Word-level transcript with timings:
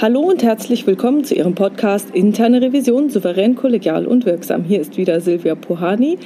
Hallo 0.00 0.20
und 0.20 0.44
herzlich 0.44 0.86
willkommen 0.86 1.24
zu 1.24 1.34
Ihrem 1.34 1.56
Podcast 1.56 2.10
Interne 2.14 2.62
Revision 2.62 3.10
souverän, 3.10 3.56
kollegial 3.56 4.06
und 4.06 4.26
wirksam. 4.26 4.62
Hier 4.62 4.80
ist 4.80 4.96
wieder 4.96 5.20
Silvia 5.20 5.56
Pohani 5.56 6.18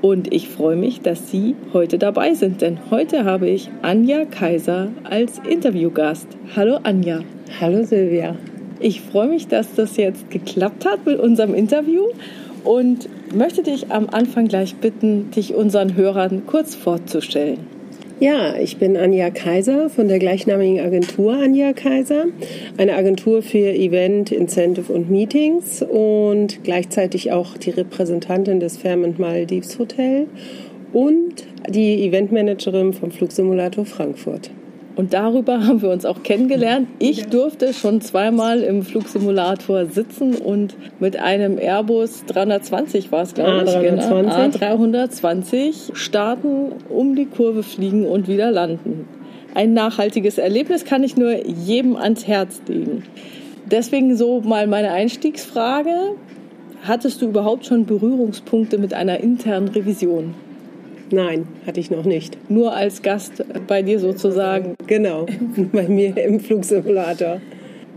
und 0.00 0.32
ich 0.32 0.48
freue 0.48 0.76
mich, 0.76 1.02
dass 1.02 1.30
Sie 1.30 1.54
heute 1.74 1.98
dabei 1.98 2.32
sind, 2.32 2.62
denn 2.62 2.78
heute 2.90 3.26
habe 3.26 3.50
ich 3.50 3.68
Anja 3.82 4.24
Kaiser 4.24 4.88
als 5.04 5.40
Interviewgast. 5.46 6.26
Hallo 6.56 6.78
Anja. 6.84 7.20
Hallo 7.60 7.84
Silvia. 7.84 8.34
Ich 8.80 9.02
freue 9.02 9.28
mich, 9.28 9.46
dass 9.46 9.74
das 9.74 9.98
jetzt 9.98 10.30
geklappt 10.30 10.86
hat 10.86 11.04
mit 11.04 11.20
unserem 11.20 11.52
Interview 11.52 12.04
und 12.64 13.10
möchte 13.34 13.62
dich 13.62 13.92
am 13.92 14.08
Anfang 14.10 14.48
gleich 14.48 14.76
bitten, 14.76 15.30
dich 15.32 15.54
unseren 15.54 15.96
Hörern 15.96 16.44
kurz 16.46 16.74
vorzustellen. 16.74 17.77
Ja, 18.20 18.56
ich 18.56 18.78
bin 18.78 18.96
Anja 18.96 19.30
Kaiser 19.30 19.88
von 19.90 20.08
der 20.08 20.18
gleichnamigen 20.18 20.80
Agentur 20.80 21.34
Anja 21.34 21.72
Kaiser, 21.72 22.24
eine 22.76 22.96
Agentur 22.96 23.42
für 23.42 23.72
Event, 23.72 24.32
Incentive 24.32 24.92
und 24.92 25.08
Meetings 25.08 25.82
und 25.82 26.64
gleichzeitig 26.64 27.30
auch 27.30 27.56
die 27.56 27.70
Repräsentantin 27.70 28.58
des 28.58 28.76
Fairmont 28.76 29.20
Maldives 29.20 29.78
Hotel 29.78 30.26
und 30.92 31.46
die 31.68 32.06
Eventmanagerin 32.06 32.92
vom 32.92 33.12
Flugsimulator 33.12 33.86
Frankfurt. 33.86 34.50
Und 34.98 35.14
darüber 35.14 35.64
haben 35.66 35.80
wir 35.80 35.90
uns 35.90 36.04
auch 36.04 36.24
kennengelernt. 36.24 36.88
Ich 36.98 37.28
durfte 37.28 37.72
schon 37.72 38.00
zweimal 38.00 38.62
im 38.62 38.82
Flugsimulator 38.82 39.86
sitzen 39.86 40.34
und 40.34 40.74
mit 40.98 41.16
einem 41.16 41.56
Airbus 41.56 42.24
320 42.26 43.12
war 43.12 43.22
es, 43.22 43.32
glaube 43.32 43.62
ich, 43.64 43.70
A320. 43.70 43.80
Genau, 43.80 45.04
A320 45.06 45.94
starten, 45.94 46.72
um 46.88 47.14
die 47.14 47.26
Kurve 47.26 47.62
fliegen 47.62 48.06
und 48.06 48.26
wieder 48.26 48.50
landen. 48.50 49.06
Ein 49.54 49.72
nachhaltiges 49.72 50.36
Erlebnis 50.36 50.84
kann 50.84 51.04
ich 51.04 51.16
nur 51.16 51.46
jedem 51.46 51.96
ans 51.96 52.26
Herz 52.26 52.60
legen. 52.66 53.04
Deswegen 53.70 54.16
so 54.16 54.40
mal 54.40 54.66
meine 54.66 54.90
Einstiegsfrage. 54.90 56.16
Hattest 56.82 57.22
du 57.22 57.26
überhaupt 57.26 57.66
schon 57.66 57.86
Berührungspunkte 57.86 58.78
mit 58.78 58.94
einer 58.94 59.20
internen 59.20 59.68
Revision? 59.68 60.34
Nein, 61.10 61.46
hatte 61.66 61.80
ich 61.80 61.90
noch 61.90 62.04
nicht. 62.04 62.36
Nur 62.50 62.74
als 62.74 63.02
Gast 63.02 63.44
bei 63.66 63.82
dir 63.82 63.98
sozusagen. 63.98 64.74
Genau, 64.86 65.26
bei 65.72 65.88
mir 65.88 66.16
im 66.16 66.40
Flugsimulator. 66.40 67.40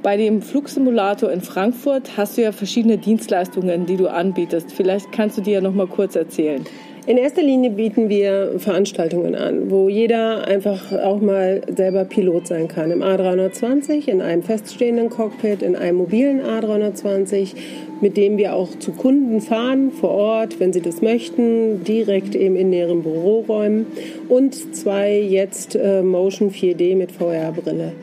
Bei 0.03 0.17
dem 0.17 0.41
Flugsimulator 0.41 1.31
in 1.31 1.41
Frankfurt 1.41 2.17
hast 2.17 2.37
du 2.37 2.41
ja 2.41 2.51
verschiedene 2.51 2.97
Dienstleistungen, 2.97 3.85
die 3.85 3.97
du 3.97 4.07
anbietest. 4.07 4.71
Vielleicht 4.71 5.11
kannst 5.11 5.37
du 5.37 5.41
dir 5.41 5.55
ja 5.55 5.61
noch 5.61 5.75
mal 5.75 5.87
kurz 5.87 6.15
erzählen. 6.15 6.65
In 7.07 7.17
erster 7.17 7.41
Linie 7.41 7.71
bieten 7.71 8.09
wir 8.09 8.59
Veranstaltungen 8.59 9.33
an, 9.33 9.71
wo 9.71 9.89
jeder 9.89 10.47
einfach 10.47 10.91
auch 10.91 11.19
mal 11.19 11.61
selber 11.75 12.05
Pilot 12.05 12.45
sein 12.45 12.67
kann. 12.67 12.91
Im 12.91 13.01
A320, 13.01 14.07
in 14.07 14.21
einem 14.21 14.43
feststehenden 14.43 15.09
Cockpit, 15.09 15.63
in 15.63 15.75
einem 15.75 15.97
mobilen 15.97 16.41
A320, 16.41 17.55
mit 18.01 18.17
dem 18.17 18.37
wir 18.37 18.53
auch 18.53 18.77
zu 18.77 18.91
Kunden 18.91 19.41
fahren, 19.41 19.91
vor 19.91 20.11
Ort, 20.11 20.59
wenn 20.59 20.73
sie 20.73 20.81
das 20.81 21.01
möchten, 21.01 21.83
direkt 21.83 22.35
eben 22.35 22.55
in 22.55 22.69
näheren 22.69 23.01
Büroräumen. 23.01 23.87
Und 24.29 24.75
zwei 24.75 25.19
jetzt 25.19 25.75
äh, 25.75 26.03
Motion 26.03 26.51
4D 26.51 26.95
mit 26.95 27.11
VR-Brille. 27.11 27.93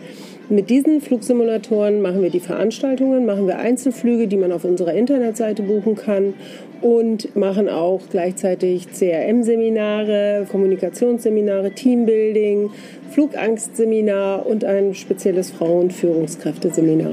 Mit 0.50 0.70
diesen 0.70 1.02
Flugsimulatoren 1.02 2.00
machen 2.00 2.22
wir 2.22 2.30
die 2.30 2.41
Veranstaltungen, 2.41 3.27
machen 3.27 3.46
wir 3.46 3.58
Einzelflüge, 3.58 4.28
die 4.28 4.38
man 4.38 4.50
auf 4.50 4.64
unserer 4.64 4.94
Internetseite 4.94 5.62
buchen 5.62 5.94
kann 5.94 6.32
und 6.81 7.36
machen 7.36 7.69
auch 7.69 8.00
gleichzeitig 8.10 8.88
CRM-Seminare, 8.91 10.47
Kommunikationsseminare, 10.50 11.72
Teambuilding, 11.72 12.70
Flugangstseminar 13.10 14.47
und 14.47 14.64
ein 14.64 14.94
spezielles 14.94 15.50
Frauenführungskräfteseminar. 15.50 17.12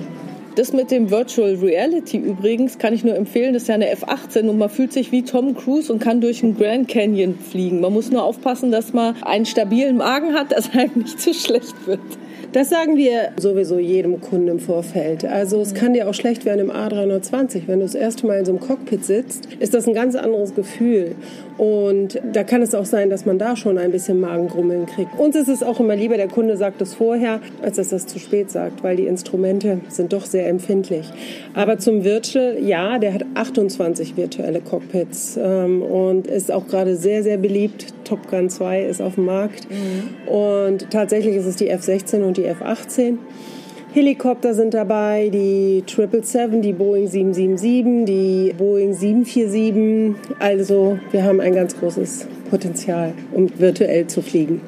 Das 0.55 0.71
mit 0.71 0.89
dem 0.89 1.11
Virtual 1.11 1.55
Reality 1.55 2.15
übrigens 2.15 2.77
kann 2.77 2.93
ich 2.93 3.03
nur 3.03 3.17
empfehlen. 3.17 3.51
Das 3.51 3.63
ist 3.63 3.67
ja 3.67 3.75
eine 3.75 3.89
F-18 3.89 4.47
und 4.47 4.57
man 4.57 4.69
fühlt 4.69 4.93
sich 4.93 5.11
wie 5.11 5.23
Tom 5.23 5.55
Cruise 5.55 5.91
und 5.91 5.99
kann 5.99 6.21
durch 6.21 6.39
den 6.39 6.55
Grand 6.55 6.87
Canyon 6.87 7.37
fliegen. 7.37 7.81
Man 7.81 7.91
muss 7.91 8.09
nur 8.09 8.23
aufpassen, 8.23 8.71
dass 8.71 8.93
man 8.93 9.21
einen 9.23 9.45
stabilen 9.45 9.97
Magen 9.97 10.33
hat, 10.35 10.53
dass 10.53 10.71
einem 10.73 10.91
nicht 10.95 11.19
zu 11.19 11.33
schlecht 11.33 11.85
wird. 11.85 11.99
Das 12.51 12.69
sagen 12.69 12.95
wir 12.95 13.31
sowieso 13.37 13.79
jedem 13.79 14.21
Kunden 14.21 14.47
im 14.47 14.59
Vorfeld. 14.59 15.25
Also 15.25 15.61
es 15.61 15.73
kann 15.73 15.93
dir 15.93 16.07
auch 16.07 16.13
schlecht 16.13 16.45
werden 16.45 16.59
im 16.59 16.71
A320. 16.71 17.63
Wenn 17.67 17.79
du 17.79 17.85
das 17.85 17.95
erste 17.95 18.25
Mal 18.27 18.39
in 18.39 18.45
so 18.45 18.51
einem 18.51 18.61
Cockpit 18.61 19.03
sitzt, 19.03 19.47
ist 19.59 19.73
das 19.73 19.87
ein 19.87 19.93
ganz 19.93 20.15
anderes 20.15 20.55
Gefühl. 20.55 21.15
Und 21.57 22.19
da 22.33 22.43
kann 22.43 22.61
es 22.61 22.75
auch 22.75 22.85
sein, 22.85 23.09
dass 23.09 23.25
man 23.25 23.39
da 23.39 23.55
schon 23.55 23.77
ein 23.77 23.91
bisschen 23.91 24.19
Magengrummeln 24.19 24.85
kriegt. 24.85 25.17
Uns 25.17 25.35
ist 25.35 25.47
es 25.47 25.63
auch 25.63 25.79
immer 25.79 25.95
lieber, 25.95 26.17
der 26.17 26.27
Kunde 26.27 26.57
sagt 26.57 26.81
es 26.81 26.93
vorher, 26.93 27.39
als 27.61 27.77
dass 27.77 27.91
er 27.91 27.97
es 27.97 28.07
zu 28.07 28.19
spät 28.19 28.51
sagt, 28.51 28.83
weil 28.83 28.97
die 28.97 29.05
Instrumente 29.05 29.79
sind 29.87 30.11
doch 30.13 30.25
sehr 30.25 30.47
empfindlich. 30.49 31.09
Aber 31.53 31.77
zum 31.77 32.03
Virtual, 32.03 32.57
ja, 32.61 32.99
der 32.99 33.13
hat 33.13 33.25
28 33.35 34.17
virtuelle 34.17 34.59
Cockpits 34.59 35.39
ähm, 35.41 35.81
und 35.81 36.27
ist 36.27 36.51
auch 36.51 36.67
gerade 36.67 36.95
sehr, 36.95 37.23
sehr 37.23 37.37
beliebt. 37.37 37.93
Top 38.03 38.29
Gun 38.29 38.49
2 38.49 38.83
ist 38.83 39.01
auf 39.01 39.15
dem 39.15 39.25
Markt. 39.25 39.67
Mhm. 39.69 40.31
Und 40.31 40.91
tatsächlich 40.91 41.35
ist 41.35 41.45
es 41.45 41.55
die 41.55 41.69
F-16 41.69 42.21
und 42.21 42.37
die 42.37 42.45
F-18. 42.45 43.17
Helikopter 43.95 44.53
sind 44.53 44.73
dabei, 44.73 45.29
die 45.31 45.81
777, 45.87 46.59
die 46.59 46.73
Boeing 46.73 47.07
777, 47.07 48.05
die 48.05 48.53
Boeing 48.57 48.93
747. 48.93 50.35
Also 50.37 50.99
wir 51.11 51.23
haben 51.23 51.39
ein 51.39 51.55
ganz 51.55 51.79
großes 51.79 52.27
Potenzial, 52.49 53.13
um 53.31 53.49
virtuell 53.57 54.05
zu 54.07 54.21
fliegen. 54.21 54.59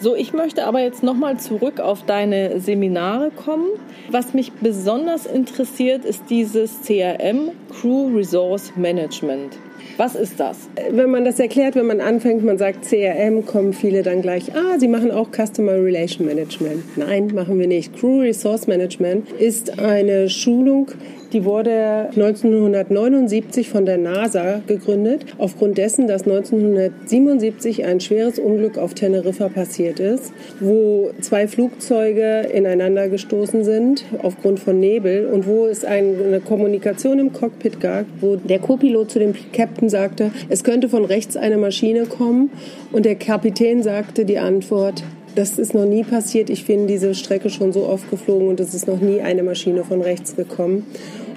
So, 0.00 0.16
ich 0.16 0.32
möchte 0.32 0.66
aber 0.66 0.80
jetzt 0.80 1.04
nochmal 1.04 1.38
zurück 1.38 1.78
auf 1.78 2.06
deine 2.06 2.58
Seminare 2.58 3.30
kommen. 3.30 3.68
Was 4.10 4.34
mich 4.34 4.50
besonders 4.50 5.24
interessiert, 5.24 6.04
ist 6.04 6.24
dieses 6.28 6.80
CRM, 6.82 7.52
Crew 7.70 8.16
Resource 8.16 8.72
Management. 8.74 9.56
Was 9.96 10.14
ist 10.14 10.38
das? 10.40 10.68
Wenn 10.90 11.10
man 11.10 11.24
das 11.24 11.38
erklärt, 11.40 11.74
wenn 11.74 11.86
man 11.86 12.00
anfängt, 12.00 12.44
man 12.44 12.58
sagt 12.58 12.84
CRM, 12.84 13.44
kommen 13.46 13.72
viele 13.72 14.02
dann 14.02 14.22
gleich, 14.22 14.54
ah, 14.54 14.78
Sie 14.78 14.88
machen 14.88 15.10
auch 15.10 15.28
Customer 15.30 15.72
Relation 15.72 16.26
Management. 16.26 16.96
Nein, 16.96 17.32
machen 17.34 17.58
wir 17.58 17.66
nicht. 17.66 17.96
Crew 17.98 18.20
Resource 18.20 18.66
Management 18.66 19.30
ist 19.32 19.78
eine 19.78 20.28
Schulung, 20.28 20.88
die 21.32 21.44
wurde 21.44 22.08
1979 22.10 23.68
von 23.68 23.84
der 23.84 23.98
NASA 23.98 24.60
gegründet, 24.66 25.26
aufgrund 25.38 25.78
dessen, 25.78 26.06
dass 26.06 26.22
1977 26.22 27.84
ein 27.84 28.00
schweres 28.00 28.38
Unglück 28.38 28.78
auf 28.78 28.94
Teneriffa 28.94 29.48
passiert 29.48 30.00
ist, 30.00 30.32
wo 30.60 31.10
zwei 31.20 31.46
Flugzeuge 31.46 32.48
ineinander 32.52 33.08
gestoßen 33.08 33.64
sind 33.64 34.04
aufgrund 34.22 34.60
von 34.60 34.80
Nebel 34.80 35.26
und 35.26 35.46
wo 35.46 35.66
es 35.66 35.84
eine 35.84 36.40
Kommunikation 36.40 37.18
im 37.18 37.32
Cockpit 37.32 37.80
gab, 37.80 38.06
wo 38.20 38.36
der 38.36 38.58
Co-Pilot 38.58 39.10
zu 39.10 39.18
dem 39.18 39.34
Captain 39.52 39.88
sagte, 39.88 40.30
es 40.48 40.64
könnte 40.64 40.88
von 40.88 41.04
rechts 41.04 41.36
eine 41.36 41.56
Maschine 41.56 42.06
kommen 42.06 42.50
und 42.92 43.04
der 43.04 43.16
Kapitän 43.16 43.82
sagte 43.82 44.24
die 44.24 44.38
Antwort, 44.38 45.02
das 45.38 45.56
ist 45.56 45.72
noch 45.72 45.84
nie 45.84 46.02
passiert. 46.02 46.50
Ich 46.50 46.66
bin 46.66 46.88
diese 46.88 47.14
Strecke 47.14 47.48
schon 47.48 47.72
so 47.72 47.86
oft 47.86 48.10
geflogen 48.10 48.48
und 48.48 48.58
es 48.58 48.74
ist 48.74 48.88
noch 48.88 49.00
nie 49.00 49.20
eine 49.20 49.44
Maschine 49.44 49.84
von 49.84 50.00
rechts 50.02 50.34
gekommen. 50.34 50.84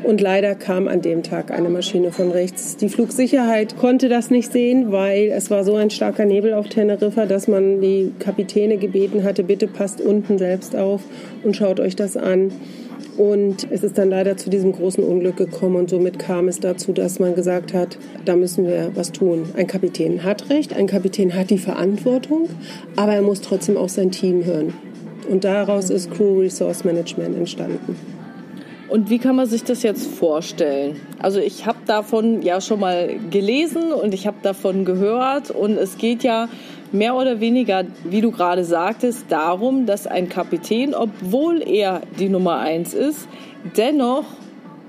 Und 0.03 0.19
leider 0.19 0.56
kam 0.56 0.88
an 0.88 1.03
dem 1.03 1.22
Tag 1.22 1.51
eine 1.51 1.69
Maschine 1.69 2.11
von 2.11 2.31
rechts. 2.31 2.75
Die 2.78 2.90
Flugsicherheit 2.90 3.78
konnte 3.78 4.09
das 4.09 4.31
nicht 4.31 4.51
sehen, 4.51 4.91
weil 4.91 5.29
es 5.29 5.51
war 5.51 5.63
so 5.63 5.75
ein 5.75 5.91
starker 5.91 6.25
Nebel 6.25 6.56
auf 6.56 6.67
Teneriffa, 6.67 7.28
dass 7.28 7.47
man 7.47 7.79
die 7.79 8.11
Kapitäne 8.17 8.78
gebeten 8.78 9.23
hatte, 9.23 9.44
bitte 9.44 9.67
passt 9.67 10.02
unten 10.02 10.40
selbst 10.40 10.75
auf 10.75 11.02
und 11.43 11.55
schaut 11.55 11.79
euch 11.79 11.96
das 11.96 12.17
an. 12.17 12.52
Und 13.22 13.68
es 13.70 13.84
ist 13.84 14.00
dann 14.00 14.09
leider 14.09 14.35
zu 14.35 14.50
diesem 14.50 14.72
großen 14.72 15.03
Unglück 15.03 15.38
gekommen 15.38 15.76
und 15.76 15.91
somit 15.91 16.18
kam 16.18 16.47
es 16.47 16.59
dazu, 16.59 16.91
dass 16.91 17.20
man 17.20 17.35
gesagt 17.35 17.72
hat, 17.72 18.00
da 18.26 18.35
müssen 18.35 18.66
wir 18.66 18.94
was 18.96 19.12
tun. 19.12 19.44
Ein 19.56 19.68
Kapitän 19.68 20.23
hat 20.23 20.50
Recht, 20.50 20.73
ein 20.73 20.88
Kapitän 20.88 21.35
hat 21.35 21.52
die 21.52 21.59
Verantwortung, 21.59 22.50
aber 22.96 23.14
er 23.14 23.22
muss 23.22 23.41
trotzdem 23.41 23.78
auch 23.78 23.90
sein 23.90 24.09
Team 24.09 24.44
hören. 24.44 24.73
Und 25.29 25.44
daraus 25.44 25.91
ist 25.91 26.09
Crew 26.09 26.40
Resource 26.40 26.84
Management 26.84 27.38
entstanden. 27.38 27.96
Und 28.90 29.12
wie 29.12 29.20
kann 29.20 29.35
man 29.35 29.46
sich 29.46 29.64
das 29.64 29.84
jetzt 29.84 30.08
vorstellen? 30.08 30.96
Also 31.20 31.40
ich 31.40 31.68
habe 31.68 31.78
davon 31.85 32.41
ja 32.41 32.59
schon 32.59 32.79
mal 32.79 33.20
gelesen 33.29 33.91
und 33.91 34.16
ich 34.16 34.26
habe 34.26 34.38
davon 34.41 34.84
gehört 34.84 35.52
und 35.52 35.78
es 35.78 36.00
geht 36.00 36.23
ja 36.23 36.50
mehr 36.91 37.16
oder 37.16 37.40
weniger, 37.40 37.85
wie 38.03 38.22
du 38.22 38.32
gerade 38.32 38.64
sagtest, 38.64 39.26
darum, 39.29 39.85
dass 39.85 40.08
ein 40.08 40.29
Kapitän, 40.29 40.93
obwohl 40.93 41.61
er 41.61 42.02
die 42.20 42.29
Nummer 42.29 42.59
eins 42.59 42.93
ist, 42.93 43.28
dennoch 43.78 44.26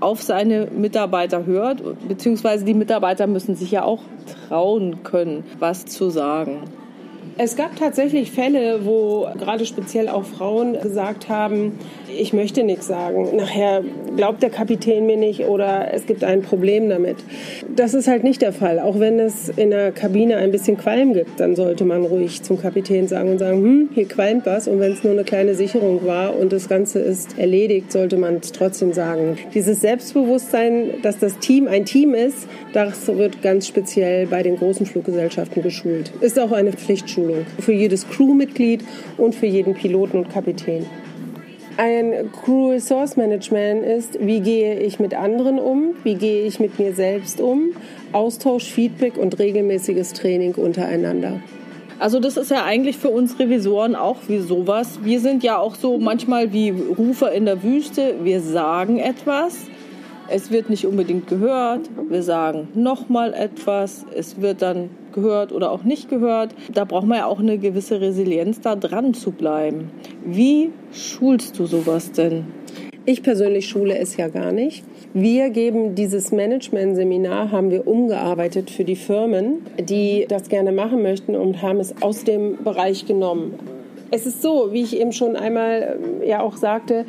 auf 0.00 0.20
seine 0.22 0.66
Mitarbeiter 0.66 1.46
hört, 1.46 1.82
beziehungsweise 2.08 2.64
die 2.64 2.74
Mitarbeiter 2.74 3.26
müssen 3.26 3.54
sich 3.54 3.70
ja 3.70 3.84
auch 3.84 4.02
trauen 4.48 5.04
können, 5.04 5.44
was 5.60 5.84
zu 5.84 6.10
sagen. 6.10 6.64
Es 7.38 7.56
gab 7.56 7.76
tatsächlich 7.76 8.30
Fälle, 8.30 8.84
wo 8.84 9.26
gerade 9.38 9.64
speziell 9.64 10.08
auch 10.08 10.24
Frauen 10.24 10.78
gesagt 10.80 11.30
haben, 11.30 11.78
ich 12.14 12.34
möchte 12.34 12.62
nichts 12.62 12.86
sagen. 12.86 13.36
Nachher 13.36 13.82
glaubt 14.16 14.42
der 14.42 14.50
Kapitän 14.50 15.06
mir 15.06 15.16
nicht 15.16 15.46
oder 15.46 15.92
es 15.94 16.06
gibt 16.06 16.24
ein 16.24 16.42
Problem 16.42 16.90
damit. 16.90 17.16
Das 17.74 17.94
ist 17.94 18.06
halt 18.06 18.22
nicht 18.22 18.42
der 18.42 18.52
Fall. 18.52 18.78
Auch 18.78 19.00
wenn 19.00 19.18
es 19.18 19.48
in 19.48 19.70
der 19.70 19.92
Kabine 19.92 20.36
ein 20.36 20.50
bisschen 20.50 20.76
Qualm 20.76 21.14
gibt, 21.14 21.40
dann 21.40 21.56
sollte 21.56 21.84
man 21.84 22.04
ruhig 22.04 22.42
zum 22.42 22.60
Kapitän 22.60 23.08
sagen 23.08 23.30
und 23.30 23.38
sagen, 23.38 23.62
hm, 23.62 23.88
hier 23.94 24.06
qualmt 24.06 24.44
was. 24.44 24.68
Und 24.68 24.80
wenn 24.80 24.92
es 24.92 25.02
nur 25.02 25.12
eine 25.14 25.24
kleine 25.24 25.54
Sicherung 25.54 26.04
war 26.04 26.38
und 26.38 26.52
das 26.52 26.68
Ganze 26.68 26.98
ist 26.98 27.38
erledigt, 27.38 27.92
sollte 27.92 28.18
man 28.18 28.36
es 28.42 28.52
trotzdem 28.52 28.92
sagen. 28.92 29.38
Dieses 29.54 29.80
Selbstbewusstsein, 29.80 30.90
dass 31.02 31.18
das 31.18 31.38
Team 31.38 31.66
ein 31.66 31.86
Team 31.86 32.14
ist, 32.14 32.46
das 32.74 33.08
wird 33.08 33.40
ganz 33.42 33.66
speziell 33.66 34.26
bei 34.26 34.42
den 34.42 34.56
großen 34.56 34.84
Fluggesellschaften 34.84 35.62
geschult. 35.62 36.12
Ist 36.20 36.38
auch 36.38 36.52
eine 36.52 36.72
Pflichtschulung 37.22 37.46
für 37.58 37.72
jedes 37.72 38.08
Crewmitglied 38.08 38.84
und 39.16 39.34
für 39.34 39.46
jeden 39.46 39.74
Piloten 39.74 40.18
und 40.18 40.30
Kapitän. 40.30 40.86
Ein 41.78 42.30
Crew 42.32 42.70
Resource 42.70 43.16
Management 43.16 43.84
ist, 43.84 44.18
wie 44.20 44.40
gehe 44.40 44.78
ich 44.78 45.00
mit 45.00 45.14
anderen 45.14 45.58
um, 45.58 45.94
wie 46.04 46.16
gehe 46.16 46.44
ich 46.44 46.60
mit 46.60 46.78
mir 46.78 46.92
selbst 46.92 47.40
um, 47.40 47.70
Austausch, 48.12 48.64
Feedback 48.64 49.16
und 49.16 49.38
regelmäßiges 49.38 50.12
Training 50.12 50.54
untereinander. 50.54 51.40
Also 51.98 52.20
das 52.20 52.36
ist 52.36 52.50
ja 52.50 52.64
eigentlich 52.64 52.98
für 52.98 53.08
uns 53.08 53.38
Revisoren 53.38 53.94
auch 53.94 54.16
wie 54.28 54.40
sowas. 54.40 54.98
Wir 55.02 55.20
sind 55.20 55.42
ja 55.42 55.56
auch 55.56 55.76
so 55.76 55.98
manchmal 55.98 56.52
wie 56.52 56.70
Rufer 56.70 57.32
in 57.32 57.46
der 57.46 57.62
Wüste. 57.62 58.16
Wir 58.22 58.40
sagen 58.40 58.98
etwas, 58.98 59.66
es 60.32 60.50
wird 60.50 60.70
nicht 60.70 60.86
unbedingt 60.86 61.28
gehört. 61.28 61.90
Wir 62.08 62.22
sagen 62.22 62.68
nochmal 62.74 63.34
etwas. 63.34 64.06
Es 64.16 64.40
wird 64.40 64.62
dann 64.62 64.88
gehört 65.12 65.52
oder 65.52 65.70
auch 65.70 65.84
nicht 65.84 66.08
gehört. 66.08 66.54
Da 66.72 66.84
braucht 66.84 67.06
man 67.06 67.18
ja 67.18 67.26
auch 67.26 67.38
eine 67.38 67.58
gewisse 67.58 68.00
Resilienz, 68.00 68.60
da 68.60 68.74
dran 68.74 69.12
zu 69.12 69.32
bleiben. 69.32 69.90
Wie 70.24 70.70
schulst 70.90 71.58
du 71.58 71.66
sowas 71.66 72.12
denn? 72.12 72.46
Ich 73.04 73.22
persönlich 73.22 73.68
schule 73.68 73.98
es 73.98 74.16
ja 74.16 74.28
gar 74.28 74.52
nicht. 74.52 74.84
Wir 75.12 75.50
geben 75.50 75.94
dieses 75.94 76.32
Management-Seminar, 76.32 77.50
haben 77.50 77.70
wir 77.70 77.86
umgearbeitet 77.86 78.70
für 78.70 78.84
die 78.84 78.96
Firmen, 78.96 79.66
die 79.78 80.24
das 80.28 80.48
gerne 80.48 80.72
machen 80.72 81.02
möchten 81.02 81.36
und 81.36 81.60
haben 81.60 81.80
es 81.80 82.00
aus 82.00 82.24
dem 82.24 82.62
Bereich 82.64 83.04
genommen. 83.04 83.54
Es 84.10 84.24
ist 84.24 84.40
so, 84.40 84.72
wie 84.72 84.82
ich 84.82 84.98
eben 84.98 85.12
schon 85.12 85.36
einmal 85.36 85.98
ähm, 86.00 86.26
ja 86.26 86.40
auch 86.40 86.56
sagte, 86.56 87.04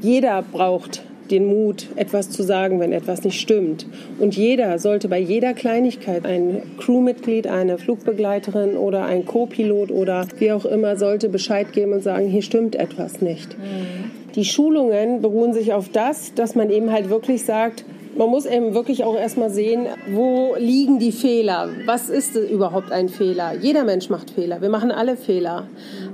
jeder 0.00 0.42
braucht 0.42 1.02
den 1.30 1.46
Mut, 1.46 1.86
etwas 1.96 2.30
zu 2.30 2.42
sagen, 2.42 2.80
wenn 2.80 2.92
etwas 2.92 3.24
nicht 3.24 3.40
stimmt. 3.40 3.86
Und 4.18 4.36
jeder 4.36 4.78
sollte 4.78 5.08
bei 5.08 5.18
jeder 5.18 5.54
Kleinigkeit, 5.54 6.26
ein 6.26 6.62
Crewmitglied, 6.78 7.46
eine 7.46 7.78
Flugbegleiterin 7.78 8.76
oder 8.76 9.04
ein 9.04 9.24
Co-Pilot 9.24 9.90
oder 9.90 10.26
wie 10.38 10.52
auch 10.52 10.64
immer, 10.64 10.96
sollte 10.96 11.28
Bescheid 11.28 11.72
geben 11.72 11.92
und 11.92 12.02
sagen, 12.02 12.26
hier 12.26 12.42
stimmt 12.42 12.76
etwas 12.76 13.20
nicht. 13.20 13.56
Mhm. 13.58 14.10
Die 14.34 14.44
Schulungen 14.44 15.20
beruhen 15.20 15.52
sich 15.52 15.72
auf 15.72 15.88
das, 15.88 16.34
dass 16.34 16.54
man 16.54 16.70
eben 16.70 16.92
halt 16.92 17.10
wirklich 17.10 17.44
sagt, 17.44 17.84
man 18.16 18.30
muss 18.30 18.46
eben 18.46 18.74
wirklich 18.74 19.04
auch 19.04 19.16
erstmal 19.16 19.50
sehen, 19.50 19.86
wo 20.10 20.56
liegen 20.58 20.98
die 20.98 21.12
Fehler? 21.12 21.68
Was 21.86 22.08
ist 22.08 22.34
überhaupt 22.34 22.90
ein 22.90 23.08
Fehler? 23.08 23.52
Jeder 23.60 23.84
Mensch 23.84 24.10
macht 24.10 24.30
Fehler. 24.30 24.60
Wir 24.60 24.70
machen 24.70 24.90
alle 24.90 25.16
Fehler. 25.16 25.68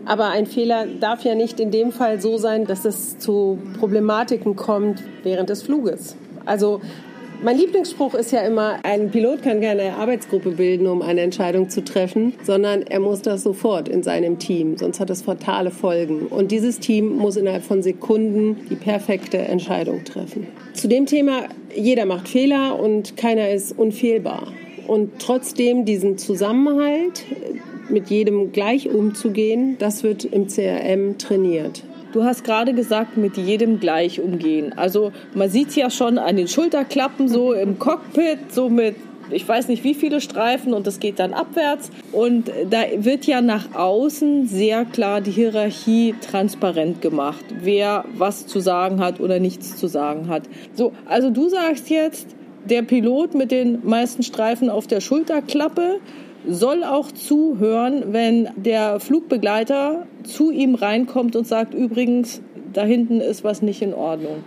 Aber 0.06 0.28
ein 0.28 0.46
Fehler 0.46 0.86
darf 1.00 1.24
ja 1.24 1.34
nicht 1.34 1.60
in 1.60 1.70
dem 1.70 1.92
Fall 1.92 2.20
so 2.20 2.36
sein, 2.36 2.66
dass 2.66 2.84
es 2.84 3.18
zu 3.18 3.58
Problematiken 3.78 4.56
kommt 4.56 5.02
während 5.22 5.50
des 5.50 5.62
Fluges. 5.62 6.16
Also 6.44 6.80
mein 7.42 7.58
Lieblingsspruch 7.58 8.14
ist 8.14 8.32
ja 8.32 8.40
immer, 8.40 8.78
ein 8.84 9.10
Pilot 9.10 9.42
kann 9.42 9.60
keine 9.60 9.96
Arbeitsgruppe 9.96 10.52
bilden, 10.52 10.86
um 10.86 11.02
eine 11.02 11.20
Entscheidung 11.20 11.68
zu 11.68 11.84
treffen, 11.84 12.32
sondern 12.42 12.82
er 12.82 13.00
muss 13.00 13.22
das 13.22 13.42
sofort 13.42 13.88
in 13.88 14.02
seinem 14.02 14.38
Team, 14.38 14.78
sonst 14.78 15.00
hat 15.00 15.10
es 15.10 15.22
fatale 15.22 15.70
Folgen. 15.70 16.26
Und 16.28 16.52
dieses 16.52 16.80
Team 16.80 17.16
muss 17.16 17.36
innerhalb 17.36 17.64
von 17.64 17.82
Sekunden 17.82 18.56
die 18.70 18.76
perfekte 18.76 19.38
Entscheidung 19.38 20.04
treffen. 20.04 20.46
Zu 20.72 20.88
dem 20.88 21.06
Thema, 21.06 21.42
jeder 21.74 22.06
macht 22.06 22.28
Fehler 22.28 22.78
und 22.80 23.16
keiner 23.16 23.50
ist 23.50 23.76
unfehlbar. 23.76 24.48
Und 24.86 25.18
trotzdem 25.18 25.84
diesen 25.84 26.16
Zusammenhalt, 26.16 27.24
mit 27.88 28.10
jedem 28.10 28.52
gleich 28.52 28.88
umzugehen, 28.88 29.76
das 29.78 30.02
wird 30.02 30.24
im 30.24 30.48
CRM 30.48 31.18
trainiert. 31.18 31.82
Du 32.12 32.22
hast 32.22 32.44
gerade 32.44 32.74
gesagt, 32.74 33.16
mit 33.16 33.36
jedem 33.36 33.80
gleich 33.80 34.20
umgehen. 34.20 34.72
Also 34.76 35.10
man 35.34 35.50
sieht 35.50 35.74
ja 35.74 35.90
schon 35.90 36.18
an 36.18 36.36
den 36.36 36.46
Schulterklappen 36.46 37.28
so 37.28 37.52
im 37.52 37.78
Cockpit, 37.78 38.52
so 38.52 38.68
mit 38.68 38.94
ich 39.30 39.48
weiß 39.48 39.68
nicht 39.68 39.84
wie 39.84 39.94
viele 39.94 40.20
Streifen 40.20 40.74
und 40.74 40.86
das 40.86 41.00
geht 41.00 41.18
dann 41.18 41.32
abwärts. 41.32 41.90
Und 42.12 42.50
da 42.70 42.82
wird 42.96 43.26
ja 43.26 43.40
nach 43.40 43.74
außen 43.74 44.46
sehr 44.46 44.84
klar 44.84 45.20
die 45.20 45.30
Hierarchie 45.30 46.14
transparent 46.20 47.00
gemacht, 47.02 47.44
wer 47.62 48.04
was 48.16 48.46
zu 48.46 48.60
sagen 48.60 49.00
hat 49.00 49.20
oder 49.20 49.40
nichts 49.40 49.76
zu 49.76 49.86
sagen 49.86 50.28
hat. 50.28 50.44
So, 50.74 50.92
also 51.06 51.30
du 51.30 51.48
sagst 51.48 51.90
jetzt, 51.90 52.28
der 52.64 52.82
Pilot 52.82 53.34
mit 53.34 53.50
den 53.50 53.80
meisten 53.84 54.22
Streifen 54.22 54.70
auf 54.70 54.86
der 54.86 55.00
Schulterklappe 55.00 56.00
soll 56.48 56.84
auch 56.84 57.12
zuhören, 57.12 58.12
wenn 58.12 58.48
der 58.56 59.00
Flugbegleiter 59.00 60.06
zu 60.24 60.50
ihm 60.50 60.74
reinkommt 60.74 61.36
und 61.36 61.46
sagt, 61.46 61.74
übrigens, 61.74 62.42
da 62.72 62.84
hinten 62.84 63.20
ist 63.20 63.44
was 63.44 63.62
nicht 63.62 63.82
in 63.82 63.94
Ordnung. 63.94 64.44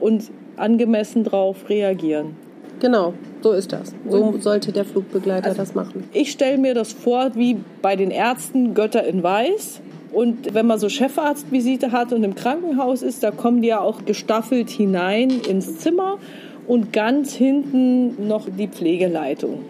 Und 0.00 0.30
angemessen 0.56 1.24
darauf 1.24 1.68
reagieren. 1.68 2.36
Genau, 2.80 3.14
so 3.42 3.52
ist 3.52 3.72
das. 3.72 3.94
So 4.08 4.36
sollte 4.38 4.72
der 4.72 4.84
Flugbegleiter 4.84 5.46
also, 5.46 5.58
das 5.58 5.74
machen. 5.74 6.04
Ich 6.12 6.30
stelle 6.30 6.58
mir 6.58 6.74
das 6.74 6.92
vor 6.92 7.30
wie 7.34 7.56
bei 7.80 7.96
den 7.96 8.10
Ärzten 8.10 8.74
Götter 8.74 9.04
in 9.04 9.22
Weiß. 9.22 9.80
Und 10.12 10.54
wenn 10.54 10.66
man 10.66 10.78
so 10.78 10.88
Chefarztvisite 10.88 11.92
hat 11.92 12.12
und 12.12 12.22
im 12.22 12.34
Krankenhaus 12.34 13.02
ist, 13.02 13.22
da 13.22 13.30
kommen 13.30 13.62
die 13.62 13.68
ja 13.68 13.80
auch 13.80 14.04
gestaffelt 14.04 14.70
hinein 14.70 15.30
ins 15.30 15.78
Zimmer 15.78 16.18
und 16.66 16.92
ganz 16.92 17.34
hinten 17.34 18.26
noch 18.26 18.46
die 18.48 18.68
Pflegeleitung. 18.68 19.60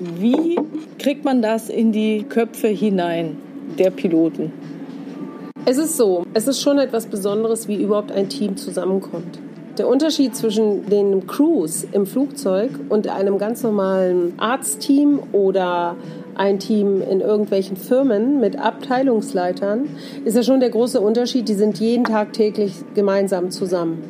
Wie 0.00 0.56
kriegt 1.00 1.24
man 1.24 1.42
das 1.42 1.68
in 1.68 1.90
die 1.90 2.22
Köpfe 2.22 2.68
hinein 2.68 3.36
der 3.80 3.90
Piloten? 3.90 4.52
Es 5.64 5.76
ist 5.76 5.96
so, 5.96 6.24
es 6.34 6.46
ist 6.46 6.60
schon 6.60 6.78
etwas 6.78 7.06
Besonderes, 7.06 7.66
wie 7.66 7.82
überhaupt 7.82 8.12
ein 8.12 8.28
Team 8.28 8.56
zusammenkommt. 8.56 9.40
Der 9.76 9.88
Unterschied 9.88 10.36
zwischen 10.36 10.86
den 10.86 11.26
Crews 11.26 11.84
im 11.90 12.06
Flugzeug 12.06 12.70
und 12.88 13.08
einem 13.08 13.38
ganz 13.38 13.64
normalen 13.64 14.34
Arztteam 14.38 15.18
oder 15.32 15.96
ein 16.36 16.60
Team 16.60 17.02
in 17.02 17.20
irgendwelchen 17.20 17.76
Firmen 17.76 18.38
mit 18.38 18.56
Abteilungsleitern 18.56 19.88
ist 20.24 20.36
ja 20.36 20.44
schon 20.44 20.60
der 20.60 20.70
große 20.70 21.00
Unterschied. 21.00 21.48
Die 21.48 21.54
sind 21.54 21.80
jeden 21.80 22.04
Tag 22.04 22.34
täglich 22.34 22.72
gemeinsam 22.94 23.50
zusammen. 23.50 24.04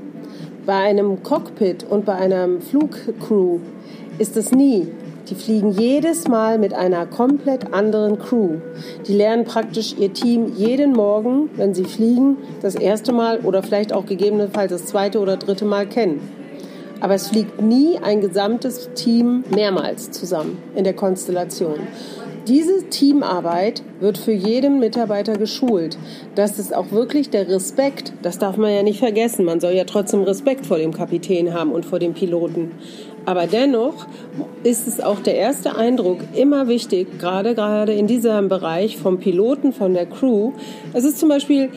Bei 0.67 0.75
einem 0.75 1.23
Cockpit 1.23 1.87
und 1.89 2.05
bei 2.05 2.15
einer 2.15 2.61
Flugcrew 2.61 3.61
ist 4.19 4.37
es 4.37 4.53
nie 4.53 4.89
die 5.29 5.35
fliegen 5.35 5.71
jedes 5.73 6.27
Mal 6.27 6.59
mit 6.59 6.73
einer 6.73 7.07
komplett 7.07 7.73
anderen 7.75 8.19
Crew. 8.19 8.57
Die 9.07 9.15
lernen 9.15 9.45
praktisch 9.45 9.95
ihr 9.99 10.13
Team 10.13 10.53
jeden 10.57 10.93
Morgen, 10.93 11.51
wenn 11.57 11.75
sie 11.75 11.85
fliegen, 11.85 12.39
das 12.63 12.75
erste 12.75 13.13
Mal 13.13 13.41
oder 13.41 13.63
vielleicht 13.63 13.93
auch 13.93 14.07
gegebenenfalls 14.07 14.73
das 14.73 14.87
zweite 14.87 15.21
oder 15.21 15.37
dritte 15.37 15.65
Mal 15.65 15.87
kennen. 15.87 16.21
Aber 17.01 17.15
es 17.15 17.29
fliegt 17.29 17.61
nie 17.61 17.99
ein 17.99 18.21
gesamtes 18.21 18.91
Team 18.95 19.45
mehrmals 19.55 20.11
zusammen 20.11 20.59
in 20.75 20.85
der 20.85 20.95
Konstellation. 20.95 21.79
Diese 22.49 22.89
Teamarbeit 22.89 23.83
wird 24.01 24.17
für 24.17 24.33
jeden 24.33 24.81
Mitarbeiter 24.81 25.37
geschult. 25.37 25.99
Das 26.35 26.59
ist 26.59 26.75
auch 26.75 26.93
wirklich 26.93 27.29
der 27.29 27.47
Respekt, 27.47 28.15
das 28.23 28.39
darf 28.39 28.57
man 28.57 28.73
ja 28.73 28.83
nicht 28.83 29.01
vergessen. 29.01 29.45
Man 29.45 29.61
soll 29.61 29.73
ja 29.73 29.85
trotzdem 29.85 30.23
Respekt 30.23 30.65
vor 30.65 30.79
dem 30.79 30.95
Kapitän 30.95 31.53
haben 31.53 31.73
und 31.73 31.85
vor 31.85 31.99
dem 31.99 32.15
Piloten. 32.15 32.71
Aber 33.29 33.47
dennoch 33.47 34.07
ist 34.63 34.89
es 34.89 35.03
auch 35.03 35.21
der 35.21 35.35
erste 35.35 35.77
Eindruck 35.77 36.21
immer 36.35 36.67
wichtig, 36.67 37.19
gerade 37.19 37.55
gerade 37.55 37.93
in 37.93 38.07
diesem 38.07 38.49
Bereich 38.49 38.97
vom 38.97 39.19
Piloten, 39.19 39.75
von 39.75 39.93
der 39.93 40.07
Crew. 40.07 40.53
Es 40.95 41.05
ist 41.05 41.19
zum 41.19 41.29
Beispiel 41.29 41.69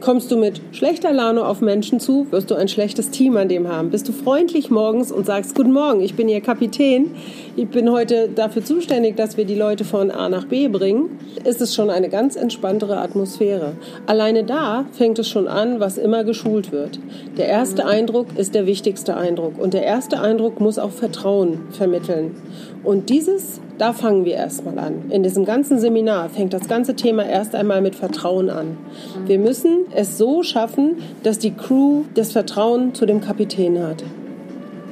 Kommst 0.00 0.30
du 0.30 0.38
mit 0.38 0.62
schlechter 0.72 1.12
Laune 1.12 1.44
auf 1.44 1.60
Menschen 1.60 2.00
zu, 2.00 2.26
wirst 2.30 2.50
du 2.50 2.54
ein 2.54 2.68
schlechtes 2.68 3.10
Team 3.10 3.36
an 3.36 3.50
dem 3.50 3.68
haben. 3.68 3.90
Bist 3.90 4.08
du 4.08 4.12
freundlich 4.12 4.70
morgens 4.70 5.12
und 5.12 5.26
sagst, 5.26 5.54
Guten 5.54 5.72
Morgen, 5.72 6.00
ich 6.00 6.14
bin 6.14 6.26
Ihr 6.26 6.40
Kapitän, 6.40 7.14
ich 7.54 7.68
bin 7.68 7.92
heute 7.92 8.30
dafür 8.34 8.64
zuständig, 8.64 9.16
dass 9.16 9.36
wir 9.36 9.44
die 9.44 9.54
Leute 9.54 9.84
von 9.84 10.10
A 10.10 10.30
nach 10.30 10.46
B 10.46 10.68
bringen, 10.68 11.18
ist 11.44 11.60
es 11.60 11.74
schon 11.74 11.90
eine 11.90 12.08
ganz 12.08 12.36
entspanntere 12.36 12.96
Atmosphäre. 12.96 13.74
Alleine 14.06 14.44
da 14.44 14.86
fängt 14.92 15.18
es 15.18 15.28
schon 15.28 15.46
an, 15.46 15.80
was 15.80 15.98
immer 15.98 16.24
geschult 16.24 16.72
wird. 16.72 16.98
Der 17.36 17.48
erste 17.48 17.84
Eindruck 17.84 18.28
ist 18.36 18.54
der 18.54 18.64
wichtigste 18.64 19.18
Eindruck 19.18 19.58
und 19.58 19.74
der 19.74 19.82
erste 19.82 20.18
Eindruck 20.18 20.60
muss 20.60 20.78
auch 20.78 20.92
Vertrauen 20.92 21.60
vermitteln. 21.72 22.36
Und 22.84 23.10
dieses, 23.10 23.60
da 23.80 23.94
fangen 23.94 24.26
wir 24.26 24.34
erstmal 24.34 24.78
an. 24.78 25.10
In 25.10 25.22
diesem 25.22 25.46
ganzen 25.46 25.78
Seminar 25.80 26.28
fängt 26.28 26.52
das 26.52 26.68
ganze 26.68 26.96
Thema 26.96 27.24
erst 27.24 27.54
einmal 27.54 27.80
mit 27.80 27.94
Vertrauen 27.94 28.50
an. 28.50 28.76
Wir 29.24 29.38
müssen 29.38 29.86
es 29.94 30.18
so 30.18 30.42
schaffen, 30.42 30.98
dass 31.22 31.38
die 31.38 31.52
Crew 31.52 32.02
das 32.14 32.32
Vertrauen 32.32 32.92
zu 32.94 33.06
dem 33.06 33.22
Kapitän 33.22 33.82
hat. 33.82 34.04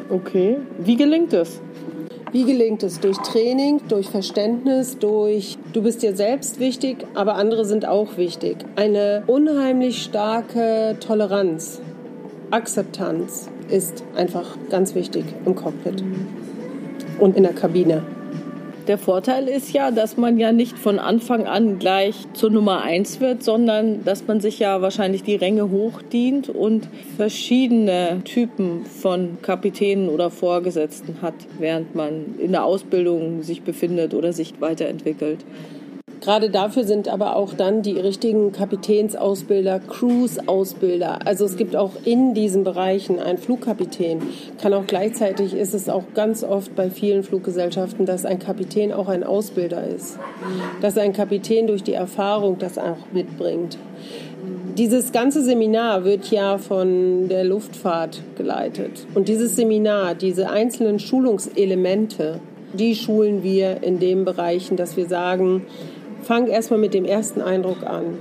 Okay, 0.09 0.57
wie 0.79 0.97
gelingt 0.97 1.35
es? 1.35 1.61
Wie 2.33 2.45
gelingt 2.45 2.83
es? 2.83 2.99
Durch 2.99 3.19
Training, 3.19 3.83
durch 3.89 4.09
Verständnis, 4.09 4.99
durch 4.99 5.59
du 5.75 5.83
bist 5.83 6.03
dir 6.03 6.17
selbst 6.17 6.59
wichtig, 6.59 7.07
aber 7.15 7.35
andere 7.35 7.67
sind 7.67 7.87
auch 7.87 8.17
wichtig. 8.17 8.57
Eine 8.77 9.23
unheimlich 9.27 10.03
starke 10.03 10.97
Toleranz, 10.99 11.83
Akzeptanz 12.51 13.51
ist 13.69 14.03
einfach 14.17 14.57
ganz 14.71 14.95
wichtig 14.95 15.25
im 15.45 15.55
Cockpit 15.55 16.03
und 17.19 17.37
in 17.37 17.43
der 17.43 17.53
Kabine. 17.53 18.03
Der 18.89 18.97
Vorteil 18.97 19.49
ist 19.49 19.75
ja, 19.75 19.91
dass 19.91 20.17
man 20.17 20.39
ja 20.39 20.51
nicht 20.51 20.79
von 20.79 20.99
Anfang 20.99 21.47
an 21.47 21.79
gleich 21.79 22.15
zur 22.33 22.49
Nummer 22.49 22.81
eins 22.81 23.21
wird, 23.21 23.43
sondern 23.43 24.03
dass 24.03 24.27
man 24.27 24.41
sich 24.41 24.61
ja 24.61 24.81
wahrscheinlich 24.81 25.23
die 25.23 25.35
Ränge 25.35 25.71
hochdient 25.71 26.49
und 26.49 26.89
verschiedene 27.19 28.23
Typen 28.25 28.87
von 28.87 29.37
Kapitänen 29.43 30.09
oder 30.09 30.31
Vorgesetzten 30.31 31.21
hat, 31.21 31.35
während 31.59 31.95
man 31.95 32.39
in 32.39 32.53
der 32.53 32.65
Ausbildung 32.65 33.43
sich 33.43 33.61
befindet 33.61 34.15
oder 34.15 34.33
sich 34.33 34.55
weiterentwickelt. 34.59 35.45
Gerade 36.21 36.51
dafür 36.51 36.85
sind 36.85 37.09
aber 37.09 37.37
auch 37.37 37.55
dann 37.55 37.83
die 37.83 37.99
richtigen 37.99 38.53
Kapitänsausbilder, 38.53 39.81
Cruise-Ausbilder. 39.81 41.21
Also 41.25 41.45
es 41.45 41.57
gibt 41.57 41.77
auch 41.77 41.93
in 42.05 42.35
diesen 42.35 42.65
Bereichen 42.65 43.19
einen 43.21 43.39
Flugkapitän. 43.39 44.23
Kann 44.61 44.75
auch 44.75 44.87
gleichzeitig 44.87 45.55
ist 45.55 45.75
es 45.75 45.89
auch 45.89 46.05
ganz 46.15 46.43
oft 46.43 46.75
bei 46.75 46.91
vielen 46.91 47.23
Fluggesellschaften, 47.23 48.05
dass 48.05 48.25
ein 48.25 48.39
Kapitän 48.39 48.93
auch 48.93 49.09
ein 49.09 49.23
Ausbilder 49.23 49.87
ist. 49.87 50.19
Dass 50.81 50.99
ein 50.99 51.13
Kapitän 51.13 51.67
durch 51.67 51.83
die 51.83 51.95
Erfahrung 51.95 52.59
das 52.59 52.79
auch 52.79 52.99
mitbringt. 53.13 53.79
Dieses 54.77 55.11
ganze 55.11 55.43
Seminar 55.43 56.05
wird 56.05 56.31
ja 56.31 56.59
von 56.59 57.29
der 57.29 57.43
Luftfahrt 57.45 58.23
geleitet. 58.37 59.07
Und 59.15 59.29
dieses 59.29 59.57
Seminar, 59.57 60.15
diese 60.15 60.51
einzelnen 60.51 61.01
Schulungselemente, 61.01 62.41
die 62.75 62.95
schulen 62.95 63.43
wir 63.43 63.83
in 63.83 63.99
den 63.99 64.25
Bereichen, 64.25 64.77
dass 64.77 64.97
wir 64.97 65.07
sagen, 65.07 65.65
fang 66.29 66.47
erstmal 66.47 66.79
mit 66.79 66.93
dem 66.93 67.07
ersten 67.07 67.41
Eindruck 67.41 67.85
an. 67.85 68.19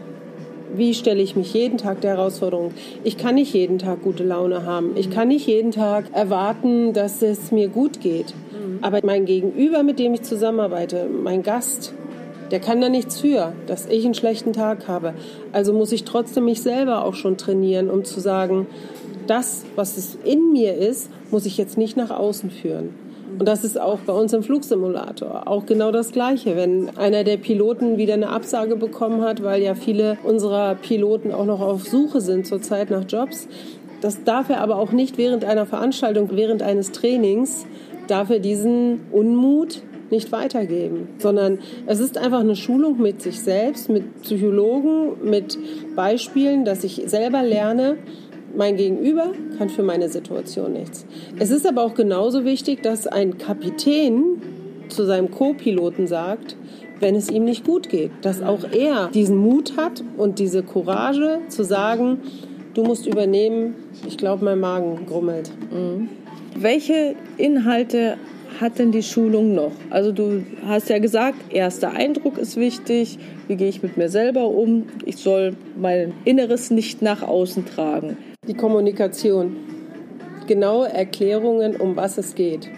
Wie 0.74 0.94
stelle 0.94 1.22
ich 1.22 1.36
mich 1.36 1.54
jeden 1.54 1.78
Tag 1.78 2.00
der 2.00 2.12
Herausforderung? 2.12 2.72
Ich 3.04 3.18
kann 3.18 3.36
nicht 3.36 3.54
jeden 3.54 3.80
Tag 3.80 4.02
gute 4.02 4.24
Laune 4.24 4.66
haben. 4.66 4.96
Ich 4.96 5.12
kann 5.12 5.28
nicht 5.28 5.46
jeden 5.46 5.72
Tag 5.72 6.06
erwarten, 6.14 6.94
dass 6.94 7.22
es 7.22 7.52
mir 7.52 7.68
gut 7.68 8.00
geht. 8.00 8.28
Mhm. 8.28 8.80
Aber 8.82 9.02
mein 9.04 9.26
Gegenüber, 9.26 9.84
mit 9.84 10.00
dem 10.00 10.14
ich 10.14 10.22
zusammenarbeite, 10.22 11.10
mein 11.22 11.44
Gast, 11.44 11.94
der 12.50 12.62
kann 12.62 12.80
da 12.80 12.88
nichts 12.88 13.20
für, 13.20 13.52
dass 13.66 13.88
ich 13.88 14.06
einen 14.06 14.14
schlechten 14.14 14.54
Tag 14.54 14.88
habe. 14.88 15.14
Also 15.52 15.74
muss 15.74 15.92
ich 15.92 16.06
trotzdem 16.06 16.46
mich 16.46 16.62
selber 16.62 17.04
auch 17.04 17.16
schon 17.16 17.36
trainieren, 17.36 17.90
um 17.90 18.06
zu 18.06 18.22
sagen, 18.22 18.68
das, 19.28 19.66
was 19.76 19.98
es 19.98 20.18
in 20.24 20.54
mir 20.54 20.76
ist, 20.76 21.10
muss 21.30 21.46
ich 21.46 21.58
jetzt 21.58 21.78
nicht 21.78 21.98
nach 21.98 22.12
außen 22.12 22.52
führen. 22.52 23.07
Und 23.40 23.48
das 23.48 23.64
ist 23.64 23.80
auch 23.80 24.00
bei 24.00 24.14
uns 24.14 24.34
im 24.34 24.44
Flugsimulator 24.44 25.48
auch 25.48 25.66
genau 25.66 25.92
das 25.92 26.12
Gleiche. 26.12 26.56
Wenn 26.56 26.98
einer 26.98 27.24
der 27.24 27.38
Piloten 27.38 27.98
wieder 27.98 28.16
eine 28.16 28.30
Absage 28.30 28.76
bekommen 28.76 29.22
hat, 29.22 29.44
weil 29.44 29.62
ja 29.62 29.76
viele 29.76 30.18
unserer 30.24 30.76
Piloten 30.76 31.32
auch 31.32 31.46
noch 31.46 31.62
auf 31.62 31.84
Suche 31.88 32.22
sind 32.22 32.48
zurzeit 32.48 32.90
nach 32.90 33.04
Jobs, 33.08 33.48
das 34.02 34.24
darf 34.24 34.50
er 34.50 34.62
aber 34.62 34.78
auch 34.78 34.92
nicht 34.92 35.18
während 35.18 35.44
einer 35.44 35.66
Veranstaltung, 35.66 36.30
während 36.34 36.62
eines 36.62 36.92
Trainings, 36.92 37.66
darf 38.08 38.30
er 38.30 38.40
diesen 38.40 39.02
Unmut 39.12 39.82
nicht 40.10 40.32
weitergeben, 40.32 41.10
sondern 41.18 41.60
es 41.86 42.00
ist 42.00 42.18
einfach 42.18 42.40
eine 42.40 42.56
Schulung 42.56 43.02
mit 43.02 43.22
sich 43.22 43.42
selbst, 43.42 43.90
mit 43.90 44.22
Psychologen, 44.22 45.30
mit 45.30 45.58
Beispielen, 45.96 46.64
dass 46.64 46.84
ich 46.84 47.04
selber 47.08 47.44
lerne, 47.44 47.98
mein 48.58 48.76
Gegenüber 48.76 49.32
kann 49.58 49.70
für 49.70 49.84
meine 49.84 50.10
Situation 50.10 50.74
nichts. 50.74 51.06
Es 51.40 51.52
ist 51.52 51.66
aber 51.68 51.84
auch 51.84 51.94
genauso 51.94 52.44
wichtig, 52.44 52.82
dass 52.82 53.08
ein 53.08 53.38
Kapitän 53.38 54.42
zu 54.90 55.06
seinem 55.06 55.32
Co-Piloten 55.32 56.08
sagt, 56.08 56.58
wenn 57.00 57.16
es 57.16 57.30
ihm 57.30 57.46
nicht 57.46 57.64
gut 57.64 57.90
geht, 57.90 58.12
dass 58.24 58.42
auch 58.42 58.64
er 58.72 59.10
diesen 59.14 59.38
Mut 59.38 59.78
hat 59.78 60.04
und 60.18 60.40
diese 60.40 60.64
Courage 60.64 61.40
zu 61.50 61.64
sagen, 61.64 62.20
du 62.74 62.84
musst 62.84 63.06
übernehmen, 63.06 63.76
ich 64.08 64.18
glaube, 64.18 64.44
mein 64.44 64.60
Magen 64.60 65.06
grummelt. 65.06 65.52
Mhm. 65.72 66.10
Welche 66.56 67.16
Inhalte 67.38 68.18
hat 68.60 68.80
denn 68.80 68.92
die 68.92 69.04
Schulung 69.04 69.54
noch? 69.54 69.74
Also 69.92 70.12
du 70.12 70.44
hast 70.66 70.90
ja 70.90 70.98
gesagt, 70.98 71.54
erster 71.54 71.92
Eindruck 71.92 72.40
ist 72.40 72.58
wichtig, 72.58 73.20
wie 73.48 73.56
gehe 73.56 73.70
ich 73.70 73.84
mit 73.84 73.98
mir 73.98 74.10
selber 74.10 74.48
um, 74.48 74.86
ich 75.06 75.18
soll 75.18 75.56
mein 75.80 76.14
Inneres 76.26 76.72
nicht 76.72 77.04
nach 77.04 77.22
außen 77.22 77.66
tragen. 77.68 78.18
Die 78.48 78.54
Kommunikation. 78.54 79.58
Genaue 80.48 80.88
Erklärungen, 80.88 81.76
um 81.76 81.98
was 81.98 82.18
es 82.18 82.34
geht. 82.34 82.70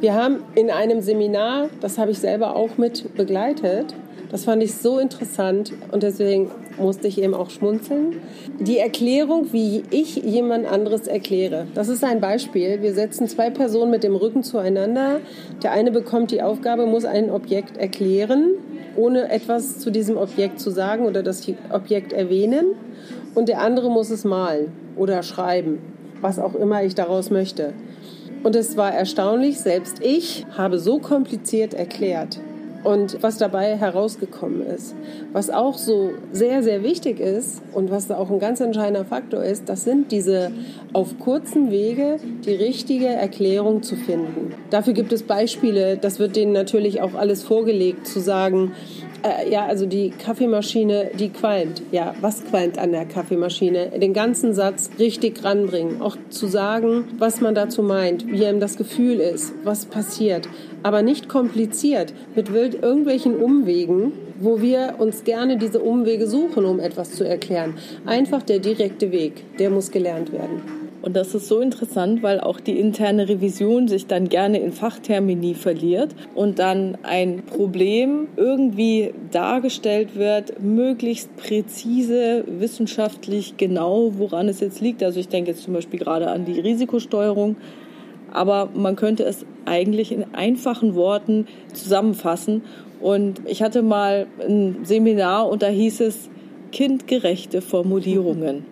Wir 0.00 0.14
haben 0.14 0.44
in 0.54 0.70
einem 0.70 1.00
Seminar, 1.00 1.70
das 1.80 1.98
habe 1.98 2.12
ich 2.12 2.20
selber 2.20 2.54
auch 2.54 2.78
mit 2.78 3.16
begleitet, 3.16 3.96
das 4.30 4.44
fand 4.44 4.62
ich 4.62 4.74
so 4.74 5.00
interessant 5.00 5.72
und 5.90 6.04
deswegen 6.04 6.52
musste 6.78 7.08
ich 7.08 7.20
eben 7.20 7.34
auch 7.34 7.50
schmunzeln. 7.50 8.20
Die 8.60 8.78
Erklärung, 8.78 9.52
wie 9.52 9.82
ich 9.90 10.16
jemand 10.16 10.66
anderes 10.66 11.08
erkläre. 11.08 11.66
Das 11.74 11.88
ist 11.88 12.04
ein 12.04 12.20
Beispiel. 12.20 12.80
Wir 12.80 12.94
setzen 12.94 13.26
zwei 13.26 13.50
Personen 13.50 13.90
mit 13.90 14.04
dem 14.04 14.14
Rücken 14.14 14.44
zueinander. 14.44 15.20
Der 15.64 15.72
eine 15.72 15.90
bekommt 15.90 16.30
die 16.30 16.42
Aufgabe, 16.42 16.86
muss 16.86 17.04
ein 17.04 17.28
Objekt 17.28 17.76
erklären, 17.76 18.52
ohne 18.96 19.30
etwas 19.30 19.80
zu 19.80 19.90
diesem 19.90 20.16
Objekt 20.16 20.60
zu 20.60 20.70
sagen 20.70 21.06
oder 21.06 21.24
das 21.24 21.44
Objekt 21.72 22.12
erwähnen. 22.12 22.66
Und 23.34 23.48
der 23.48 23.60
andere 23.60 23.90
muss 23.90 24.10
es 24.10 24.24
malen 24.24 24.81
oder 24.96 25.22
schreiben, 25.22 25.78
was 26.20 26.38
auch 26.38 26.54
immer 26.54 26.82
ich 26.82 26.94
daraus 26.94 27.30
möchte. 27.30 27.72
Und 28.42 28.56
es 28.56 28.76
war 28.76 28.92
erstaunlich, 28.92 29.60
selbst 29.60 30.00
ich 30.02 30.44
habe 30.56 30.78
so 30.78 30.98
kompliziert 30.98 31.74
erklärt 31.74 32.40
und 32.84 33.22
was 33.22 33.38
dabei 33.38 33.76
herausgekommen 33.76 34.66
ist. 34.66 34.94
Was 35.32 35.50
auch 35.50 35.78
so 35.78 36.10
sehr, 36.32 36.62
sehr 36.62 36.82
wichtig 36.82 37.20
ist 37.20 37.62
und 37.72 37.90
was 37.90 38.10
auch 38.10 38.30
ein 38.30 38.40
ganz 38.40 38.60
entscheidender 38.60 39.04
Faktor 39.04 39.42
ist, 39.42 39.68
das 39.68 39.84
sind 39.84 40.10
diese 40.10 40.50
auf 40.92 41.18
kurzen 41.18 41.70
Wege 41.70 42.16
die 42.44 42.54
richtige 42.54 43.06
Erklärung 43.06 43.82
zu 43.82 43.96
finden. 43.96 44.54
Dafür 44.70 44.92
gibt 44.92 45.12
es 45.12 45.22
Beispiele, 45.22 45.96
das 45.96 46.18
wird 46.18 46.36
denen 46.36 46.52
natürlich 46.52 47.00
auch 47.00 47.14
alles 47.14 47.42
vorgelegt, 47.42 48.06
zu 48.06 48.20
sagen, 48.20 48.72
äh, 49.22 49.50
ja, 49.50 49.66
also 49.66 49.86
die 49.86 50.10
Kaffeemaschine, 50.10 51.10
die 51.18 51.30
qualmt. 51.30 51.82
Ja, 51.92 52.14
was 52.20 52.44
qualmt 52.44 52.78
an 52.78 52.92
der 52.92 53.04
Kaffeemaschine? 53.04 53.90
Den 53.98 54.12
ganzen 54.12 54.54
Satz 54.54 54.90
richtig 54.98 55.44
ranbringen. 55.44 56.00
Auch 56.02 56.16
zu 56.30 56.46
sagen, 56.46 57.04
was 57.18 57.40
man 57.40 57.54
dazu 57.54 57.82
meint, 57.82 58.26
wie 58.26 58.46
einem 58.46 58.60
das 58.60 58.76
Gefühl 58.76 59.20
ist, 59.20 59.54
was 59.64 59.86
passiert. 59.86 60.48
Aber 60.82 61.02
nicht 61.02 61.28
kompliziert, 61.28 62.12
mit 62.34 62.48
irgendwelchen 62.50 63.36
Umwegen, 63.36 64.12
wo 64.40 64.60
wir 64.60 64.96
uns 64.98 65.24
gerne 65.24 65.56
diese 65.56 65.80
Umwege 65.80 66.26
suchen, 66.26 66.64
um 66.64 66.80
etwas 66.80 67.12
zu 67.12 67.24
erklären. 67.24 67.74
Einfach 68.06 68.42
der 68.42 68.58
direkte 68.58 69.12
Weg, 69.12 69.56
der 69.58 69.70
muss 69.70 69.90
gelernt 69.90 70.32
werden. 70.32 70.81
Und 71.02 71.16
das 71.16 71.34
ist 71.34 71.48
so 71.48 71.60
interessant, 71.60 72.22
weil 72.22 72.38
auch 72.38 72.60
die 72.60 72.78
interne 72.78 73.28
Revision 73.28 73.88
sich 73.88 74.06
dann 74.06 74.28
gerne 74.28 74.60
in 74.60 74.70
Fachtermini 74.70 75.54
verliert 75.54 76.14
und 76.36 76.60
dann 76.60 76.96
ein 77.02 77.42
Problem 77.44 78.28
irgendwie 78.36 79.12
dargestellt 79.32 80.14
wird, 80.14 80.62
möglichst 80.62 81.36
präzise, 81.36 82.44
wissenschaftlich 82.46 83.56
genau, 83.56 84.12
woran 84.16 84.48
es 84.48 84.60
jetzt 84.60 84.80
liegt. 84.80 85.02
Also 85.02 85.18
ich 85.18 85.26
denke 85.26 85.50
jetzt 85.50 85.64
zum 85.64 85.74
Beispiel 85.74 85.98
gerade 85.98 86.30
an 86.30 86.44
die 86.44 86.60
Risikosteuerung. 86.60 87.56
Aber 88.30 88.70
man 88.72 88.94
könnte 88.94 89.24
es 89.24 89.44
eigentlich 89.66 90.12
in 90.12 90.24
einfachen 90.34 90.94
Worten 90.94 91.48
zusammenfassen. 91.74 92.62
Und 93.00 93.42
ich 93.46 93.60
hatte 93.62 93.82
mal 93.82 94.28
ein 94.40 94.84
Seminar 94.84 95.48
und 95.48 95.62
da 95.62 95.66
hieß 95.66 96.00
es 96.00 96.30
kindgerechte 96.70 97.60
Formulierungen 97.60 98.71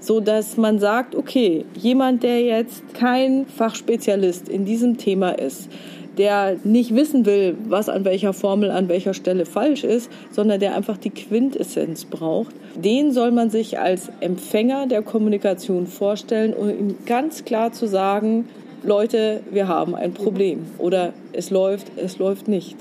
so 0.00 0.20
dass 0.20 0.56
man 0.56 0.78
sagt, 0.78 1.14
okay, 1.14 1.64
jemand, 1.74 2.22
der 2.22 2.40
jetzt 2.40 2.82
kein 2.94 3.46
Fachspezialist 3.46 4.48
in 4.48 4.64
diesem 4.64 4.98
Thema 4.98 5.30
ist, 5.30 5.68
der 6.18 6.56
nicht 6.64 6.94
wissen 6.94 7.24
will, 7.26 7.56
was 7.68 7.88
an 7.88 8.04
welcher 8.04 8.32
Formel 8.32 8.70
an 8.70 8.88
welcher 8.88 9.14
Stelle 9.14 9.46
falsch 9.46 9.84
ist, 9.84 10.10
sondern 10.32 10.58
der 10.58 10.74
einfach 10.74 10.98
die 10.98 11.10
Quintessenz 11.10 12.04
braucht, 12.04 12.54
den 12.74 13.12
soll 13.12 13.30
man 13.30 13.50
sich 13.50 13.78
als 13.78 14.10
Empfänger 14.20 14.88
der 14.88 15.02
Kommunikation 15.02 15.86
vorstellen 15.86 16.54
und 16.54 16.70
ihm 16.70 16.96
ganz 17.06 17.44
klar 17.44 17.72
zu 17.72 17.86
sagen, 17.86 18.48
Leute, 18.82 19.40
wir 19.50 19.68
haben 19.68 19.94
ein 19.94 20.12
Problem 20.12 20.66
oder 20.78 21.12
es 21.32 21.50
läuft, 21.50 21.92
es 21.96 22.18
läuft 22.18 22.48
nicht. 22.48 22.76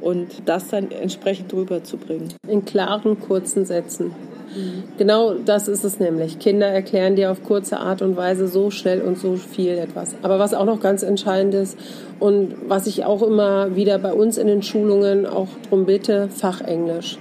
Und 0.00 0.42
das 0.44 0.68
dann 0.68 0.90
entsprechend 0.90 1.54
rüberzubringen. 1.54 2.34
In 2.46 2.64
klaren, 2.64 3.18
kurzen 3.20 3.64
Sätzen. 3.64 4.12
Genau 4.98 5.34
das 5.34 5.68
ist 5.68 5.84
es 5.84 5.98
nämlich. 5.98 6.38
Kinder 6.38 6.66
erklären 6.66 7.16
dir 7.16 7.30
auf 7.30 7.42
kurze 7.42 7.78
Art 7.78 8.02
und 8.02 8.16
Weise 8.16 8.48
so 8.48 8.70
schnell 8.70 9.00
und 9.02 9.18
so 9.18 9.36
viel 9.36 9.78
etwas. 9.78 10.14
Aber 10.22 10.38
was 10.38 10.54
auch 10.54 10.64
noch 10.64 10.80
ganz 10.80 11.02
entscheidend 11.02 11.54
ist 11.54 11.78
und 12.20 12.54
was 12.68 12.86
ich 12.86 13.04
auch 13.04 13.22
immer 13.22 13.74
wieder 13.76 13.98
bei 13.98 14.12
uns 14.12 14.38
in 14.38 14.46
den 14.46 14.62
Schulungen 14.62 15.26
auch 15.26 15.48
drum 15.68 15.86
bitte, 15.86 16.28
Fachenglisch. 16.28 17.18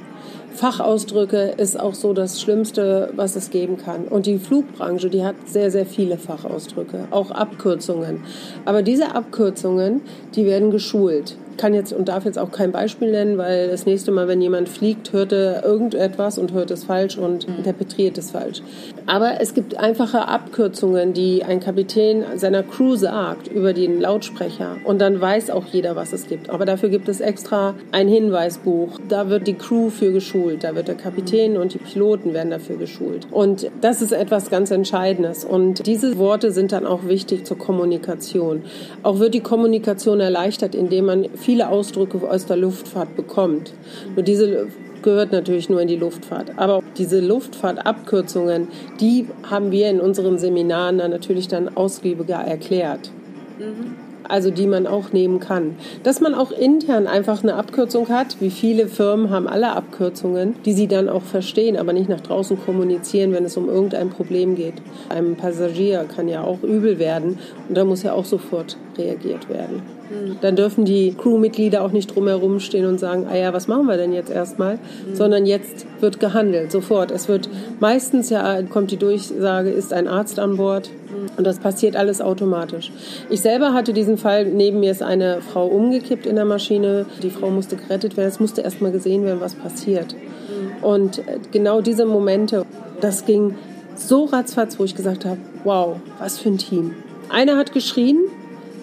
Fachausdrücke 0.53 1.55
ist 1.57 1.79
auch 1.79 1.95
so 1.95 2.13
das 2.13 2.39
Schlimmste, 2.39 3.09
was 3.15 3.35
es 3.35 3.49
geben 3.49 3.77
kann. 3.77 4.03
Und 4.03 4.27
die 4.27 4.37
Flugbranche, 4.37 5.09
die 5.09 5.23
hat 5.23 5.35
sehr, 5.47 5.71
sehr 5.71 5.85
viele 5.85 6.17
Fachausdrücke, 6.17 7.07
auch 7.09 7.31
Abkürzungen. 7.31 8.21
Aber 8.65 8.83
diese 8.83 9.15
Abkürzungen, 9.15 10.01
die 10.35 10.45
werden 10.45 10.69
geschult 10.69 11.37
kann 11.57 11.73
jetzt 11.73 11.93
und 11.93 12.09
darf 12.09 12.25
jetzt 12.25 12.39
auch 12.39 12.51
kein 12.51 12.71
Beispiel 12.71 13.11
nennen, 13.11 13.37
weil 13.37 13.69
das 13.69 13.85
nächste 13.85 14.11
Mal, 14.11 14.27
wenn 14.27 14.41
jemand 14.41 14.69
fliegt, 14.69 15.13
hört 15.13 15.31
er 15.31 15.63
irgendetwas 15.63 16.37
und 16.37 16.53
hört 16.53 16.71
es 16.71 16.83
falsch 16.83 17.17
und 17.17 17.47
mhm. 17.47 17.57
interpretiert 17.57 18.17
es 18.17 18.31
falsch. 18.31 18.61
Aber 19.05 19.41
es 19.41 19.53
gibt 19.53 19.77
einfache 19.77 20.27
Abkürzungen, 20.27 21.13
die 21.13 21.43
ein 21.43 21.59
Kapitän 21.59 22.23
seiner 22.35 22.63
Crew 22.63 22.95
sagt 22.95 23.47
über 23.47 23.73
den 23.73 23.99
Lautsprecher 23.99 24.77
und 24.83 25.01
dann 25.01 25.19
weiß 25.19 25.49
auch 25.49 25.65
jeder, 25.65 25.95
was 25.95 26.13
es 26.13 26.27
gibt. 26.27 26.49
Aber 26.49 26.65
dafür 26.65 26.89
gibt 26.89 27.09
es 27.09 27.19
extra 27.19 27.75
ein 27.91 28.07
Hinweisbuch. 28.07 28.99
Da 29.09 29.29
wird 29.29 29.47
die 29.47 29.55
Crew 29.55 29.89
für 29.89 30.11
geschult, 30.11 30.63
da 30.63 30.75
wird 30.75 30.87
der 30.87 30.95
Kapitän 30.95 31.57
und 31.57 31.73
die 31.73 31.79
Piloten 31.79 32.33
werden 32.33 32.51
dafür 32.51 32.77
geschult. 32.77 33.27
Und 33.31 33.69
das 33.81 34.01
ist 34.01 34.11
etwas 34.11 34.49
ganz 34.49 34.71
Entscheidendes. 34.71 35.43
Und 35.45 35.85
diese 35.85 36.17
Worte 36.17 36.51
sind 36.51 36.71
dann 36.71 36.85
auch 36.85 37.07
wichtig 37.07 37.45
zur 37.45 37.57
Kommunikation. 37.57 38.63
Auch 39.03 39.19
wird 39.19 39.33
die 39.33 39.41
Kommunikation 39.41 40.19
erleichtert, 40.19 40.75
indem 40.75 41.05
man 41.05 41.25
viele 41.35 41.69
Ausdrücke 41.69 42.19
aus 42.29 42.45
der 42.45 42.57
Luftfahrt 42.57 43.15
bekommt. 43.15 43.73
Nur 44.15 44.23
diese 44.23 44.67
gehört 45.03 45.31
natürlich 45.31 45.69
nur 45.69 45.81
in 45.81 45.87
die 45.87 45.95
Luftfahrt. 45.95 46.51
Aber 46.57 46.81
diese 46.97 47.19
Luftfahrtabkürzungen, 47.19 48.67
die 48.99 49.27
haben 49.49 49.71
wir 49.71 49.89
in 49.89 49.99
unseren 49.99 50.39
Seminaren 50.39 50.97
dann 50.97 51.11
natürlich 51.11 51.47
dann 51.47 51.75
ausgiebiger 51.75 52.37
erklärt. 52.37 53.11
Mhm 53.59 54.03
also 54.27 54.51
die 54.51 54.67
man 54.67 54.87
auch 54.87 55.11
nehmen 55.11 55.39
kann. 55.39 55.75
Dass 56.03 56.21
man 56.21 56.33
auch 56.33 56.51
intern 56.51 57.07
einfach 57.07 57.43
eine 57.43 57.55
Abkürzung 57.55 58.09
hat, 58.09 58.37
wie 58.39 58.49
viele 58.49 58.87
Firmen 58.87 59.29
haben 59.29 59.47
alle 59.47 59.71
Abkürzungen, 59.73 60.55
die 60.65 60.73
sie 60.73 60.87
dann 60.87 61.09
auch 61.09 61.23
verstehen, 61.23 61.77
aber 61.77 61.93
nicht 61.93 62.09
nach 62.09 62.21
draußen 62.21 62.59
kommunizieren, 62.59 63.33
wenn 63.33 63.45
es 63.45 63.57
um 63.57 63.69
irgendein 63.69 64.09
Problem 64.09 64.55
geht. 64.55 64.75
Einem 65.09 65.35
Passagier 65.35 66.05
kann 66.15 66.27
ja 66.27 66.43
auch 66.43 66.63
übel 66.63 66.99
werden 66.99 67.39
und 67.67 67.77
da 67.77 67.85
muss 67.85 68.03
ja 68.03 68.13
auch 68.13 68.25
sofort 68.25 68.77
reagiert 68.97 69.49
werden. 69.49 69.81
Hm. 70.09 70.37
Dann 70.41 70.55
dürfen 70.55 70.85
die 70.85 71.13
Crewmitglieder 71.13 71.81
auch 71.83 71.91
nicht 71.91 72.13
drumherum 72.13 72.59
stehen 72.59 72.85
und 72.85 72.99
sagen, 72.99 73.27
ah 73.29 73.35
ja, 73.35 73.53
was 73.53 73.67
machen 73.67 73.87
wir 73.87 73.97
denn 73.97 74.13
jetzt 74.13 74.31
erstmal, 74.31 74.75
mhm. 74.75 75.15
sondern 75.15 75.45
jetzt 75.45 75.85
wird 76.01 76.19
gehandelt, 76.19 76.71
sofort. 76.71 77.11
Es 77.11 77.27
wird 77.27 77.49
meistens 77.79 78.29
ja, 78.29 78.61
kommt 78.63 78.91
die 78.91 78.97
Durchsage, 78.97 79.69
ist 79.69 79.93
ein 79.93 80.07
Arzt 80.07 80.39
an 80.39 80.57
Bord 80.57 80.89
mhm. 80.89 81.37
und 81.37 81.47
das 81.47 81.59
passiert 81.59 81.95
alles 81.95 82.21
automatisch. 82.21 82.91
Ich 83.29 83.41
selber 83.41 83.73
hatte 83.73 83.93
diesen 83.93 84.17
Fall, 84.17 84.45
neben 84.45 84.79
mir 84.79 84.91
ist 84.91 85.03
eine 85.03 85.41
Frau 85.41 85.67
umgekippt 85.67 86.25
in 86.25 86.35
der 86.35 86.45
Maschine, 86.45 87.05
die 87.21 87.29
Frau 87.29 87.49
musste 87.49 87.75
gerettet 87.75 88.17
werden, 88.17 88.29
es 88.29 88.39
musste 88.39 88.61
erstmal 88.61 88.91
gesehen 88.91 89.25
werden, 89.25 89.41
was 89.41 89.55
passiert. 89.55 90.13
Mhm. 90.13 90.83
Und 90.83 91.19
äh, 91.19 91.39
genau 91.51 91.81
diese 91.81 92.05
Momente, 92.05 92.65
das 93.01 93.25
ging 93.25 93.55
so 93.95 94.25
ratzfatz, 94.25 94.79
wo 94.79 94.83
ich 94.83 94.95
gesagt 94.95 95.25
habe, 95.25 95.37
wow, 95.63 95.97
was 96.19 96.39
für 96.39 96.49
ein 96.49 96.57
Team. 96.57 96.95
Einer 97.29 97.57
hat 97.57 97.73
geschrien, 97.73 98.19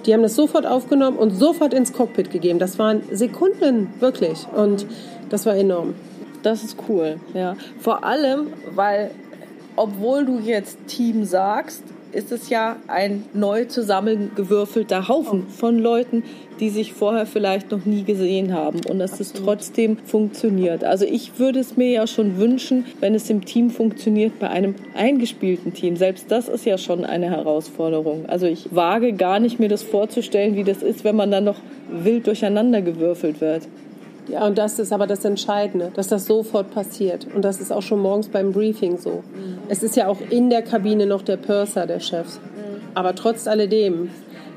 die 0.07 0.15
haben 0.15 0.23
das 0.23 0.35
sofort 0.35 0.67
aufgenommen 0.67 1.17
und 1.17 1.31
sofort 1.31 1.75
ins 1.75 1.93
Cockpit 1.93 2.31
gegeben. 2.31 2.59
Das 2.59 2.79
waren 2.79 3.03
Sekunden, 3.11 3.93
wirklich. 4.01 4.47
Und 4.55 4.87
das 5.29 5.47
war 5.47 5.57
enorm. 5.57 5.95
Das 6.43 6.65
ist 6.65 6.77
cool, 6.89 7.17
ja. 7.35 7.57
Vor 7.79 8.05
allem, 8.05 8.49
weil, 8.75 9.11
obwohl 9.77 10.25
du 10.25 10.39
jetzt 10.39 10.79
Team 10.87 11.25
sagst, 11.25 11.83
ist 12.13 12.33
es 12.33 12.49
ja 12.49 12.77
ein 12.87 13.25
neu 13.35 13.65
zusammengewürfelter 13.65 15.09
Haufen 15.09 15.47
von 15.49 15.79
Leuten, 15.79 16.23
die 16.61 16.71
sich 16.71 16.93
vorher 16.93 17.27
vielleicht 17.27 17.71
noch 17.71 17.85
nie 17.85 18.05
gesehen 18.05 18.53
haben 18.53 18.81
und 18.89 18.99
dass 18.99 19.13
Absolut. 19.13 19.35
es 19.35 19.43
trotzdem 19.43 19.97
funktioniert. 19.97 20.85
Also 20.85 21.05
ich 21.07 21.39
würde 21.39 21.61
es 21.61 21.77
mir 21.77 21.91
ja 21.91 22.07
schon 22.07 22.39
wünschen, 22.39 22.85
wenn 23.01 23.15
es 23.15 23.31
im 23.31 23.45
Team 23.45 23.71
funktioniert, 23.71 24.39
bei 24.39 24.51
einem 24.51 24.75
eingespielten 24.95 25.73
Team. 25.73 25.97
Selbst 25.97 26.31
das 26.31 26.49
ist 26.49 26.67
ja 26.67 26.77
schon 26.77 27.05
eine 27.05 27.31
Herausforderung. 27.31 28.27
Also 28.27 28.47
ich 28.47 28.75
wage 28.75 29.13
gar 29.15 29.41
nicht 29.41 29.59
mir 29.59 29.69
das 29.69 29.83
vorzustellen, 29.83 30.57
wie 30.57 30.65
das 30.65 30.83
ist, 30.83 31.05
wenn 31.05 31.17
man 31.17 31.31
dann 31.31 31.45
noch 31.45 31.57
wild 31.91 32.27
durcheinander 32.27 32.83
gewürfelt 32.83 33.41
wird. 33.41 33.67
Ja, 34.31 34.47
und 34.47 34.59
das 34.59 34.79
ist 34.79 34.93
aber 34.93 35.07
das 35.07 35.25
Entscheidende, 35.25 35.91
dass 35.95 36.09
das 36.09 36.27
sofort 36.27 36.71
passiert. 36.71 37.27
Und 37.35 37.45
das 37.45 37.61
ist 37.61 37.73
auch 37.73 37.83
schon 37.83 38.01
morgens 38.01 38.29
beim 38.29 38.53
Briefing 38.53 38.99
so. 38.99 39.23
Mhm. 39.35 39.59
Es 39.69 39.83
ist 39.83 39.97
ja 39.97 40.07
auch 40.07 40.19
in 40.31 40.51
der 40.51 40.63
Kabine 40.63 41.07
noch 41.07 41.23
der 41.23 41.37
Purser 41.37 41.87
der 41.87 42.01
Chefs. 42.01 42.39
Mhm. 42.39 42.81
Aber 42.95 43.15
trotz 43.15 43.49
alledem, 43.49 44.11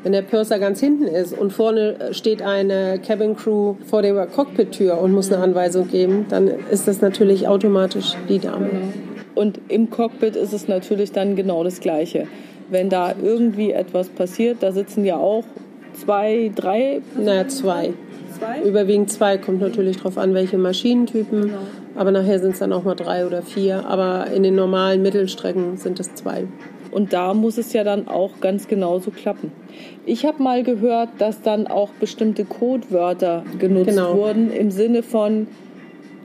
wenn 0.03 0.11
der 0.11 0.21
Purser 0.21 0.59
ganz 0.59 0.79
hinten 0.79 1.07
ist 1.07 1.37
und 1.37 1.51
vorne 1.51 1.95
steht 2.11 2.41
eine 2.41 2.99
Cabin 2.99 3.35
Crew 3.35 3.75
vor 3.85 4.01
der 4.01 4.27
Cockpit-Tür 4.27 4.99
und 4.99 5.11
muss 5.11 5.29
eine 5.29 5.37
mhm. 5.37 5.43
Anweisung 5.43 5.87
geben, 5.87 6.25
dann 6.29 6.47
ist 6.69 6.87
das 6.87 7.01
natürlich 7.01 7.47
automatisch 7.47 8.13
die 8.29 8.39
Dame. 8.39 8.65
Mhm. 8.65 8.93
Und 9.33 9.59
im 9.69 9.89
Cockpit 9.89 10.35
ist 10.35 10.53
es 10.53 10.67
natürlich 10.67 11.11
dann 11.11 11.35
genau 11.35 11.63
das 11.63 11.79
Gleiche. 11.79 12.27
Wenn 12.69 12.89
da 12.89 13.15
irgendwie 13.21 13.71
etwas 13.71 14.09
passiert, 14.09 14.57
da 14.61 14.71
sitzen 14.71 15.03
ja 15.03 15.17
auch 15.17 15.45
zwei, 15.93 16.51
drei. 16.53 17.01
Na, 17.17 17.47
zwei 17.47 17.93
zwei? 18.43 18.61
Überwiegend 18.61 19.11
zwei, 19.11 19.37
kommt 19.37 19.61
natürlich 19.61 19.97
darauf 19.97 20.17
an, 20.17 20.33
welche 20.33 20.57
Maschinentypen. 20.57 21.41
Genau. 21.43 21.57
Aber 21.95 22.11
nachher 22.11 22.39
sind 22.39 22.51
es 22.51 22.59
dann 22.59 22.73
auch 22.73 22.83
mal 22.83 22.95
drei 22.95 23.25
oder 23.25 23.41
vier. 23.41 23.85
Aber 23.85 24.27
in 24.27 24.43
den 24.43 24.55
normalen 24.55 25.01
Mittelstrecken 25.01 25.77
sind 25.77 25.99
es 25.99 26.13
zwei. 26.15 26.47
Und 26.91 27.11
da 27.11 27.33
muss 27.33 27.57
es 27.57 27.73
ja 27.73 27.83
dann 27.83 28.07
auch 28.07 28.39
ganz 28.39 28.67
genauso 28.67 29.09
klappen. 29.09 29.51
Ich 30.05 30.25
habe 30.25 30.41
mal 30.41 30.63
gehört, 30.63 31.09
dass 31.17 31.41
dann 31.41 31.65
auch 31.65 31.89
bestimmte 31.99 32.45
Codewörter 32.45 33.43
genutzt 33.57 33.89
genau. 33.89 34.15
wurden 34.15 34.51
im 34.51 34.69
Sinne 34.69 35.01
von, 35.01 35.47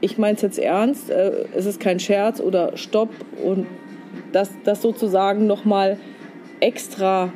ich 0.03 0.19
meine 0.19 0.37
es 0.37 0.43
jetzt 0.43 0.59
ernst, 0.59 1.11
äh, 1.11 1.47
es 1.55 1.65
ist 1.65 1.81
kein 1.81 2.01
Scherz 2.01 2.41
oder 2.41 2.77
Stopp 2.77 3.09
und 3.43 3.67
dass 4.33 4.51
das 4.65 4.83
sozusagen 4.83 5.47
nochmal 5.47 5.97
extra 6.61 7.33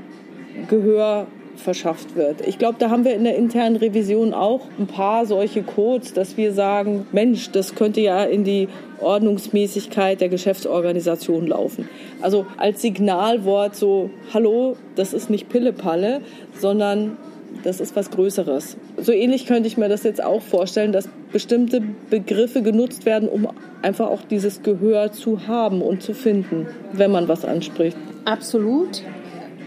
Gehör 0.69 1.27
verschafft 1.63 2.17
wird. 2.17 2.47
Ich 2.47 2.59
glaube, 2.59 2.77
da 2.79 2.91
haben 2.91 3.05
wir 3.05 3.15
in 3.15 3.25
der 3.25 3.37
internen 3.37 3.77
Revision 3.77 4.35
auch 4.35 4.63
ein 4.79 4.87
paar 4.87 5.27
solche 5.27 5.63
Codes, 5.63 6.13
dass 6.13 6.37
wir 6.37 6.53
sagen, 6.53 7.07
Mensch, 7.13 7.51
das 7.51 7.75
könnte 7.75 8.01
ja 8.01 8.25
in 8.25 8.45
die 8.45 8.69
Ordnungsmäßigkeit 9.01 10.21
der 10.21 10.29
Geschäftsorganisation 10.29 11.47
laufen. 11.47 11.89
Also 12.21 12.47
als 12.57 12.83
Signalwort 12.83 13.75
so, 13.75 14.11
hallo, 14.33 14.77
das 14.97 15.13
ist 15.13 15.31
nicht 15.31 15.49
Pillepalle, 15.49 16.21
sondern 16.59 17.17
das 17.63 17.81
ist 17.81 17.95
was 17.97 18.11
Größeres. 18.11 18.77
So 18.97 19.13
ähnlich 19.13 19.47
könnte 19.47 19.67
ich 19.67 19.77
mir 19.77 19.89
das 19.89 20.03
jetzt 20.03 20.23
auch 20.23 20.43
vorstellen, 20.43 20.93
dass 20.93 21.09
bestimmte 21.33 21.83
Begriffe 22.11 22.63
genutzt 22.63 23.07
werden, 23.07 23.29
um 23.29 23.49
einfach 23.83 24.09
auch 24.09 24.23
dieses 24.23 24.63
Gehör 24.63 25.13
zu 25.13 25.47
haben 25.47 25.83
und 25.83 26.03
zu 26.03 26.15
finden, 26.15 26.67
wenn 26.93 27.11
man 27.11 27.29
was 27.29 27.45
anspricht. 27.45 27.97
Absolut. 28.25 29.03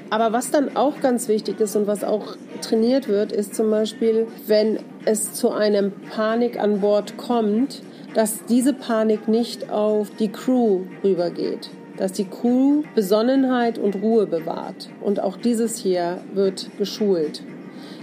Aber 0.10 0.34
was 0.34 0.52
dann 0.52 0.76
auch 0.76 1.00
ganz 1.02 1.28
wichtig 1.28 1.60
ist 1.60 1.76
und 1.76 1.88
was 1.88 2.04
auch 2.04 2.36
trainiert 2.62 3.08
wird, 3.08 3.32
ist 3.32 3.56
zum 3.56 3.70
Beispiel, 3.72 4.28
wenn 4.48 4.80
es 5.06 5.34
zu 5.34 5.52
einem 5.52 5.92
Panik 6.12 6.60
an 6.60 6.82
Bord 6.82 7.18
kommt, 7.18 7.82
dass 8.14 8.46
diese 8.46 8.74
Panik 8.74 9.28
nicht 9.28 9.70
auf 9.70 10.10
die 10.12 10.32
Crew 10.32 10.82
rübergeht. 11.04 11.70
Dass 11.98 12.12
die 12.12 12.26
Crew 12.26 12.84
Besonnenheit 12.94 13.78
und 13.78 14.02
Ruhe 14.02 14.28
bewahrt. 14.28 14.90
Und 15.02 15.20
auch 15.22 15.38
dieses 15.38 15.78
hier 15.78 16.20
wird 16.34 16.70
geschult. 16.78 17.42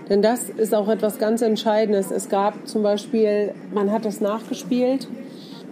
Denn 0.08 0.22
das 0.22 0.50
ist 0.50 0.74
auch 0.74 0.88
etwas 0.88 1.18
ganz 1.18 1.40
Entscheidendes. 1.42 2.10
Es 2.10 2.28
gab 2.28 2.66
zum 2.66 2.82
Beispiel, 2.82 3.54
man 3.72 3.92
hat 3.92 4.04
das 4.04 4.20
nachgespielt 4.20 5.08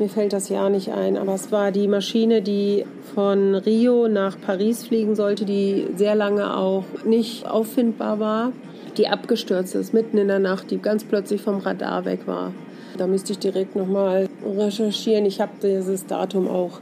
mir 0.01 0.09
fällt 0.09 0.33
das 0.33 0.49
Jahr 0.49 0.71
nicht 0.71 0.91
ein, 0.91 1.17
aber 1.17 1.35
es 1.35 1.53
war 1.53 1.71
die 1.71 1.87
Maschine, 1.87 2.43
die 2.43 2.85
von 3.15 3.55
Rio 3.55 4.09
nach 4.09 4.41
Paris 4.41 4.87
fliegen 4.87 5.15
sollte, 5.15 5.45
die 5.45 5.87
sehr 5.97 6.15
lange 6.15 6.57
auch 6.57 6.85
nicht 7.05 7.47
auffindbar 7.47 8.19
war, 8.19 8.53
die 8.97 9.09
abgestürzt 9.09 9.75
ist, 9.75 9.95
mitten 9.95 10.19
in 10.19 10.29
der 10.29 10.39
Nacht, 10.39 10.71
die 10.71 10.79
ganz 10.79 11.05
plötzlich 11.05 11.43
vom 11.43 11.59
Radar 11.59 12.05
weg 12.05 12.27
war. 12.27 12.53
Da 12.97 13.07
müsste 13.07 13.33
ich 13.33 13.39
direkt 13.39 13.77
nochmal 13.77 14.29
recherchieren. 14.45 15.25
Ich 15.25 15.41
habe 15.41 15.53
dieses 15.63 16.07
Datum 16.07 16.49
auch. 16.49 16.81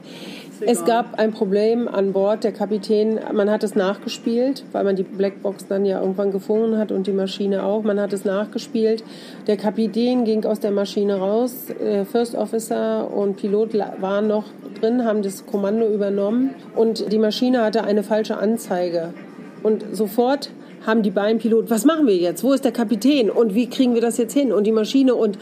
Es 0.60 0.84
gab 0.84 1.18
ein 1.18 1.32
Problem 1.32 1.88
an 1.88 2.12
Bord. 2.12 2.44
Der 2.44 2.52
Kapitän, 2.52 3.20
man 3.32 3.50
hat 3.50 3.62
es 3.62 3.74
nachgespielt, 3.74 4.64
weil 4.72 4.84
man 4.84 4.96
die 4.96 5.02
Blackbox 5.02 5.66
dann 5.66 5.84
ja 5.84 6.00
irgendwann 6.00 6.32
gefunden 6.32 6.78
hat 6.78 6.92
und 6.92 7.06
die 7.06 7.12
Maschine 7.12 7.64
auch. 7.64 7.82
Man 7.82 8.00
hat 8.00 8.12
es 8.12 8.24
nachgespielt. 8.24 9.04
Der 9.46 9.56
Kapitän 9.56 10.24
ging 10.24 10.44
aus 10.44 10.60
der 10.60 10.70
Maschine 10.70 11.18
raus. 11.18 11.66
First 12.10 12.34
Officer 12.34 13.12
und 13.14 13.36
Pilot 13.36 13.74
waren 14.00 14.26
noch 14.26 14.44
drin, 14.80 15.04
haben 15.04 15.22
das 15.22 15.46
Kommando 15.46 15.86
übernommen 15.86 16.54
und 16.76 17.12
die 17.12 17.18
Maschine 17.18 17.62
hatte 17.62 17.84
eine 17.84 18.02
falsche 18.02 18.36
Anzeige. 18.36 19.14
Und 19.62 19.84
sofort 19.92 20.50
haben 20.86 21.02
die 21.02 21.10
beiden 21.10 21.38
Piloten, 21.38 21.70
was 21.70 21.84
machen 21.84 22.06
wir 22.06 22.16
jetzt? 22.16 22.44
Wo 22.44 22.52
ist 22.52 22.64
der 22.64 22.72
Kapitän? 22.72 23.30
Und 23.30 23.54
wie 23.54 23.68
kriegen 23.68 23.94
wir 23.94 24.00
das 24.00 24.16
jetzt 24.16 24.32
hin? 24.32 24.52
Und 24.52 24.64
die 24.64 24.72
Maschine 24.72 25.14
und 25.14 25.38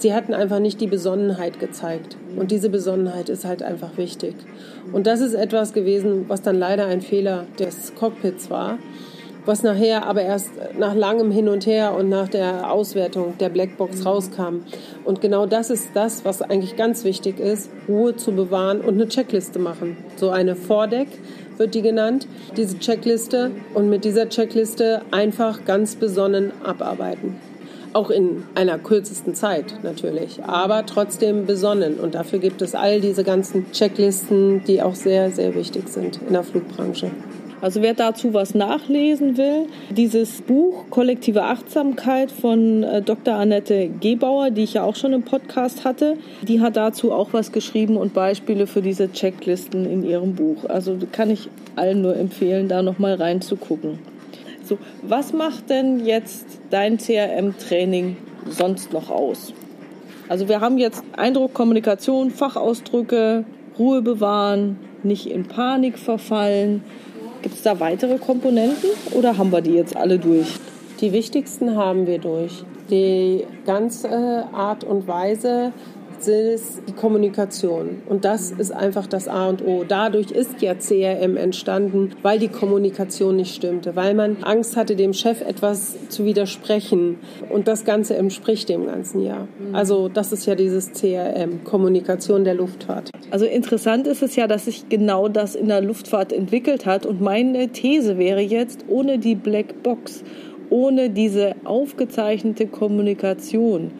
sie 0.00 0.14
hatten 0.14 0.34
einfach 0.34 0.58
nicht 0.58 0.80
die 0.80 0.86
Besonnenheit 0.86 1.60
gezeigt. 1.60 2.16
Und 2.36 2.50
diese 2.50 2.70
Besonnenheit 2.70 3.28
ist 3.28 3.44
halt 3.44 3.62
einfach 3.62 3.96
wichtig. 3.96 4.34
Und 4.92 5.06
das 5.06 5.20
ist 5.20 5.34
etwas 5.34 5.72
gewesen, 5.72 6.24
was 6.28 6.42
dann 6.42 6.58
leider 6.58 6.86
ein 6.86 7.02
Fehler 7.02 7.46
des 7.58 7.94
Cockpits 7.94 8.50
war, 8.50 8.78
was 9.46 9.62
nachher 9.62 10.06
aber 10.06 10.22
erst 10.22 10.50
nach 10.78 10.94
langem 10.94 11.30
Hin 11.30 11.48
und 11.48 11.66
Her 11.66 11.94
und 11.94 12.08
nach 12.08 12.28
der 12.28 12.70
Auswertung 12.72 13.34
der 13.38 13.48
Blackbox 13.48 14.04
rauskam. 14.04 14.64
Und 15.04 15.20
genau 15.20 15.46
das 15.46 15.70
ist 15.70 15.90
das, 15.94 16.24
was 16.24 16.42
eigentlich 16.42 16.76
ganz 16.76 17.04
wichtig 17.04 17.38
ist, 17.38 17.70
Ruhe 17.88 18.16
zu 18.16 18.32
bewahren 18.32 18.80
und 18.80 18.94
eine 18.94 19.08
Checkliste 19.08 19.58
machen. 19.58 19.96
So 20.16 20.30
eine 20.30 20.56
Vordeck 20.56 21.08
wird 21.56 21.74
die 21.74 21.82
genannt, 21.82 22.26
diese 22.56 22.78
Checkliste. 22.78 23.50
Und 23.74 23.90
mit 23.90 24.04
dieser 24.04 24.28
Checkliste 24.28 25.02
einfach 25.10 25.64
ganz 25.64 25.96
besonnen 25.96 26.52
abarbeiten. 26.64 27.49
Auch 27.92 28.10
in 28.10 28.44
einer 28.54 28.78
kürzesten 28.78 29.34
Zeit 29.34 29.74
natürlich, 29.82 30.42
aber 30.44 30.86
trotzdem 30.86 31.46
besonnen. 31.46 31.98
Und 31.98 32.14
dafür 32.14 32.38
gibt 32.38 32.62
es 32.62 32.74
all 32.74 33.00
diese 33.00 33.24
ganzen 33.24 33.72
Checklisten, 33.72 34.62
die 34.64 34.80
auch 34.80 34.94
sehr, 34.94 35.30
sehr 35.30 35.54
wichtig 35.54 35.88
sind 35.88 36.20
in 36.26 36.32
der 36.32 36.44
Flugbranche. 36.44 37.10
Also 37.62 37.82
wer 37.82 37.92
dazu 37.92 38.32
was 38.32 38.54
nachlesen 38.54 39.36
will, 39.36 39.66
dieses 39.90 40.40
Buch 40.40 40.84
Kollektive 40.88 41.42
Achtsamkeit 41.42 42.30
von 42.30 42.82
äh, 42.82 43.02
Dr. 43.02 43.34
Annette 43.34 43.90
Gebauer, 44.00 44.50
die 44.50 44.62
ich 44.62 44.74
ja 44.74 44.82
auch 44.82 44.96
schon 44.96 45.12
im 45.12 45.22
Podcast 45.22 45.84
hatte, 45.84 46.16
die 46.40 46.60
hat 46.60 46.76
dazu 46.76 47.12
auch 47.12 47.32
was 47.32 47.52
geschrieben 47.52 47.98
und 47.98 48.14
Beispiele 48.14 48.66
für 48.66 48.80
diese 48.80 49.12
Checklisten 49.12 49.84
in 49.84 50.04
ihrem 50.04 50.34
Buch. 50.34 50.64
Also 50.68 50.96
kann 51.12 51.28
ich 51.28 51.50
allen 51.76 52.00
nur 52.00 52.16
empfehlen, 52.16 52.68
da 52.68 52.82
nochmal 52.82 53.14
reinzugucken. 53.14 53.98
So, 54.70 54.78
was 55.02 55.32
macht 55.32 55.68
denn 55.68 56.06
jetzt 56.06 56.46
dein 56.70 56.96
CRM-Training 56.96 58.16
sonst 58.48 58.92
noch 58.92 59.10
aus? 59.10 59.52
Also 60.28 60.48
wir 60.48 60.60
haben 60.60 60.78
jetzt 60.78 61.02
Eindruck, 61.16 61.54
Kommunikation, 61.54 62.30
Fachausdrücke, 62.30 63.44
Ruhe 63.80 64.00
bewahren, 64.00 64.78
nicht 65.02 65.26
in 65.26 65.48
Panik 65.48 65.98
verfallen. 65.98 66.84
Gibt 67.42 67.56
es 67.56 67.62
da 67.62 67.80
weitere 67.80 68.18
Komponenten 68.18 68.90
oder 69.10 69.38
haben 69.38 69.50
wir 69.50 69.60
die 69.60 69.72
jetzt 69.72 69.96
alle 69.96 70.20
durch? 70.20 70.60
Die 71.00 71.12
wichtigsten 71.12 71.74
haben 71.74 72.06
wir 72.06 72.20
durch. 72.20 72.62
Die 72.92 73.44
ganze 73.66 74.44
Art 74.52 74.84
und 74.84 75.08
Weise, 75.08 75.72
ist 76.28 76.82
die 76.88 76.92
Kommunikation. 76.92 78.02
Und 78.08 78.24
das 78.24 78.50
ist 78.50 78.72
einfach 78.72 79.06
das 79.06 79.28
A 79.28 79.48
und 79.48 79.64
O. 79.66 79.84
Dadurch 79.86 80.30
ist 80.30 80.60
ja 80.62 80.74
CRM 80.74 81.36
entstanden, 81.36 82.10
weil 82.22 82.38
die 82.38 82.48
Kommunikation 82.48 83.36
nicht 83.36 83.54
stimmte, 83.54 83.96
weil 83.96 84.14
man 84.14 84.38
Angst 84.42 84.76
hatte, 84.76 84.96
dem 84.96 85.12
Chef 85.12 85.40
etwas 85.40 85.96
zu 86.08 86.24
widersprechen. 86.24 87.18
Und 87.48 87.68
das 87.68 87.84
Ganze 87.84 88.16
entspricht 88.16 88.68
dem 88.68 88.86
ganzen 88.86 89.22
Jahr. 89.22 89.48
Also 89.72 90.08
das 90.08 90.32
ist 90.32 90.46
ja 90.46 90.54
dieses 90.54 90.92
CRM, 90.92 91.64
Kommunikation 91.64 92.44
der 92.44 92.54
Luftfahrt. 92.54 93.10
Also 93.30 93.46
interessant 93.46 94.06
ist 94.06 94.22
es 94.22 94.36
ja, 94.36 94.46
dass 94.46 94.64
sich 94.64 94.88
genau 94.88 95.28
das 95.28 95.54
in 95.54 95.68
der 95.68 95.80
Luftfahrt 95.80 96.32
entwickelt 96.32 96.86
hat. 96.86 97.06
Und 97.06 97.20
meine 97.20 97.68
These 97.68 98.18
wäre 98.18 98.40
jetzt, 98.40 98.84
ohne 98.88 99.18
die 99.18 99.34
Black 99.34 99.82
Box, 99.82 100.24
ohne 100.70 101.10
diese 101.10 101.54
aufgezeichnete 101.64 102.66
Kommunikation, 102.66 103.90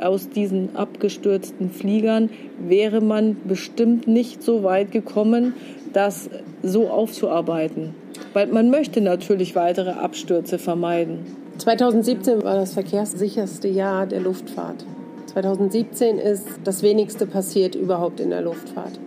aus 0.00 0.28
diesen 0.28 0.76
abgestürzten 0.76 1.70
Fliegern 1.70 2.30
wäre 2.58 3.00
man 3.00 3.36
bestimmt 3.44 4.06
nicht 4.06 4.42
so 4.42 4.62
weit 4.62 4.92
gekommen, 4.92 5.54
das 5.92 6.30
so 6.62 6.88
aufzuarbeiten. 6.88 7.94
Weil 8.32 8.46
man 8.46 8.70
möchte 8.70 9.00
natürlich 9.00 9.54
weitere 9.56 9.90
Abstürze 9.90 10.58
vermeiden. 10.58 11.26
2017 11.58 12.42
war 12.42 12.54
das 12.56 12.74
verkehrssicherste 12.74 13.68
Jahr 13.68 14.06
der 14.06 14.20
Luftfahrt. 14.20 14.84
2017 15.26 16.18
ist 16.18 16.46
das 16.64 16.82
wenigste 16.82 17.26
passiert 17.26 17.74
überhaupt 17.74 18.20
in 18.20 18.30
der 18.30 18.42
Luftfahrt 18.42 18.98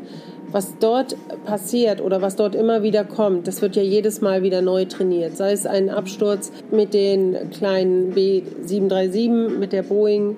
was 0.53 0.77
dort 0.79 1.17
passiert 1.45 1.99
oder 1.99 2.21
was 2.21 2.35
dort 2.35 2.55
immer 2.55 2.83
wieder 2.83 3.03
kommt, 3.03 3.47
das 3.47 3.61
wird 3.61 3.75
ja 3.75 3.81
jedes 3.81 4.21
Mal 4.21 4.43
wieder 4.43 4.61
neu 4.61 4.85
trainiert. 4.85 5.35
Sei 5.35 5.51
es 5.51 5.65
ein 5.65 5.89
Absturz 5.89 6.51
mit 6.71 6.93
den 6.93 7.49
kleinen 7.49 8.13
B737, 8.13 9.49
mit 9.49 9.73
der 9.73 9.83
Boeing, 9.83 10.37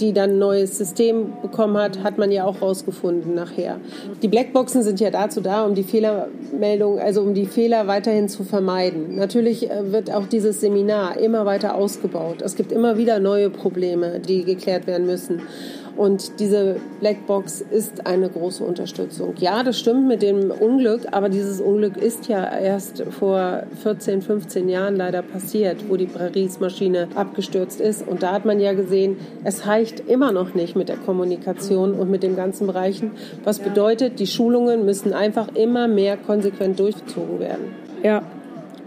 die 0.00 0.12
dann 0.12 0.30
ein 0.30 0.38
neues 0.38 0.78
System 0.78 1.32
bekommen 1.42 1.76
hat, 1.76 2.02
hat 2.02 2.18
man 2.18 2.30
ja 2.30 2.44
auch 2.44 2.62
rausgefunden 2.62 3.34
nachher. 3.34 3.80
Die 4.22 4.28
Blackboxen 4.28 4.82
sind 4.82 5.00
ja 5.00 5.10
dazu 5.10 5.40
da, 5.40 5.64
um 5.64 5.74
die 5.74 5.82
Fehlermeldung, 5.82 6.98
also 6.98 7.22
um 7.22 7.34
die 7.34 7.46
Fehler 7.46 7.86
weiterhin 7.86 8.28
zu 8.28 8.44
vermeiden. 8.44 9.16
Natürlich 9.16 9.70
äh, 9.70 9.92
wird 9.92 10.12
auch 10.12 10.26
dieses 10.26 10.60
Seminar 10.60 11.18
immer 11.18 11.44
weiter 11.46 11.74
ausgebaut. 11.74 12.42
Es 12.42 12.54
gibt 12.54 12.70
immer 12.70 12.98
wieder 12.98 13.18
neue 13.18 13.50
Probleme, 13.50 14.20
die 14.20 14.44
geklärt 14.44 14.86
werden 14.86 15.06
müssen. 15.06 15.42
Und 15.98 16.38
diese 16.38 16.76
Blackbox 17.00 17.60
ist 17.60 18.06
eine 18.06 18.28
große 18.28 18.62
Unterstützung. 18.62 19.34
Ja, 19.38 19.64
das 19.64 19.80
stimmt 19.80 20.06
mit 20.06 20.22
dem 20.22 20.52
Unglück, 20.52 21.08
aber 21.10 21.28
dieses 21.28 21.60
Unglück 21.60 21.96
ist 21.96 22.28
ja 22.28 22.56
erst 22.56 23.02
vor 23.10 23.64
14, 23.82 24.22
15 24.22 24.68
Jahren 24.68 24.94
leider 24.94 25.22
passiert, 25.22 25.88
wo 25.88 25.96
die 25.96 26.06
Paris-Maschine 26.06 27.08
abgestürzt 27.16 27.80
ist. 27.80 28.06
Und 28.06 28.22
da 28.22 28.30
hat 28.30 28.44
man 28.44 28.60
ja 28.60 28.74
gesehen, 28.74 29.16
es 29.42 29.66
reicht 29.66 30.08
immer 30.08 30.30
noch 30.30 30.54
nicht 30.54 30.76
mit 30.76 30.88
der 30.88 30.98
Kommunikation 30.98 31.94
und 31.94 32.08
mit 32.08 32.22
den 32.22 32.36
ganzen 32.36 32.68
Bereichen. 32.68 33.10
Was 33.42 33.58
bedeutet, 33.58 34.20
die 34.20 34.28
Schulungen 34.28 34.84
müssen 34.84 35.12
einfach 35.12 35.48
immer 35.56 35.88
mehr 35.88 36.16
konsequent 36.16 36.78
durchgezogen 36.78 37.40
werden. 37.40 37.74
Ja, 38.04 38.22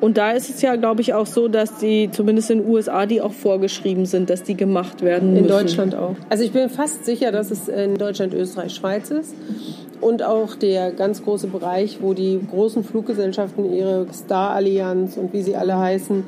und 0.01 0.17
da 0.17 0.31
ist 0.31 0.49
es 0.49 0.61
ja, 0.63 0.75
glaube 0.75 1.01
ich, 1.01 1.13
auch 1.13 1.27
so, 1.27 1.47
dass 1.47 1.77
die, 1.77 2.09
zumindest 2.11 2.49
in 2.49 2.59
den 2.59 2.67
USA, 2.67 3.05
die 3.05 3.21
auch 3.21 3.31
vorgeschrieben 3.31 4.07
sind, 4.07 4.31
dass 4.31 4.41
die 4.41 4.55
gemacht 4.55 5.03
werden 5.03 5.33
müssen. 5.33 5.45
In 5.45 5.49
Deutschland 5.49 5.95
auch. 5.95 6.15
Also 6.27 6.43
ich 6.43 6.51
bin 6.51 6.69
fast 6.69 7.05
sicher, 7.05 7.31
dass 7.31 7.51
es 7.51 7.67
in 7.67 7.95
Deutschland, 7.95 8.33
Österreich, 8.33 8.73
Schweiz 8.73 9.11
ist. 9.11 9.35
Und 10.01 10.23
auch 10.23 10.55
der 10.55 10.91
ganz 10.91 11.23
große 11.23 11.47
Bereich, 11.47 11.99
wo 12.01 12.15
die 12.15 12.39
großen 12.49 12.83
Fluggesellschaften 12.83 13.71
ihre 13.71 14.07
Star-Allianz 14.11 15.17
und 15.17 15.31
wie 15.33 15.43
sie 15.43 15.55
alle 15.55 15.77
heißen, 15.77 16.23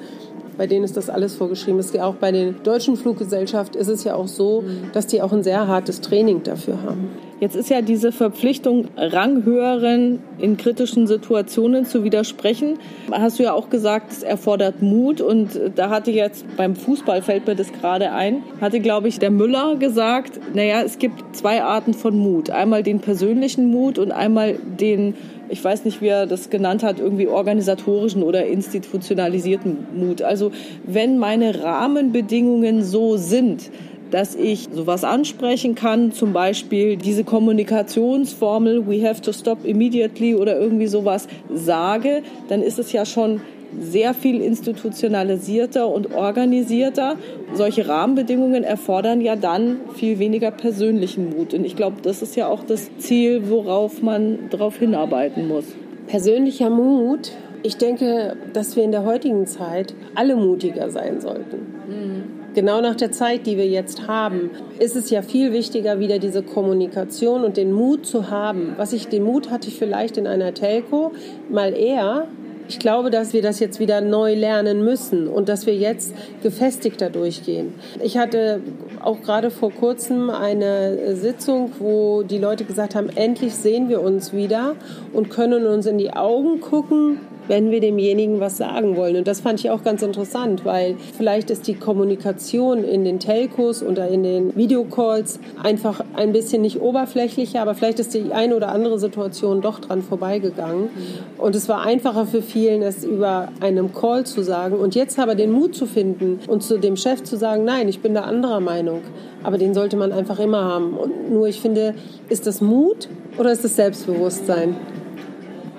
bei 0.58 0.68
denen 0.68 0.84
ist 0.84 0.98
das 0.98 1.10
alles 1.10 1.36
vorgeschrieben. 1.36 1.80
Es 1.80 1.94
auch 2.00 2.16
bei 2.16 2.32
den 2.32 2.62
deutschen 2.64 2.96
Fluggesellschaften 2.96 3.80
ist 3.80 3.88
es 3.88 4.04
ja 4.04 4.16
auch 4.16 4.28
so, 4.28 4.64
dass 4.94 5.08
die 5.08 5.22
auch 5.22 5.32
ein 5.32 5.44
sehr 5.44 5.68
hartes 5.68 6.02
Training 6.02 6.44
dafür 6.44 6.82
haben. 6.82 7.10
Jetzt 7.44 7.58
ist 7.58 7.70
ja 7.70 7.82
diese 7.82 8.14
Verpflichtung, 8.14 8.88
Ranghöheren 8.96 10.20
in 10.38 10.56
kritischen 10.56 11.08
Situationen 11.08 11.86
zu 11.86 12.06
widersprechen. 12.06 12.80
Hast 13.12 13.38
du 13.38 13.44
ja 13.44 13.52
auch 13.52 13.70
gesagt, 13.70 14.14
es 14.14 14.24
erfordert 14.24 14.82
Mut. 14.82 15.20
Und 15.20 15.60
da 15.76 15.90
hatte 15.90 16.12
jetzt 16.12 16.46
beim 16.56 16.74
Fußball 16.74 17.22
fällt 17.22 17.46
mir 17.46 17.56
das 17.56 17.74
gerade 17.74 18.14
ein, 18.14 18.44
hatte, 18.62 18.80
glaube 18.80 19.10
ich, 19.10 19.20
der 19.20 19.30
Müller 19.30 19.76
gesagt, 19.76 20.40
naja, 20.54 20.84
es 20.84 21.00
gibt 21.00 21.36
zwei 21.36 21.62
Arten 21.62 21.94
von 21.94 22.18
Mut. 22.18 22.50
Einmal 22.50 22.82
den 22.82 23.00
persönlichen 23.00 23.70
Mut 23.70 24.00
und 24.00 24.14
einmal 24.14 24.56
den 24.80 25.16
ich 25.54 25.64
weiß 25.64 25.86
nicht, 25.86 26.02
wie 26.02 26.08
er 26.08 26.26
das 26.26 26.50
genannt 26.50 26.84
hat, 26.84 27.00
irgendwie 27.00 27.28
organisatorischen 27.28 28.24
oder 28.24 28.48
institutionalisierten 28.48 29.86
Mut. 29.96 30.24
Also 30.24 30.52
wenn 30.86 31.20
meine 31.20 31.64
Rahmenbedingungen 31.64 32.84
so 32.84 33.18
sind, 33.18 33.70
dass 34.10 34.36
ich 34.36 34.70
sowas 34.74 35.04
ansprechen 35.04 35.76
kann, 35.76 36.12
zum 36.12 36.34
Beispiel 36.34 36.98
diese 36.98 37.24
Kommunikationsformel, 37.24 38.88
we 38.88 39.08
have 39.08 39.22
to 39.22 39.32
stop 39.32 39.64
immediately 39.64 40.36
oder 40.36 40.60
irgendwie 40.60 40.88
sowas 40.88 41.28
sage, 41.54 42.24
dann 42.48 42.64
ist 42.64 42.80
es 42.80 42.92
ja 42.92 43.06
schon 43.06 43.42
sehr 43.80 44.14
viel 44.14 44.42
institutionalisierter 44.42 45.88
und 45.88 46.14
organisierter. 46.16 47.16
Solche 47.54 47.88
Rahmenbedingungen 47.88 48.64
erfordern 48.64 49.22
ja 49.22 49.36
dann 49.36 49.82
viel 49.96 50.20
weniger 50.20 50.52
persönlichen 50.52 51.30
Mut. 51.30 51.54
Und 51.54 51.66
ich 51.66 51.76
glaube, 51.76 51.98
das 52.02 52.22
ist 52.22 52.36
ja 52.36 52.48
auch 52.48 52.64
das 52.64 52.90
Ziel, 52.98 53.50
worauf 53.50 54.02
man 54.02 54.50
darauf 54.50 54.78
hinarbeiten 54.78 55.48
muss. 55.48 55.66
Persönlicher 56.08 56.70
Mut. 56.70 57.32
Ich 57.66 57.78
denke, 57.78 58.36
dass 58.52 58.76
wir 58.76 58.84
in 58.84 58.92
der 58.92 59.06
heutigen 59.06 59.48
Zeit 59.48 59.96
alle 60.16 60.36
mutiger 60.36 60.90
sein 60.90 61.22
sollten. 61.22 61.58
Mhm. 61.88 62.44
Genau 62.54 62.82
nach 62.82 62.96
der 62.96 63.12
Zeit, 63.12 63.48
die 63.48 63.58
wir 63.58 63.68
jetzt 63.68 64.08
haben, 64.08 64.52
ist 64.78 64.96
es 64.96 65.10
ja 65.10 65.24
viel 65.24 65.54
wichtiger, 65.54 66.00
wieder 66.00 66.20
diese 66.20 66.44
Kommunikation 66.44 67.44
und 67.44 67.58
den 67.58 67.72
Mut 67.72 68.06
zu 68.06 68.30
haben. 68.30 68.74
Was 68.78 68.94
ich, 68.94 69.08
den 69.08 69.24
Mut 69.24 69.50
hatte 69.50 69.70
ich 69.70 69.80
vielleicht 69.80 70.18
in 70.18 70.28
einer 70.28 70.54
Telco 70.54 71.14
mal 71.50 71.74
eher, 71.74 72.28
ich 72.68 72.80
glaube, 72.80 73.10
dass 73.10 73.34
wir 73.34 73.42
das 73.42 73.60
jetzt 73.60 73.80
wieder 73.80 74.02
neu 74.02 74.36
lernen 74.36 74.84
müssen 74.84 75.28
und 75.28 75.50
dass 75.50 75.66
wir 75.66 75.76
jetzt 75.76 76.14
gefestigter 76.42 77.10
durchgehen. 77.10 77.74
Ich 78.02 78.18
hatte 78.18 78.62
auch 79.02 79.22
gerade 79.22 79.52
vor 79.52 79.72
kurzem 79.72 80.30
eine 80.30 81.16
Sitzung, 81.16 81.72
wo 81.80 82.24
die 82.24 82.38
Leute 82.38 82.64
gesagt 82.66 82.96
haben, 82.96 83.10
endlich 83.10 83.56
sehen 83.56 83.90
wir 83.90 84.02
uns 84.02 84.34
wieder 84.34 84.76
und 85.12 85.30
können 85.30 85.66
uns 85.66 85.86
in 85.86 85.98
die 85.98 86.14
Augen 86.14 86.62
gucken 86.62 87.20
wenn 87.48 87.72
wir 87.72 87.80
demjenigen 87.80 88.40
was 88.40 88.58
sagen 88.58 88.96
wollen. 88.96 89.16
Und 89.18 89.28
das 89.28 89.42
fand 89.42 89.60
ich 89.60 89.70
auch 89.70 89.84
ganz 89.84 90.02
interessant, 90.02 90.66
weil 90.66 90.96
vielleicht 91.18 91.50
ist 91.50 91.68
die 91.68 91.76
Kommunikation 91.76 92.84
in 92.84 93.04
den 93.04 93.20
Telcos 93.20 93.84
oder 93.84 94.08
in 94.08 94.24
den 94.24 94.56
Videocalls 94.56 95.40
einfach 95.62 96.04
ein 96.16 96.32
bisschen 96.32 96.62
nicht 96.62 96.82
oberflächlicher, 96.82 97.62
aber 97.62 97.76
vielleicht 97.76 98.00
ist 98.00 98.14
die 98.14 98.32
eine 98.32 98.56
oder 98.56 98.70
andere 98.70 99.00
Situation 99.00 99.62
doch 99.62 99.80
dran 99.80 100.02
vorbeigegangen. 100.02 100.90
Und 101.38 101.56
es 101.56 101.68
war 101.70 101.82
einfacher 101.82 102.26
für 102.26 102.42
vielen, 102.42 102.82
es 102.82 103.04
über 103.04 103.50
einem 103.60 103.94
Call 103.94 104.26
zu 104.26 104.42
sagen 104.44 104.76
und 104.78 104.96
jetzt 104.96 105.20
aber 105.20 105.36
den 105.36 105.52
Mut 105.52 105.76
zu 105.76 105.86
finden 105.86 106.40
und 106.48 106.64
zu 106.64 106.78
dem 106.78 106.96
Chef 106.96 107.24
zu 107.24 107.38
sagen, 107.38 107.64
nein, 107.66 107.88
ich 107.88 108.00
bin 108.00 108.14
da 108.14 108.22
anderer 108.22 108.60
Meinung. 108.60 109.02
Aber 109.44 109.58
den 109.58 109.74
sollte 109.74 109.98
man 109.98 110.12
einfach 110.12 110.40
immer 110.40 110.64
haben. 110.64 110.94
Und 110.94 111.32
nur 111.32 111.48
ich 111.48 111.60
finde, 111.60 111.96
ist 112.30 112.48
das 112.48 112.62
Mut 112.62 113.10
oder 113.38 113.52
ist 113.52 113.64
das 113.64 113.76
Selbstbewusstsein? 113.76 114.76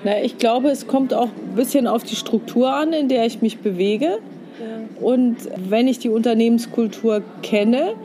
Na, 0.05 0.21
ich 0.21 0.37
glaube, 0.37 0.69
es 0.69 0.87
kommt 0.87 1.13
auch 1.13 1.27
ein 1.27 1.55
bisschen 1.55 1.87
auf 1.87 2.03
die 2.03 2.15
Struktur 2.15 2.73
an, 2.73 2.93
in 2.93 3.09
der 3.09 3.25
ich 3.25 3.41
mich 3.41 3.57
bewege. 3.57 4.05
Ja. 4.59 5.03
Und 5.05 5.35
wenn 5.67 5.87
ich 5.87 5.99
die 5.99 6.09
Unternehmenskultur 6.09 7.23
kenne, 7.41 7.95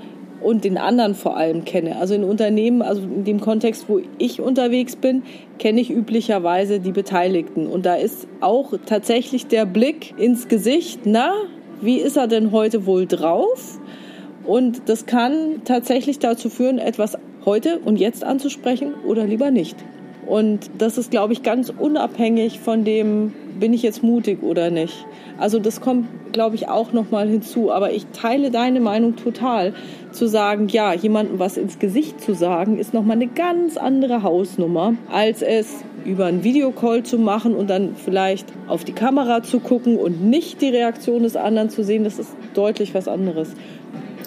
und 0.40 0.64
den 0.64 0.78
anderen 0.78 1.14
vor 1.14 1.36
allem 1.36 1.64
kenne. 1.64 1.96
Also 1.96 2.14
in 2.14 2.24
Unternehmen, 2.24 2.82
also 2.82 3.02
in 3.02 3.24
dem 3.24 3.40
Kontext, 3.40 3.88
wo 3.88 4.00
ich 4.18 4.40
unterwegs 4.40 4.96
bin, 4.96 5.22
kenne 5.58 5.80
ich 5.80 5.90
üblicherweise 5.90 6.80
die 6.80 6.92
Beteiligten. 6.92 7.66
Und 7.66 7.86
da 7.86 7.94
ist 7.94 8.26
auch 8.40 8.72
tatsächlich 8.86 9.46
der 9.46 9.66
Blick 9.66 10.14
ins 10.18 10.48
Gesicht, 10.48 11.00
na, 11.04 11.32
wie 11.80 11.98
ist 11.98 12.16
er 12.16 12.26
denn 12.26 12.52
heute 12.52 12.86
wohl 12.86 13.06
drauf? 13.06 13.78
Und 14.44 14.88
das 14.88 15.06
kann 15.06 15.62
tatsächlich 15.64 16.18
dazu 16.18 16.48
führen, 16.48 16.78
etwas 16.78 17.18
heute 17.44 17.78
und 17.84 17.98
jetzt 17.98 18.24
anzusprechen 18.24 18.94
oder 19.06 19.26
lieber 19.26 19.50
nicht. 19.50 19.76
Und 20.30 20.70
das 20.78 20.96
ist, 20.96 21.10
glaube 21.10 21.32
ich, 21.32 21.42
ganz 21.42 21.72
unabhängig 21.76 22.60
von 22.60 22.84
dem, 22.84 23.32
bin 23.58 23.72
ich 23.72 23.82
jetzt 23.82 24.04
mutig 24.04 24.44
oder 24.44 24.70
nicht. 24.70 25.04
Also 25.38 25.58
das 25.58 25.80
kommt, 25.80 26.06
glaube 26.30 26.54
ich, 26.54 26.68
auch 26.68 26.92
nochmal 26.92 27.28
hinzu. 27.28 27.72
Aber 27.72 27.92
ich 27.92 28.06
teile 28.12 28.52
deine 28.52 28.78
Meinung 28.78 29.16
total. 29.16 29.74
Zu 30.12 30.28
sagen, 30.28 30.68
ja, 30.68 30.94
jemandem 30.94 31.40
was 31.40 31.56
ins 31.56 31.80
Gesicht 31.80 32.20
zu 32.20 32.34
sagen, 32.34 32.78
ist 32.78 32.94
nochmal 32.94 33.16
eine 33.16 33.26
ganz 33.26 33.76
andere 33.76 34.22
Hausnummer, 34.22 34.94
als 35.10 35.42
es 35.42 35.82
über 36.04 36.26
einen 36.26 36.44
Videocall 36.44 37.02
zu 37.02 37.18
machen 37.18 37.56
und 37.56 37.68
dann 37.68 37.96
vielleicht 37.96 38.46
auf 38.68 38.84
die 38.84 38.92
Kamera 38.92 39.42
zu 39.42 39.58
gucken 39.58 39.96
und 39.96 40.22
nicht 40.22 40.62
die 40.62 40.68
Reaktion 40.68 41.24
des 41.24 41.34
anderen 41.34 41.70
zu 41.70 41.82
sehen. 41.82 42.04
Das 42.04 42.20
ist 42.20 42.30
deutlich 42.54 42.94
was 42.94 43.08
anderes. 43.08 43.50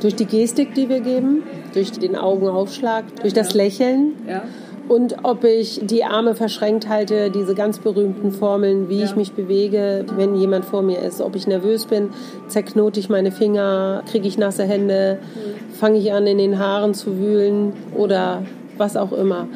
Durch 0.01 0.15
die 0.15 0.25
Gestik, 0.25 0.73
die 0.73 0.89
wir 0.89 0.99
geben, 0.99 1.43
durch 1.73 1.91
den 1.91 2.17
Augenaufschlag, 2.17 3.05
durch 3.21 3.33
das 3.33 3.53
Lächeln. 3.53 4.15
Ja 4.27 4.43
und 4.89 5.23
ob 5.23 5.43
ich 5.43 5.79
die 5.83 6.03
Arme 6.03 6.35
verschränkt 6.35 6.89
halte, 6.89 7.31
diese 7.31 7.55
ganz 7.55 7.79
berühmten 7.79 8.31
Formeln, 8.31 8.89
wie 8.89 8.99
ja. 8.99 9.05
ich 9.05 9.15
mich 9.15 9.31
bewege, 9.31 10.05
wenn 10.15 10.35
jemand 10.35 10.65
vor 10.65 10.81
mir 10.81 10.99
ist. 10.99 11.21
Ob 11.21 11.35
ich 11.35 11.47
nervös 11.47 11.85
bin, 11.85 12.09
zerknote 12.47 12.99
ich 12.99 13.09
meine 13.09 13.31
Finger, 13.31 14.03
kriege 14.09 14.27
ich 14.27 14.37
nasse 14.37 14.63
Hände, 14.63 15.19
mhm. 15.21 15.73
fange 15.73 15.99
ich 15.99 16.11
an, 16.11 16.27
in 16.27 16.37
den 16.37 16.59
Haaren 16.59 16.93
zu 16.93 17.17
wühlen 17.17 17.73
oder 17.95 18.43
was 18.77 18.97
auch 18.97 19.13
immer. 19.13 19.47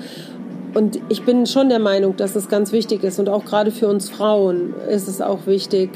Und 0.73 0.99
ich 1.09 1.23
bin 1.23 1.45
schon 1.45 1.69
der 1.69 1.79
Meinung, 1.79 2.15
dass 2.15 2.35
es 2.35 2.49
ganz 2.49 2.71
wichtig 2.71 3.03
ist 3.03 3.19
und 3.19 3.29
auch 3.29 3.45
gerade 3.45 3.71
für 3.71 3.87
uns 3.87 4.09
Frauen 4.09 4.75
ist 4.89 5.07
es 5.07 5.21
auch 5.21 5.45
wichtig, 5.45 5.89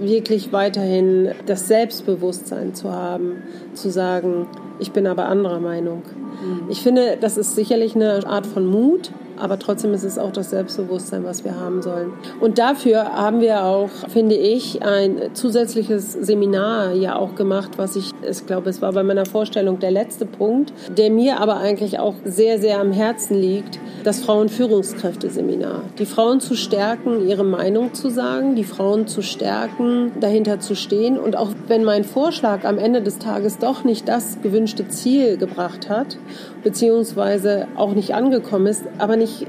wirklich 0.00 0.52
weiterhin 0.52 1.30
das 1.46 1.68
Selbstbewusstsein 1.68 2.74
zu 2.74 2.90
haben, 2.90 3.42
zu 3.74 3.90
sagen, 3.90 4.46
ich 4.78 4.92
bin 4.92 5.06
aber 5.06 5.26
anderer 5.26 5.60
Meinung. 5.60 6.02
Mhm. 6.42 6.70
Ich 6.70 6.82
finde, 6.82 7.18
das 7.20 7.36
ist 7.36 7.54
sicherlich 7.54 7.94
eine 7.94 8.26
Art 8.26 8.46
von 8.46 8.66
Mut, 8.66 9.12
aber 9.40 9.58
trotzdem 9.58 9.94
ist 9.94 10.04
es 10.04 10.18
auch 10.18 10.32
das 10.32 10.50
Selbstbewusstsein, 10.50 11.24
was 11.24 11.44
wir 11.44 11.58
haben 11.58 11.82
sollen. 11.82 12.12
Und 12.40 12.58
dafür 12.58 13.04
haben 13.12 13.40
wir 13.40 13.64
auch, 13.64 13.90
finde 14.08 14.34
ich, 14.34 14.82
ein 14.82 15.34
zusätzliches 15.34 16.12
Seminar 16.12 16.92
ja 16.92 17.16
auch 17.16 17.34
gemacht, 17.34 17.72
was 17.76 17.96
ich, 17.96 18.10
ich 18.28 18.46
glaube, 18.46 18.70
es 18.70 18.82
war 18.82 18.92
bei 18.92 19.02
meiner 19.02 19.26
Vorstellung 19.26 19.78
der 19.78 19.90
letzte 19.90 20.26
Punkt, 20.26 20.72
der 20.96 21.10
mir 21.10 21.40
aber 21.40 21.58
eigentlich 21.58 21.98
auch 21.98 22.14
sehr, 22.24 22.58
sehr 22.58 22.80
am 22.80 22.92
Herzen 22.92 23.36
liegt, 23.36 23.78
das 24.04 24.20
Frauenführungskräfteseminar. 24.20 25.82
Die 25.98 26.06
Frauen 26.06 26.40
zu 26.40 26.54
stärken, 26.54 27.28
ihre 27.28 27.44
Meinung 27.44 27.94
zu 27.94 28.08
sagen, 28.10 28.54
die 28.54 28.64
Frauen 28.64 29.06
zu 29.06 29.22
stärken, 29.22 30.12
dahinter 30.20 30.60
zu 30.60 30.74
stehen. 30.74 31.18
Und 31.18 31.36
auch 31.36 31.50
wenn 31.68 31.84
mein 31.84 32.04
Vorschlag 32.04 32.64
am 32.64 32.78
Ende 32.78 33.02
des 33.02 33.18
Tages 33.18 33.58
doch 33.58 33.84
nicht 33.84 34.08
das 34.08 34.40
gewünschte 34.42 34.88
Ziel 34.88 35.36
gebracht 35.36 35.88
hat, 35.88 36.16
beziehungsweise 36.62 37.66
auch 37.76 37.94
nicht 37.94 38.14
angekommen 38.14 38.66
ist, 38.66 38.84
aber 38.98 39.16
nicht 39.16 39.46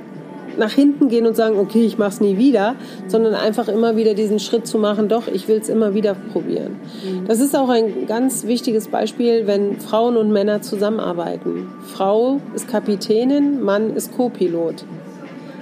nach 0.57 0.71
hinten 0.71 1.09
gehen 1.09 1.25
und 1.25 1.35
sagen, 1.35 1.57
okay, 1.57 1.83
ich 1.85 1.97
mache 1.97 2.09
es 2.09 2.21
nie 2.21 2.37
wieder, 2.37 2.75
sondern 3.07 3.33
einfach 3.33 3.67
immer 3.67 3.95
wieder 3.95 4.13
diesen 4.13 4.39
Schritt 4.39 4.67
zu 4.67 4.77
machen, 4.77 5.07
doch, 5.07 5.27
ich 5.27 5.47
will 5.47 5.57
es 5.57 5.69
immer 5.69 5.93
wieder 5.93 6.15
probieren. 6.33 6.77
Mhm. 7.03 7.27
Das 7.27 7.39
ist 7.39 7.55
auch 7.55 7.69
ein 7.69 8.05
ganz 8.07 8.45
wichtiges 8.45 8.87
Beispiel, 8.87 9.47
wenn 9.47 9.79
Frauen 9.79 10.17
und 10.17 10.31
Männer 10.31 10.61
zusammenarbeiten. 10.61 11.69
Frau 11.85 12.39
ist 12.53 12.67
Kapitänin, 12.67 13.61
Mann 13.61 13.95
ist 13.95 14.15
Co-Pilot. 14.15 14.85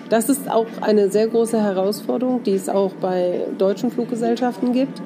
Das 0.09 0.27
ist 0.27 0.49
auch 0.49 0.65
eine 0.81 1.09
sehr 1.09 1.27
große 1.27 1.61
Herausforderung, 1.61 2.41
die 2.41 2.55
es 2.55 2.67
auch 2.67 2.93
bei 2.93 3.41
deutschen 3.59 3.91
Fluggesellschaften 3.91 4.73
gibt. 4.73 4.99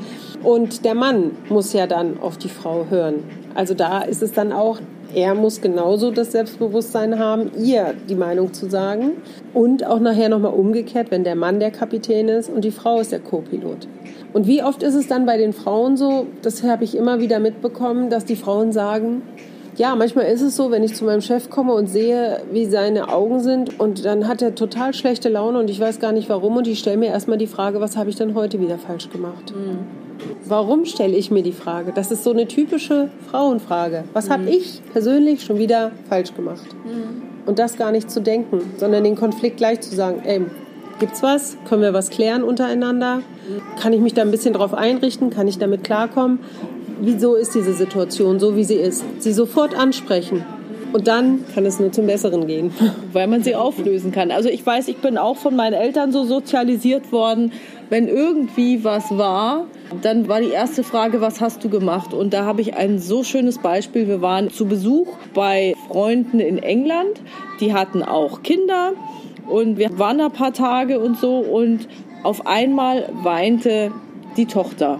Und 0.43 0.85
der 0.85 0.95
Mann 0.95 1.31
muss 1.49 1.73
ja 1.73 1.87
dann 1.87 2.19
auf 2.21 2.37
die 2.37 2.47
Frau 2.47 2.85
hören. 2.89 3.15
Also 3.53 3.73
da 3.73 4.01
ist 4.01 4.23
es 4.23 4.31
dann 4.31 4.53
auch 4.53 4.79
er 5.15 5.35
muss 5.35 5.61
genauso 5.61 6.11
das 6.11 6.31
Selbstbewusstsein 6.31 7.19
haben, 7.19 7.51
ihr 7.57 7.93
die 8.09 8.15
Meinung 8.15 8.53
zu 8.53 8.69
sagen. 8.69 9.11
Und 9.53 9.85
auch 9.85 9.99
nachher 9.99 10.29
nochmal 10.29 10.53
umgekehrt, 10.53 11.11
wenn 11.11 11.23
der 11.23 11.35
Mann 11.35 11.59
der 11.59 11.71
Kapitän 11.71 12.27
ist 12.27 12.49
und 12.49 12.63
die 12.63 12.71
Frau 12.71 12.99
ist 12.99 13.11
der 13.11 13.19
Co-Pilot. 13.19 13.87
Und 14.33 14.47
wie 14.47 14.63
oft 14.63 14.81
ist 14.81 14.95
es 14.95 15.07
dann 15.07 15.25
bei 15.25 15.37
den 15.37 15.53
Frauen 15.53 15.97
so, 15.97 16.25
das 16.41 16.63
habe 16.63 16.83
ich 16.83 16.97
immer 16.97 17.19
wieder 17.19 17.39
mitbekommen, 17.39 18.09
dass 18.09 18.25
die 18.25 18.35
Frauen 18.35 18.71
sagen, 18.71 19.21
ja, 19.75 19.95
manchmal 19.95 20.25
ist 20.25 20.41
es 20.41 20.55
so, 20.55 20.71
wenn 20.71 20.83
ich 20.83 20.95
zu 20.95 21.05
meinem 21.05 21.21
Chef 21.21 21.49
komme 21.49 21.73
und 21.73 21.87
sehe, 21.87 22.41
wie 22.51 22.65
seine 22.65 23.09
Augen 23.09 23.39
sind 23.39 23.79
und 23.79 24.05
dann 24.05 24.27
hat 24.27 24.41
er 24.41 24.53
total 24.55 24.93
schlechte 24.93 25.29
Laune 25.29 25.59
und 25.59 25.69
ich 25.69 25.79
weiß 25.79 25.99
gar 25.99 26.11
nicht 26.11 26.29
warum 26.29 26.57
und 26.57 26.67
ich 26.67 26.79
stelle 26.79 26.97
mir 26.97 27.07
erstmal 27.07 27.37
die 27.37 27.47
Frage, 27.47 27.81
was 27.81 27.97
habe 27.97 28.09
ich 28.09 28.15
denn 28.15 28.35
heute 28.35 28.59
wieder 28.59 28.77
falsch 28.77 29.09
gemacht? 29.09 29.53
Mhm. 29.55 30.02
Warum 30.45 30.85
stelle 30.85 31.15
ich 31.15 31.31
mir 31.31 31.43
die 31.43 31.51
Frage? 31.51 31.91
Das 31.93 32.11
ist 32.11 32.23
so 32.23 32.31
eine 32.31 32.47
typische 32.47 33.09
Frauenfrage. 33.29 34.03
Was 34.13 34.27
mhm. 34.27 34.33
habe 34.33 34.49
ich 34.49 34.81
persönlich 34.91 35.43
schon 35.43 35.57
wieder 35.57 35.91
falsch 36.09 36.33
gemacht? 36.35 36.67
Mhm. 36.85 37.21
Und 37.45 37.59
das 37.59 37.77
gar 37.77 37.91
nicht 37.91 38.09
zu 38.09 38.21
denken, 38.21 38.61
sondern 38.77 39.03
den 39.03 39.15
Konflikt 39.15 39.57
gleich 39.57 39.81
zu 39.81 39.93
sagen, 39.95 40.21
ey, 40.23 40.41
gibt's 40.99 41.21
was? 41.21 41.57
Können 41.67 41.81
wir 41.81 41.93
was 41.93 42.09
klären 42.09 42.43
untereinander? 42.43 43.21
Kann 43.79 43.91
ich 43.91 43.99
mich 43.99 44.13
da 44.13 44.21
ein 44.21 44.31
bisschen 44.31 44.53
drauf 44.53 44.73
einrichten? 44.73 45.29
Kann 45.29 45.47
ich 45.47 45.57
damit 45.57 45.83
klarkommen? 45.83 46.39
Wieso 47.01 47.35
ist 47.35 47.53
diese 47.53 47.73
Situation 47.73 48.39
so, 48.39 48.55
wie 48.55 48.63
sie 48.63 48.75
ist? 48.75 49.03
Sie 49.19 49.33
sofort 49.33 49.77
ansprechen. 49.77 50.45
Und 50.93 51.07
dann 51.07 51.43
kann 51.53 51.65
es 51.65 51.79
nur 51.79 51.91
zum 51.91 52.05
Besseren 52.05 52.45
gehen. 52.45 52.71
Weil 53.13 53.27
man 53.27 53.43
sie 53.43 53.55
auflösen 53.55 54.11
kann. 54.11 54.31
Also 54.31 54.47
ich 54.47 54.65
weiß, 54.65 54.87
ich 54.87 54.97
bin 54.97 55.17
auch 55.17 55.37
von 55.37 55.55
meinen 55.55 55.73
Eltern 55.73 56.11
so 56.11 56.23
sozialisiert 56.23 57.11
worden, 57.11 57.51
wenn 57.89 58.07
irgendwie 58.07 58.83
was 58.83 59.15
war, 59.17 59.65
dann 60.01 60.27
war 60.27 60.39
die 60.39 60.49
erste 60.49 60.83
Frage, 60.83 61.21
was 61.21 61.41
hast 61.41 61.63
du 61.63 61.69
gemacht? 61.69 62.13
Und 62.13 62.33
da 62.33 62.45
habe 62.45 62.61
ich 62.61 62.75
ein 62.75 62.99
so 62.99 63.23
schönes 63.23 63.59
Beispiel. 63.59 64.07
Wir 64.07 64.21
waren 64.21 64.49
zu 64.49 64.65
Besuch 64.65 65.07
bei 65.33 65.75
Freunden 65.87 66.39
in 66.39 66.57
England. 66.57 67.21
Die 67.59 67.73
hatten 67.73 68.01
auch 68.01 68.41
Kinder 68.41 68.93
und 69.47 69.77
wir 69.77 69.97
waren 69.99 70.19
da 70.19 70.25
ein 70.25 70.31
paar 70.31 70.53
Tage 70.53 70.99
und 70.99 71.17
so 71.17 71.37
und 71.37 71.87
auf 72.23 72.47
einmal 72.47 73.09
weinte 73.21 73.91
die 74.37 74.45
Tochter. 74.45 74.99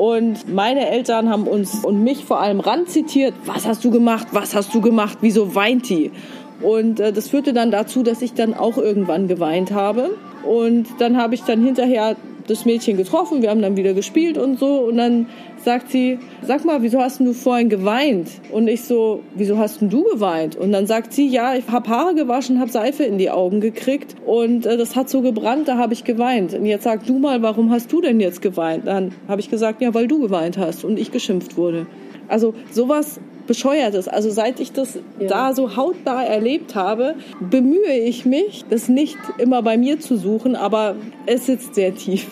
Und 0.00 0.50
meine 0.50 0.88
Eltern 0.88 1.28
haben 1.28 1.42
uns 1.46 1.84
und 1.84 2.02
mich 2.02 2.24
vor 2.24 2.40
allem 2.40 2.60
ranzitiert, 2.60 3.34
was 3.44 3.66
hast 3.66 3.84
du 3.84 3.90
gemacht, 3.90 4.28
was 4.32 4.54
hast 4.54 4.74
du 4.74 4.80
gemacht, 4.80 5.18
wieso 5.20 5.54
weint 5.54 5.90
die? 5.90 6.10
Und 6.62 7.00
äh, 7.00 7.12
das 7.12 7.28
führte 7.28 7.52
dann 7.52 7.70
dazu, 7.70 8.02
dass 8.02 8.22
ich 8.22 8.32
dann 8.32 8.54
auch 8.54 8.78
irgendwann 8.78 9.28
geweint 9.28 9.72
habe. 9.72 10.16
Und 10.42 10.86
dann 11.00 11.18
habe 11.18 11.34
ich 11.34 11.42
dann 11.42 11.62
hinterher 11.62 12.16
das 12.50 12.64
Mädchen 12.64 12.96
getroffen, 12.96 13.42
wir 13.42 13.50
haben 13.50 13.62
dann 13.62 13.76
wieder 13.76 13.94
gespielt 13.94 14.36
und 14.36 14.58
so. 14.58 14.80
Und 14.80 14.96
dann 14.96 15.26
sagt 15.64 15.90
sie, 15.90 16.18
sag 16.42 16.64
mal, 16.64 16.82
wieso 16.82 17.00
hast 17.00 17.20
du 17.20 17.32
vorhin 17.32 17.68
geweint? 17.68 18.28
Und 18.50 18.68
ich 18.68 18.82
so, 18.82 19.22
wieso 19.34 19.58
hast 19.58 19.80
du 19.80 20.04
geweint? 20.04 20.56
Und 20.56 20.72
dann 20.72 20.86
sagt 20.86 21.12
sie, 21.12 21.28
ja, 21.28 21.54
ich 21.54 21.68
habe 21.68 21.88
Haare 21.88 22.14
gewaschen, 22.14 22.60
habe 22.60 22.70
Seife 22.70 23.04
in 23.04 23.18
die 23.18 23.30
Augen 23.30 23.60
gekriegt 23.60 24.16
und 24.26 24.66
äh, 24.66 24.76
das 24.76 24.96
hat 24.96 25.08
so 25.08 25.20
gebrannt, 25.22 25.68
da 25.68 25.76
habe 25.76 25.92
ich 25.92 26.04
geweint. 26.04 26.54
Und 26.54 26.66
jetzt 26.66 26.84
sag 26.84 27.06
du 27.06 27.18
mal, 27.18 27.42
warum 27.42 27.70
hast 27.70 27.92
du 27.92 28.00
denn 28.00 28.20
jetzt 28.20 28.42
geweint? 28.42 28.86
Dann 28.86 29.12
habe 29.28 29.40
ich 29.40 29.50
gesagt, 29.50 29.80
ja, 29.82 29.94
weil 29.94 30.08
du 30.08 30.20
geweint 30.20 30.58
hast 30.58 30.84
und 30.84 30.98
ich 30.98 31.12
geschimpft 31.12 31.56
wurde. 31.56 31.86
Also 32.28 32.54
sowas 32.70 33.20
Bescheuertes. 33.50 34.06
Also 34.06 34.30
seit 34.30 34.60
ich 34.60 34.70
das 34.70 34.94
ja. 35.18 35.26
da 35.26 35.54
so 35.54 35.74
hautnah 35.74 36.22
erlebt 36.22 36.76
habe, 36.76 37.16
bemühe 37.40 37.98
ich 37.98 38.24
mich, 38.24 38.64
das 38.70 38.88
nicht 38.88 39.18
immer 39.38 39.60
bei 39.60 39.76
mir 39.76 39.98
zu 39.98 40.16
suchen, 40.16 40.54
aber 40.54 40.94
es 41.26 41.46
sitzt 41.46 41.74
sehr 41.74 41.92
tief. 41.92 42.28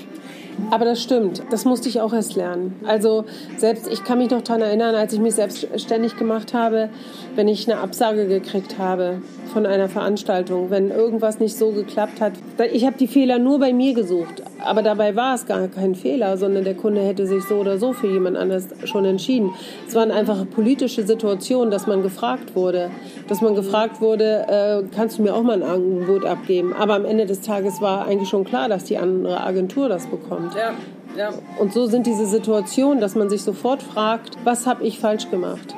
Aber 0.70 0.84
das 0.84 1.02
stimmt. 1.02 1.42
Das 1.50 1.64
musste 1.64 1.88
ich 1.88 2.00
auch 2.00 2.12
erst 2.12 2.36
lernen. 2.36 2.76
Also 2.86 3.24
selbst, 3.56 3.88
ich 3.88 4.04
kann 4.04 4.18
mich 4.18 4.30
noch 4.30 4.42
daran 4.42 4.62
erinnern, 4.62 4.94
als 4.94 5.12
ich 5.12 5.18
mich 5.18 5.34
selbstständig 5.34 6.16
gemacht 6.16 6.54
habe, 6.54 6.88
wenn 7.34 7.48
ich 7.48 7.68
eine 7.68 7.80
Absage 7.80 8.28
gekriegt 8.28 8.78
habe 8.78 9.20
von 9.52 9.66
einer 9.66 9.88
Veranstaltung, 9.88 10.70
wenn 10.70 10.92
irgendwas 10.92 11.40
nicht 11.40 11.56
so 11.56 11.72
geklappt 11.72 12.20
hat. 12.20 12.34
Ich 12.72 12.86
habe 12.86 12.96
die 12.96 13.08
Fehler 13.08 13.40
nur 13.40 13.58
bei 13.58 13.72
mir 13.72 13.92
gesucht. 13.92 14.42
Aber 14.64 14.82
dabei 14.82 15.14
war 15.16 15.34
es 15.34 15.46
gar 15.46 15.68
kein 15.68 15.94
Fehler, 15.94 16.36
sondern 16.36 16.64
der 16.64 16.74
Kunde 16.74 17.00
hätte 17.00 17.26
sich 17.26 17.44
so 17.44 17.56
oder 17.56 17.78
so 17.78 17.92
für 17.92 18.08
jemand 18.08 18.36
anders 18.36 18.68
schon 18.84 19.04
entschieden. 19.04 19.52
Es 19.86 19.94
waren 19.94 20.10
einfach 20.10 20.44
politische 20.50 21.06
Situationen, 21.06 21.70
dass 21.70 21.86
man 21.86 22.02
gefragt 22.02 22.54
wurde. 22.56 22.90
Dass 23.28 23.40
man 23.40 23.54
gefragt 23.54 24.00
wurde, 24.00 24.46
äh, 24.48 24.82
kannst 24.94 25.18
du 25.18 25.22
mir 25.22 25.34
auch 25.34 25.42
mal 25.42 25.62
ein 25.62 25.68
Angebot 25.68 26.24
abgeben? 26.24 26.72
Aber 26.72 26.94
am 26.94 27.04
Ende 27.04 27.26
des 27.26 27.40
Tages 27.40 27.80
war 27.80 28.06
eigentlich 28.06 28.28
schon 28.28 28.44
klar, 28.44 28.68
dass 28.68 28.84
die 28.84 28.98
andere 28.98 29.40
Agentur 29.40 29.88
das 29.88 30.06
bekommt. 30.06 30.54
Ja. 30.54 30.72
Ja. 31.16 31.30
Und 31.58 31.72
so 31.72 31.86
sind 31.86 32.06
diese 32.06 32.26
Situationen, 32.26 33.00
dass 33.00 33.14
man 33.14 33.28
sich 33.28 33.42
sofort 33.42 33.82
fragt, 33.82 34.36
was 34.44 34.66
habe 34.66 34.84
ich 34.84 35.00
falsch 35.00 35.30
gemacht? 35.30 35.74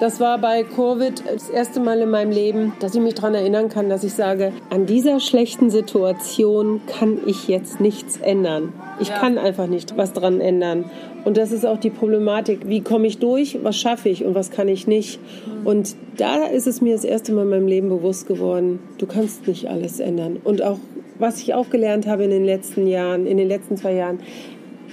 Das 0.00 0.20
war 0.20 0.38
bei 0.38 0.62
Covid 0.62 1.24
das 1.26 1.50
erste 1.50 1.80
Mal 1.80 2.00
in 2.00 2.10
meinem 2.10 2.30
Leben, 2.30 2.72
dass 2.78 2.94
ich 2.94 3.00
mich 3.00 3.14
daran 3.14 3.34
erinnern 3.34 3.68
kann, 3.68 3.88
dass 3.88 4.04
ich 4.04 4.14
sage, 4.14 4.52
an 4.70 4.86
dieser 4.86 5.18
schlechten 5.18 5.70
Situation 5.70 6.80
kann 6.86 7.18
ich 7.26 7.48
jetzt 7.48 7.80
nichts 7.80 8.16
ändern. 8.18 8.72
Ich 9.00 9.08
ja. 9.08 9.18
kann 9.18 9.38
einfach 9.38 9.66
nicht 9.66 9.96
was 9.96 10.12
dran 10.12 10.40
ändern. 10.40 10.84
Und 11.24 11.36
das 11.36 11.50
ist 11.50 11.66
auch 11.66 11.78
die 11.78 11.90
Problematik. 11.90 12.68
Wie 12.68 12.80
komme 12.80 13.08
ich 13.08 13.18
durch? 13.18 13.58
Was 13.64 13.76
schaffe 13.76 14.08
ich 14.08 14.24
und 14.24 14.36
was 14.36 14.52
kann 14.52 14.68
ich 14.68 14.86
nicht? 14.86 15.18
Und 15.64 15.96
da 16.16 16.44
ist 16.44 16.68
es 16.68 16.80
mir 16.80 16.94
das 16.94 17.04
erste 17.04 17.32
Mal 17.32 17.42
in 17.42 17.50
meinem 17.50 17.66
Leben 17.66 17.88
bewusst 17.88 18.28
geworden, 18.28 18.78
du 18.98 19.06
kannst 19.06 19.48
nicht 19.48 19.68
alles 19.68 19.98
ändern. 19.98 20.38
Und 20.44 20.62
auch, 20.62 20.78
was 21.18 21.42
ich 21.42 21.54
auch 21.54 21.70
gelernt 21.70 22.06
habe 22.06 22.22
in 22.22 22.30
den 22.30 22.44
letzten 22.44 22.86
Jahren, 22.86 23.26
in 23.26 23.36
den 23.36 23.48
letzten 23.48 23.76
zwei 23.76 23.94
Jahren, 23.94 24.20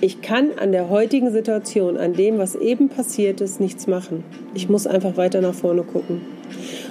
ich 0.01 0.21
kann 0.21 0.51
an 0.58 0.71
der 0.71 0.89
heutigen 0.89 1.31
Situation, 1.31 1.97
an 1.97 2.13
dem, 2.13 2.38
was 2.38 2.55
eben 2.55 2.89
passiert 2.89 3.39
ist, 3.39 3.60
nichts 3.60 3.88
machen. 3.88 4.23
Ich 4.53 4.67
muss 4.67 4.88
einfach 4.88 5.15
weiter 5.15 5.41
nach 5.41 5.53
vorne 5.53 5.84
gucken. 5.84 6.21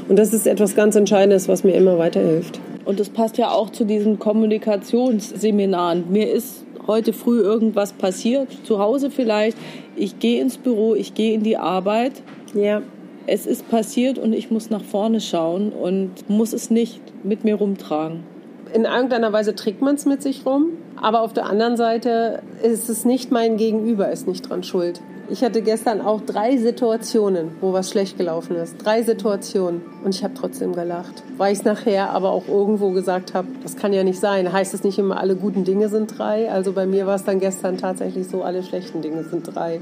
Und 0.08 0.18
das 0.18 0.32
ist 0.32 0.46
etwas 0.46 0.74
ganz 0.74 0.96
Entscheidendes, 0.96 1.48
was 1.48 1.64
mir 1.64 1.72
immer 1.72 1.98
weiterhilft. 1.98 2.60
Und 2.84 3.00
das 3.00 3.10
passt 3.10 3.38
ja 3.38 3.50
auch 3.50 3.70
zu 3.70 3.84
diesen 3.84 4.18
Kommunikationsseminaren. 4.18 6.04
Mir 6.10 6.30
ist 6.30 6.64
heute 6.86 7.12
früh 7.12 7.40
irgendwas 7.40 7.92
passiert, 7.92 8.48
zu 8.64 8.78
Hause 8.78 9.10
vielleicht. 9.10 9.56
Ich 9.96 10.18
gehe 10.18 10.40
ins 10.40 10.58
Büro, 10.58 10.94
ich 10.94 11.14
gehe 11.14 11.34
in 11.34 11.42
die 11.42 11.56
Arbeit. 11.56 12.12
Ja. 12.54 12.82
Es 13.26 13.46
ist 13.46 13.70
passiert 13.70 14.18
und 14.18 14.34
ich 14.34 14.50
muss 14.50 14.68
nach 14.68 14.84
vorne 14.84 15.20
schauen 15.20 15.72
und 15.72 16.28
muss 16.28 16.52
es 16.52 16.70
nicht 16.70 17.00
mit 17.22 17.42
mir 17.42 17.54
rumtragen. 17.54 18.33
In 18.74 18.86
irgendeiner 18.86 19.32
Weise 19.32 19.54
trägt 19.54 19.82
man 19.82 19.94
es 19.94 20.04
mit 20.04 20.20
sich 20.20 20.44
rum. 20.44 20.70
Aber 21.00 21.22
auf 21.22 21.32
der 21.32 21.46
anderen 21.46 21.76
Seite 21.76 22.42
ist 22.60 22.90
es 22.90 23.04
nicht 23.04 23.30
mein 23.30 23.56
Gegenüber, 23.56 24.10
ist 24.10 24.26
nicht 24.26 24.50
dran 24.50 24.64
schuld. 24.64 25.00
Ich 25.30 25.44
hatte 25.44 25.62
gestern 25.62 26.00
auch 26.00 26.20
drei 26.20 26.56
Situationen, 26.56 27.52
wo 27.60 27.72
was 27.72 27.90
schlecht 27.90 28.18
gelaufen 28.18 28.56
ist. 28.56 28.76
Drei 28.84 29.02
Situationen. 29.04 29.80
Und 30.04 30.12
ich 30.14 30.24
habe 30.24 30.34
trotzdem 30.34 30.72
gelacht. 30.72 31.22
Weil 31.36 31.52
ich 31.52 31.60
es 31.60 31.64
nachher 31.64 32.10
aber 32.10 32.30
auch 32.30 32.48
irgendwo 32.48 32.90
gesagt 32.90 33.32
habe, 33.32 33.46
das 33.62 33.76
kann 33.76 33.92
ja 33.92 34.02
nicht 34.02 34.18
sein. 34.18 34.52
Heißt 34.52 34.74
es 34.74 34.82
nicht 34.82 34.98
immer, 34.98 35.20
alle 35.20 35.36
guten 35.36 35.62
Dinge 35.62 35.88
sind 35.88 36.18
drei? 36.18 36.50
Also 36.50 36.72
bei 36.72 36.84
mir 36.84 37.06
war 37.06 37.14
es 37.14 37.24
dann 37.24 37.38
gestern 37.38 37.78
tatsächlich 37.78 38.26
so, 38.26 38.42
alle 38.42 38.64
schlechten 38.64 39.02
Dinge 39.02 39.22
sind 39.22 39.54
drei. 39.54 39.80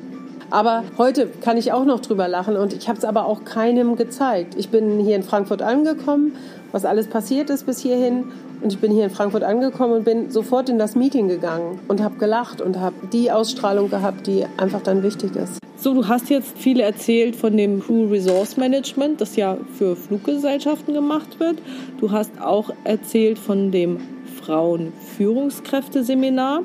Aber 0.53 0.85
heute 0.99 1.29
kann 1.41 1.57
ich 1.57 1.73
auch 1.73 1.87
noch 1.87 2.01
drüber 2.01 2.29
lachen 2.29 2.59
und 2.59 2.75
ich 2.75 2.87
habe 2.87 2.99
es 2.99 3.07
aber 3.07 3.25
auch 3.25 3.47
keinem 3.47 3.97
gezeigt. 3.97 4.55
Ich 4.59 4.69
bin 4.69 4.99
hier 4.99 5.17
in 5.17 5.23
Frankfurt 5.23 5.63
angekommen, 5.63 6.35
was 6.73 6.85
alles 6.85 7.07
passiert 7.07 7.49
ist 7.49 7.65
bis 7.65 7.81
hierhin 7.81 8.25
und 8.61 8.71
ich 8.71 8.79
bin 8.79 8.93
hier 8.93 9.05
in 9.05 9.11
Frankfurt 9.11 9.45
angekommen 9.45 9.95
und 9.95 10.05
bin 10.05 10.31
sofort 10.31 10.69
in 10.69 10.79
das 10.79 10.95
Meeting 10.95 11.29
gegangen 11.29 11.79
und 11.89 12.03
habe 12.03 12.19
gelacht 12.19 12.61
und 12.61 12.79
habe 12.79 12.95
die 13.15 13.33
Ausstrahlung 13.33 13.89
gehabt, 13.89 14.27
die 14.27 14.45
einfach 14.59 14.83
dann 14.83 15.03
wichtig 15.03 15.35
ist. 15.37 15.57
So, 15.79 15.95
du 15.95 16.07
hast 16.07 16.29
jetzt 16.29 16.59
viel 16.59 16.81
erzählt 16.81 17.35
von 17.35 17.57
dem 17.57 17.81
Crew 17.81 18.11
Resource 18.11 18.59
Management, 18.59 19.23
das 19.23 19.37
ja 19.37 19.57
für 19.79 19.97
Fluggesellschaften 19.97 20.93
gemacht 20.93 21.41
wird. 21.41 21.57
Du 21.99 22.11
hast 22.11 22.43
auch 22.43 22.69
erzählt 22.85 23.39
von 23.39 23.71
dem 23.71 24.01
Frauenführungskräfteseminar. 24.43 26.61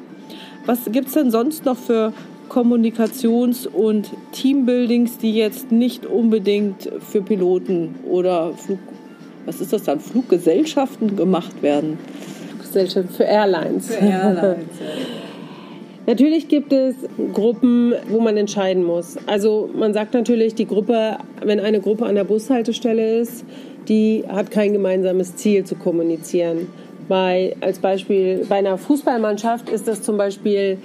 Was 0.66 0.80
gibt 0.92 1.08
es 1.08 1.14
denn 1.14 1.32
sonst 1.32 1.64
noch 1.64 1.78
für 1.78 2.12
Kommunikations- 2.50 3.68
und 3.68 4.12
Teambuildings, 4.32 5.18
die 5.18 5.36
jetzt 5.36 5.72
nicht 5.72 6.06
unbedingt 6.06 6.90
für 7.10 7.22
Piloten 7.22 7.96
oder 8.10 8.54
Flug 8.54 8.80
was 9.48 9.62
ist 9.62 9.72
das 9.72 9.84
dann, 9.84 10.02
Fluggesellschaften 10.02 11.16
gemacht 11.16 11.64
werden. 11.64 11.98
Fluggesellschaften 12.50 13.14
für 13.16 13.24
Airlines. 13.24 13.88
Für 13.88 14.06
Airlines. 14.06 14.66
Natürlich 16.06 16.48
gibt 16.48 16.72
es 16.72 16.96
Gruppen, 17.34 17.94
wo 18.10 18.20
man 18.20 18.38
entscheiden 18.38 18.84
muss. 18.84 19.18
Also 19.26 19.70
man 19.74 19.94
sagt 19.94 20.14
natürlich, 20.14 20.56
die 20.56 20.66
Gruppe, 20.66 21.18
wenn 21.44 21.60
eine 21.60 21.82
Gruppe 21.82 22.06
an 22.06 22.16
der 22.16 22.24
Bushaltestelle 22.24 23.20
ist, 23.20 23.44
die 23.90 24.24
hat 24.26 24.50
kein 24.50 24.72
gemeinsames 24.72 25.36
Ziel 25.36 25.66
zu 25.66 25.76
kommunizieren. 25.76 26.68
Bei, 27.10 27.58
als 27.60 27.80
Beispiel 27.80 28.46
bei 28.48 28.56
einer 28.56 28.78
Fußballmannschaft 28.78 29.70
ist 29.70 29.86
das 29.88 30.02
zum 30.02 30.18
Beispiel, 30.18 30.78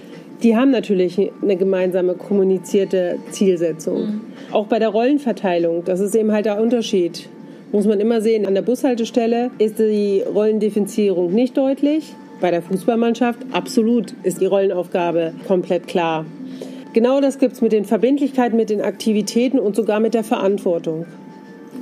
die 0.43 0.57
haben 0.57 0.71
natürlich 0.71 1.19
eine 1.43 1.57
gemeinsame 1.57 2.15
kommunizierte 2.15 3.19
Zielsetzung. 3.31 4.01
Mhm. 4.01 4.21
Auch 4.51 4.67
bei 4.67 4.79
der 4.79 4.89
Rollenverteilung, 4.89 5.85
das 5.85 6.01
ist 6.01 6.15
eben 6.15 6.33
halt 6.33 6.47
der 6.47 6.61
Unterschied 6.61 7.29
muss 7.73 7.87
man 7.87 8.01
immer 8.01 8.21
sehen, 8.21 8.47
an 8.47 8.55
der 8.55 8.63
Bushaltestelle 8.63 9.51
ist 9.59 9.79
die 9.79 10.23
Rollendifferenzierung 10.23 11.33
nicht 11.33 11.57
deutlich. 11.57 12.15
Bei 12.41 12.51
der 12.51 12.61
Fußballmannschaft 12.61 13.39
absolut 13.53 14.15
ist 14.25 14.41
die 14.43 14.47
Rollenaufgabe 14.47 15.33
komplett 15.47 15.89
klar. 15.89 16.27
Genau 16.93 17.23
das 17.23 17.39
gibt 17.39 17.55
es 17.55 17.63
mit 17.63 17.73
den 17.73 17.87
Verbindlichkeiten, 17.87 18.59
mit 18.59 18.69
den 18.69 18.83
Aktivitäten 18.83 19.59
und 19.59 19.75
sogar 19.75 20.01
mit 20.01 20.13
der 20.13 20.25
Verantwortung. 20.25 21.07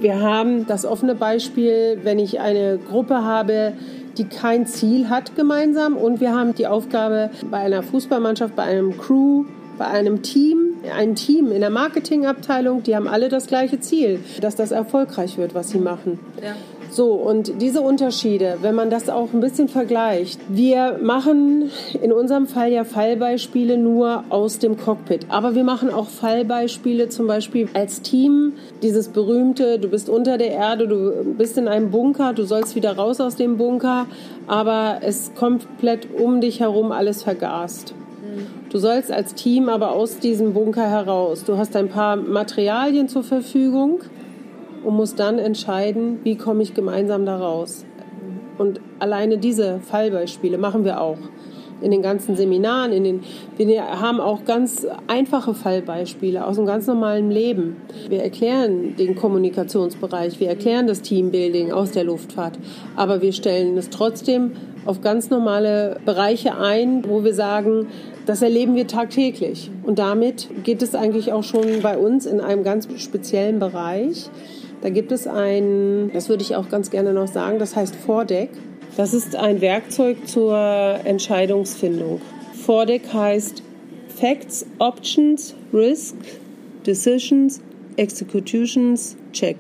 Wir 0.00 0.20
haben 0.20 0.66
das 0.68 0.86
offene 0.86 1.16
Beispiel, 1.16 1.98
wenn 2.04 2.20
ich 2.20 2.38
eine 2.38 2.78
Gruppe 2.78 3.24
habe, 3.24 3.72
die 4.18 4.24
kein 4.24 4.66
Ziel 4.66 5.08
hat 5.08 5.36
gemeinsam 5.36 5.96
und 5.96 6.20
wir 6.20 6.34
haben 6.34 6.54
die 6.54 6.66
Aufgabe 6.66 7.30
bei 7.50 7.58
einer 7.58 7.82
Fußballmannschaft, 7.82 8.56
bei 8.56 8.64
einem 8.64 8.96
Crew, 8.98 9.44
bei 9.78 9.86
einem 9.86 10.22
Team, 10.22 10.74
ein 10.96 11.14
Team 11.14 11.52
in 11.52 11.60
der 11.60 11.70
Marketingabteilung, 11.70 12.82
die 12.82 12.94
haben 12.96 13.08
alle 13.08 13.28
das 13.28 13.46
gleiche 13.46 13.80
Ziel, 13.80 14.20
dass 14.40 14.56
das 14.56 14.72
erfolgreich 14.72 15.38
wird, 15.38 15.54
was 15.54 15.70
sie 15.70 15.78
machen. 15.78 16.18
Ja. 16.42 16.54
So, 16.90 17.12
und 17.12 17.62
diese 17.62 17.82
Unterschiede, 17.82 18.58
wenn 18.62 18.74
man 18.74 18.90
das 18.90 19.08
auch 19.08 19.32
ein 19.32 19.40
bisschen 19.40 19.68
vergleicht, 19.68 20.40
wir 20.48 20.98
machen 21.00 21.70
in 22.02 22.12
unserem 22.12 22.48
Fall 22.48 22.72
ja 22.72 22.82
Fallbeispiele 22.82 23.78
nur 23.78 24.24
aus 24.28 24.58
dem 24.58 24.76
Cockpit, 24.76 25.26
aber 25.28 25.54
wir 25.54 25.62
machen 25.62 25.90
auch 25.90 26.08
Fallbeispiele 26.08 27.08
zum 27.08 27.28
Beispiel 27.28 27.68
als 27.74 28.02
Team, 28.02 28.54
dieses 28.82 29.08
berühmte, 29.08 29.78
du 29.78 29.86
bist 29.86 30.08
unter 30.08 30.36
der 30.36 30.50
Erde, 30.50 30.88
du 30.88 31.34
bist 31.38 31.56
in 31.58 31.68
einem 31.68 31.92
Bunker, 31.92 32.32
du 32.32 32.44
sollst 32.44 32.74
wieder 32.74 32.96
raus 32.96 33.20
aus 33.20 33.36
dem 33.36 33.56
Bunker, 33.56 34.06
aber 34.48 34.98
es 35.02 35.32
komplett 35.36 36.08
um 36.12 36.40
dich 36.40 36.58
herum 36.58 36.90
alles 36.90 37.22
vergast. 37.22 37.94
Du 38.70 38.78
sollst 38.78 39.10
als 39.10 39.34
Team 39.34 39.68
aber 39.68 39.92
aus 39.92 40.18
diesem 40.18 40.54
Bunker 40.54 40.88
heraus. 40.88 41.44
Du 41.44 41.56
hast 41.56 41.74
ein 41.74 41.88
paar 41.88 42.16
Materialien 42.16 43.08
zur 43.08 43.24
Verfügung 43.24 44.00
und 44.84 44.94
musst 44.94 45.18
dann 45.18 45.38
entscheiden, 45.38 46.20
wie 46.24 46.36
komme 46.36 46.62
ich 46.62 46.74
gemeinsam 46.74 47.26
da 47.26 47.38
raus. 47.38 47.84
Und 48.58 48.80
alleine 48.98 49.38
diese 49.38 49.80
Fallbeispiele 49.80 50.58
machen 50.58 50.84
wir 50.84 51.00
auch 51.00 51.18
in 51.80 51.90
den 51.90 52.02
ganzen 52.02 52.36
Seminaren, 52.36 52.92
in 52.92 53.04
den, 53.04 53.20
wir 53.56 53.82
haben 54.00 54.20
auch 54.20 54.44
ganz 54.44 54.86
einfache 55.06 55.54
Fallbeispiele 55.54 56.46
aus 56.46 56.56
dem 56.56 56.66
ganz 56.66 56.86
normalen 56.86 57.30
Leben. 57.30 57.76
Wir 58.08 58.22
erklären 58.22 58.96
den 58.96 59.14
Kommunikationsbereich, 59.14 60.40
wir 60.40 60.48
erklären 60.48 60.86
das 60.86 61.02
Teambuilding 61.02 61.72
aus 61.72 61.92
der 61.92 62.04
Luftfahrt, 62.04 62.58
aber 62.96 63.22
wir 63.22 63.32
stellen 63.32 63.76
es 63.78 63.90
trotzdem 63.90 64.52
auf 64.86 65.00
ganz 65.00 65.30
normale 65.30 65.98
Bereiche 66.04 66.56
ein, 66.56 67.04
wo 67.08 67.24
wir 67.24 67.34
sagen, 67.34 67.88
das 68.26 68.42
erleben 68.42 68.74
wir 68.76 68.86
tagtäglich. 68.86 69.70
Und 69.82 69.98
damit 69.98 70.48
geht 70.64 70.82
es 70.82 70.94
eigentlich 70.94 71.32
auch 71.32 71.42
schon 71.42 71.80
bei 71.82 71.98
uns 71.98 72.26
in 72.26 72.40
einem 72.40 72.62
ganz 72.62 72.88
speziellen 72.96 73.58
Bereich. 73.58 74.30
Da 74.82 74.88
gibt 74.88 75.12
es 75.12 75.26
ein, 75.26 76.10
das 76.14 76.28
würde 76.28 76.42
ich 76.42 76.56
auch 76.56 76.68
ganz 76.68 76.90
gerne 76.90 77.12
noch 77.12 77.28
sagen, 77.28 77.58
das 77.58 77.76
heißt 77.76 77.94
Vordeck. 77.94 78.50
Das 78.96 79.14
ist 79.14 79.36
ein 79.36 79.60
Werkzeug 79.60 80.26
zur 80.26 80.56
Entscheidungsfindung. 81.04 82.20
Vordeck 82.64 83.12
heißt 83.12 83.62
Facts, 84.08 84.66
Options, 84.78 85.54
Risk, 85.72 86.16
Decisions, 86.86 87.60
Executions, 87.96 89.16
Check. 89.32 89.56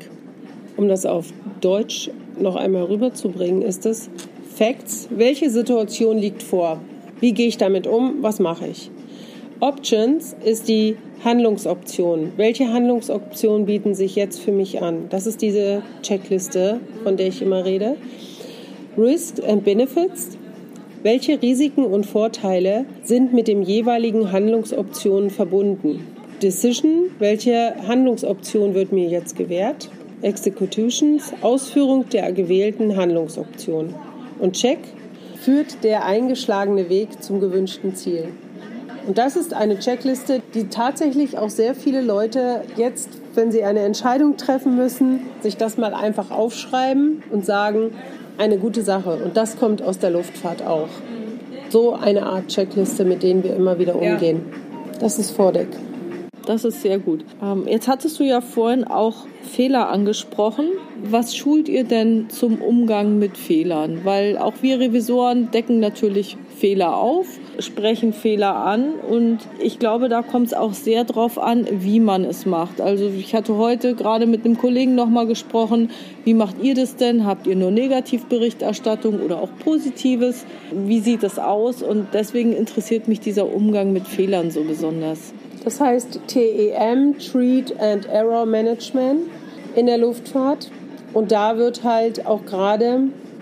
Um 0.76 0.88
das 0.88 1.04
auf 1.04 1.26
Deutsch 1.60 2.10
noch 2.38 2.56
einmal 2.56 2.84
rüberzubringen, 2.84 3.62
ist 3.62 3.84
es 3.86 4.08
Facts, 4.54 5.08
welche 5.10 5.50
Situation 5.50 6.18
liegt 6.18 6.42
vor? 6.42 6.80
Wie 7.20 7.32
gehe 7.32 7.48
ich 7.48 7.58
damit 7.58 7.86
um? 7.86 8.22
Was 8.22 8.40
mache 8.40 8.66
ich? 8.66 8.90
Options 9.62 10.34
ist 10.42 10.68
die 10.68 10.96
Handlungsoption. 11.22 12.32
Welche 12.38 12.72
Handlungsoptionen 12.72 13.66
bieten 13.66 13.94
sich 13.94 14.16
jetzt 14.16 14.40
für 14.40 14.52
mich 14.52 14.80
an? 14.80 15.08
Das 15.10 15.26
ist 15.26 15.42
diese 15.42 15.82
Checkliste, 16.00 16.80
von 17.02 17.18
der 17.18 17.26
ich 17.26 17.42
immer 17.42 17.66
rede. 17.66 17.96
Risks 18.96 19.38
and 19.38 19.62
Benefits. 19.62 20.38
Welche 21.02 21.42
Risiken 21.42 21.84
und 21.84 22.06
Vorteile 22.06 22.86
sind 23.02 23.34
mit 23.34 23.48
dem 23.48 23.60
jeweiligen 23.60 24.32
Handlungsoptionen 24.32 25.28
verbunden? 25.28 26.06
Decision. 26.42 27.10
Welche 27.18 27.74
Handlungsoption 27.86 28.72
wird 28.72 28.92
mir 28.92 29.08
jetzt 29.08 29.36
gewährt? 29.36 29.90
Executions. 30.22 31.34
Ausführung 31.42 32.08
der 32.08 32.32
gewählten 32.32 32.96
Handlungsoption. 32.96 33.94
Und 34.38 34.54
Check 34.54 34.78
führt 35.36 35.84
der 35.84 36.06
eingeschlagene 36.06 36.88
Weg 36.88 37.22
zum 37.22 37.40
gewünschten 37.40 37.94
Ziel. 37.94 38.28
Und 39.10 39.18
das 39.18 39.34
ist 39.34 39.54
eine 39.54 39.76
Checkliste, 39.76 40.40
die 40.54 40.68
tatsächlich 40.68 41.36
auch 41.36 41.50
sehr 41.50 41.74
viele 41.74 42.00
Leute 42.00 42.62
jetzt, 42.76 43.08
wenn 43.34 43.50
sie 43.50 43.64
eine 43.64 43.80
Entscheidung 43.80 44.36
treffen 44.36 44.76
müssen, 44.76 45.22
sich 45.40 45.56
das 45.56 45.76
mal 45.76 45.94
einfach 45.94 46.30
aufschreiben 46.30 47.20
und 47.28 47.44
sagen, 47.44 47.90
eine 48.38 48.56
gute 48.56 48.82
Sache. 48.82 49.16
Und 49.24 49.36
das 49.36 49.58
kommt 49.58 49.82
aus 49.82 49.98
der 49.98 50.10
Luftfahrt 50.10 50.64
auch. 50.64 50.86
So 51.70 51.94
eine 51.94 52.24
Art 52.24 52.46
Checkliste, 52.46 53.04
mit 53.04 53.24
denen 53.24 53.42
wir 53.42 53.56
immer 53.56 53.80
wieder 53.80 53.96
umgehen. 53.96 54.42
Ja. 54.48 54.98
Das 55.00 55.18
ist 55.18 55.32
Vordeck. 55.32 55.70
Das 56.46 56.64
ist 56.64 56.80
sehr 56.80 57.00
gut. 57.00 57.24
Ähm, 57.42 57.66
jetzt 57.66 57.88
hattest 57.88 58.20
du 58.20 58.22
ja 58.22 58.40
vorhin 58.40 58.84
auch 58.84 59.26
Fehler 59.42 59.88
angesprochen. 59.88 60.66
Was 61.02 61.34
schult 61.34 61.68
ihr 61.68 61.84
denn 61.84 62.28
zum 62.28 62.60
Umgang 62.60 63.18
mit 63.18 63.38
Fehlern? 63.38 64.00
Weil 64.04 64.36
auch 64.36 64.54
wir 64.60 64.78
Revisoren 64.78 65.50
decken 65.50 65.80
natürlich 65.80 66.36
Fehler 66.56 66.98
auf, 66.98 67.26
sprechen 67.58 68.12
Fehler 68.12 68.54
an 68.54 68.92
und 69.08 69.38
ich 69.58 69.78
glaube, 69.78 70.10
da 70.10 70.20
kommt 70.20 70.48
es 70.48 70.54
auch 70.54 70.74
sehr 70.74 71.04
drauf 71.04 71.38
an, 71.38 71.66
wie 71.70 72.00
man 72.00 72.24
es 72.24 72.44
macht. 72.44 72.82
Also 72.82 73.08
ich 73.08 73.34
hatte 73.34 73.56
heute 73.56 73.94
gerade 73.94 74.26
mit 74.26 74.44
einem 74.44 74.58
Kollegen 74.58 74.94
nochmal 74.94 75.26
gesprochen, 75.26 75.90
wie 76.24 76.34
macht 76.34 76.56
ihr 76.62 76.74
das 76.74 76.96
denn? 76.96 77.24
Habt 77.24 77.46
ihr 77.46 77.56
nur 77.56 77.70
Negativberichterstattung 77.70 79.20
oder 79.20 79.40
auch 79.40 79.50
Positives? 79.64 80.44
Wie 80.70 81.00
sieht 81.00 81.22
das 81.22 81.38
aus? 81.38 81.82
Und 81.82 82.08
deswegen 82.12 82.52
interessiert 82.52 83.08
mich 83.08 83.20
dieser 83.20 83.50
Umgang 83.52 83.94
mit 83.94 84.06
Fehlern 84.06 84.50
so 84.50 84.62
besonders. 84.64 85.32
Das 85.64 85.80
heißt 85.80 86.20
TEM, 86.26 87.16
Treat 87.18 87.78
and 87.80 88.06
Error 88.06 88.44
Management 88.44 89.22
in 89.76 89.86
der 89.86 89.98
Luftfahrt. 89.98 90.70
Und 91.12 91.32
da 91.32 91.56
wird 91.56 91.82
halt 91.82 92.26
auch 92.26 92.44
gerade, 92.44 93.00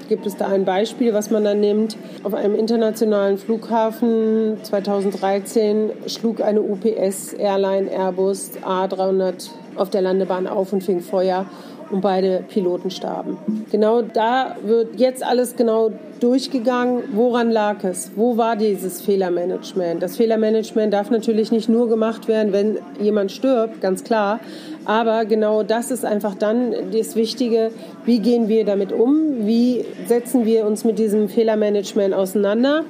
gibt 0.08 0.26
es 0.26 0.36
da 0.36 0.46
ein 0.48 0.64
Beispiel, 0.64 1.12
was 1.12 1.30
man 1.30 1.44
dann 1.44 1.60
nimmt, 1.60 1.96
auf 2.22 2.34
einem 2.34 2.54
internationalen 2.54 3.36
Flughafen 3.38 4.56
2013 4.62 5.90
schlug 6.06 6.40
eine 6.40 6.62
UPS 6.62 7.34
Airline 7.34 7.90
Airbus 7.90 8.52
A300 8.64 9.50
auf 9.76 9.90
der 9.90 10.02
Landebahn 10.02 10.46
auf 10.46 10.72
und 10.72 10.82
fing 10.82 11.00
Feuer 11.00 11.46
und 11.90 12.00
beide 12.00 12.44
Piloten 12.48 12.90
starben. 12.90 13.38
Genau 13.70 14.02
da 14.02 14.56
wird 14.62 14.98
jetzt 14.98 15.24
alles 15.24 15.56
genau 15.56 15.90
durchgegangen, 16.22 17.02
woran 17.12 17.50
lag 17.50 17.84
es? 17.84 18.12
Wo 18.16 18.36
war 18.36 18.56
dieses 18.56 19.00
Fehlermanagement? 19.02 20.02
Das 20.02 20.16
Fehlermanagement 20.16 20.92
darf 20.92 21.10
natürlich 21.10 21.52
nicht 21.52 21.68
nur 21.68 21.88
gemacht 21.88 22.28
werden, 22.28 22.52
wenn 22.52 22.78
jemand 23.00 23.32
stirbt, 23.32 23.80
ganz 23.80 24.04
klar. 24.04 24.40
Aber 24.84 25.24
genau 25.24 25.62
das 25.62 25.90
ist 25.90 26.04
einfach 26.04 26.34
dann 26.34 26.74
das 26.92 27.16
Wichtige. 27.16 27.70
Wie 28.04 28.18
gehen 28.18 28.48
wir 28.48 28.64
damit 28.64 28.92
um? 28.92 29.46
Wie 29.46 29.84
setzen 30.06 30.44
wir 30.44 30.66
uns 30.66 30.84
mit 30.84 30.98
diesem 30.98 31.28
Fehlermanagement 31.28 32.14
auseinander? 32.14 32.84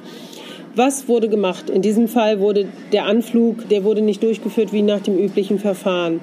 Was 0.75 1.07
wurde 1.07 1.29
gemacht? 1.29 1.69
In 1.69 1.81
diesem 1.81 2.07
Fall 2.07 2.39
wurde 2.39 2.67
der 2.91 3.05
Anflug, 3.05 3.67
der 3.69 3.83
wurde 3.83 4.01
nicht 4.01 4.23
durchgeführt 4.23 4.71
wie 4.71 4.81
nach 4.81 5.01
dem 5.01 5.17
üblichen 5.17 5.59
Verfahren. 5.59 6.21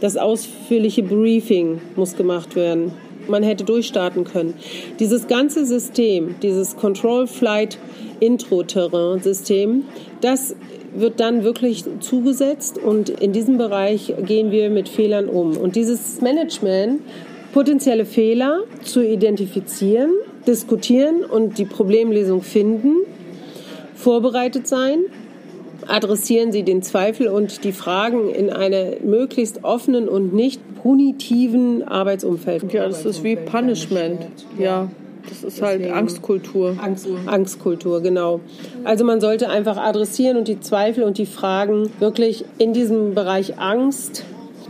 Das 0.00 0.16
ausführliche 0.16 1.02
Briefing 1.02 1.80
muss 1.94 2.16
gemacht 2.16 2.56
werden. 2.56 2.92
Man 3.28 3.42
hätte 3.42 3.64
durchstarten 3.64 4.24
können. 4.24 4.54
Dieses 4.98 5.26
ganze 5.26 5.64
System, 5.64 6.34
dieses 6.42 6.76
Control 6.76 7.26
Flight 7.26 7.78
Intro 8.20 8.62
Terrain 8.62 9.20
System, 9.20 9.84
das 10.20 10.54
wird 10.94 11.20
dann 11.20 11.42
wirklich 11.42 11.84
zugesetzt 12.00 12.78
und 12.78 13.08
in 13.08 13.32
diesem 13.32 13.58
Bereich 13.58 14.12
gehen 14.26 14.50
wir 14.50 14.70
mit 14.70 14.88
Fehlern 14.88 15.28
um. 15.28 15.56
Und 15.56 15.76
dieses 15.76 16.20
Management, 16.20 17.02
potenzielle 17.52 18.04
Fehler 18.04 18.64
zu 18.82 19.00
identifizieren, 19.00 20.10
diskutieren 20.46 21.24
und 21.24 21.58
die 21.58 21.64
Problemlösung 21.64 22.42
finden, 22.42 22.96
vorbereitet 23.94 24.66
sein 24.66 25.04
adressieren 25.88 26.52
Sie 26.52 26.62
den 26.62 26.82
Zweifel 26.82 27.28
und 27.28 27.64
die 27.64 27.72
Fragen 27.72 28.28
in 28.28 28.50
einem 28.50 29.08
möglichst 29.08 29.64
offenen 29.64 30.08
und 30.08 30.34
nicht 30.34 30.60
punitiven 30.82 31.82
Arbeitsumfeld. 31.86 32.72
Ja, 32.72 32.86
das 32.86 33.04
ist 33.04 33.22
wie 33.24 33.36
Punishment. 33.36 34.26
Ja. 34.58 34.88
Das 35.28 35.44
ist 35.44 35.62
halt 35.62 35.88
Angstkultur. 35.90 36.76
Angst, 36.82 37.06
Angstkultur, 37.26 38.00
genau. 38.00 38.40
Also 38.82 39.04
man 39.04 39.20
sollte 39.20 39.48
einfach 39.48 39.76
adressieren 39.76 40.36
und 40.36 40.48
die 40.48 40.58
Zweifel 40.60 41.04
und 41.04 41.16
die 41.16 41.26
Fragen 41.26 41.90
wirklich 42.00 42.44
in 42.58 42.72
diesem 42.72 43.14
Bereich 43.14 43.58
Angst 43.58 44.24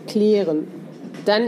klären. 0.07 0.67
Dann 1.25 1.43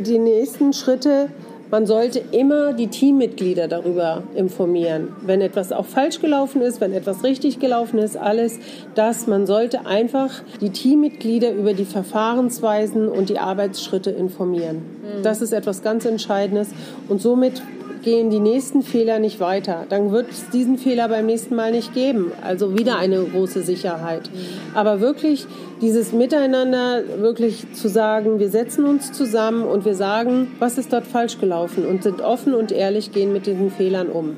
die 0.00 0.18
nächsten 0.18 0.72
Schritte 0.72 1.28
man 1.70 1.86
sollte 1.86 2.20
immer 2.32 2.72
die 2.72 2.88
Teammitglieder 2.88 3.68
darüber 3.68 4.24
informieren, 4.34 5.08
wenn 5.22 5.40
etwas 5.40 5.72
auch 5.72 5.86
falsch 5.86 6.20
gelaufen 6.20 6.62
ist, 6.62 6.80
wenn 6.80 6.92
etwas 6.92 7.22
richtig 7.24 7.60
gelaufen 7.60 7.98
ist, 7.98 8.16
alles 8.16 8.58
das. 8.94 9.26
Man 9.26 9.46
sollte 9.46 9.86
einfach 9.86 10.42
die 10.60 10.70
Teammitglieder 10.70 11.52
über 11.52 11.74
die 11.74 11.84
Verfahrensweisen 11.84 13.08
und 13.08 13.28
die 13.28 13.38
Arbeitsschritte 13.38 14.10
informieren. 14.10 14.76
Mhm. 14.76 15.22
Das 15.22 15.42
ist 15.42 15.52
etwas 15.52 15.82
ganz 15.82 16.04
Entscheidendes 16.04 16.70
und 17.08 17.20
somit 17.20 17.62
gehen 18.02 18.30
die 18.30 18.40
nächsten 18.40 18.82
Fehler 18.82 19.18
nicht 19.18 19.40
weiter. 19.40 19.86
Dann 19.88 20.12
wird 20.12 20.30
es 20.30 20.50
diesen 20.50 20.78
Fehler 20.78 21.08
beim 21.08 21.26
nächsten 21.26 21.54
Mal 21.54 21.72
nicht 21.72 21.94
geben. 21.94 22.32
Also 22.42 22.78
wieder 22.78 22.98
eine 22.98 23.22
große 23.24 23.62
Sicherheit. 23.62 24.30
Aber 24.74 25.00
wirklich 25.00 25.46
dieses 25.80 26.12
Miteinander, 26.12 27.02
wirklich 27.18 27.72
zu 27.72 27.88
sagen, 27.88 28.38
wir 28.38 28.50
setzen 28.50 28.84
uns 28.84 29.12
zusammen 29.12 29.64
und 29.64 29.84
wir 29.84 29.94
sagen, 29.94 30.48
was 30.58 30.78
ist 30.78 30.92
dort 30.92 31.06
falsch 31.06 31.38
gelaufen 31.38 31.86
und 31.86 32.02
sind 32.02 32.20
offen 32.20 32.54
und 32.54 32.72
ehrlich, 32.72 33.12
gehen 33.12 33.32
mit 33.32 33.46
diesen 33.46 33.70
Fehlern 33.70 34.08
um. 34.08 34.36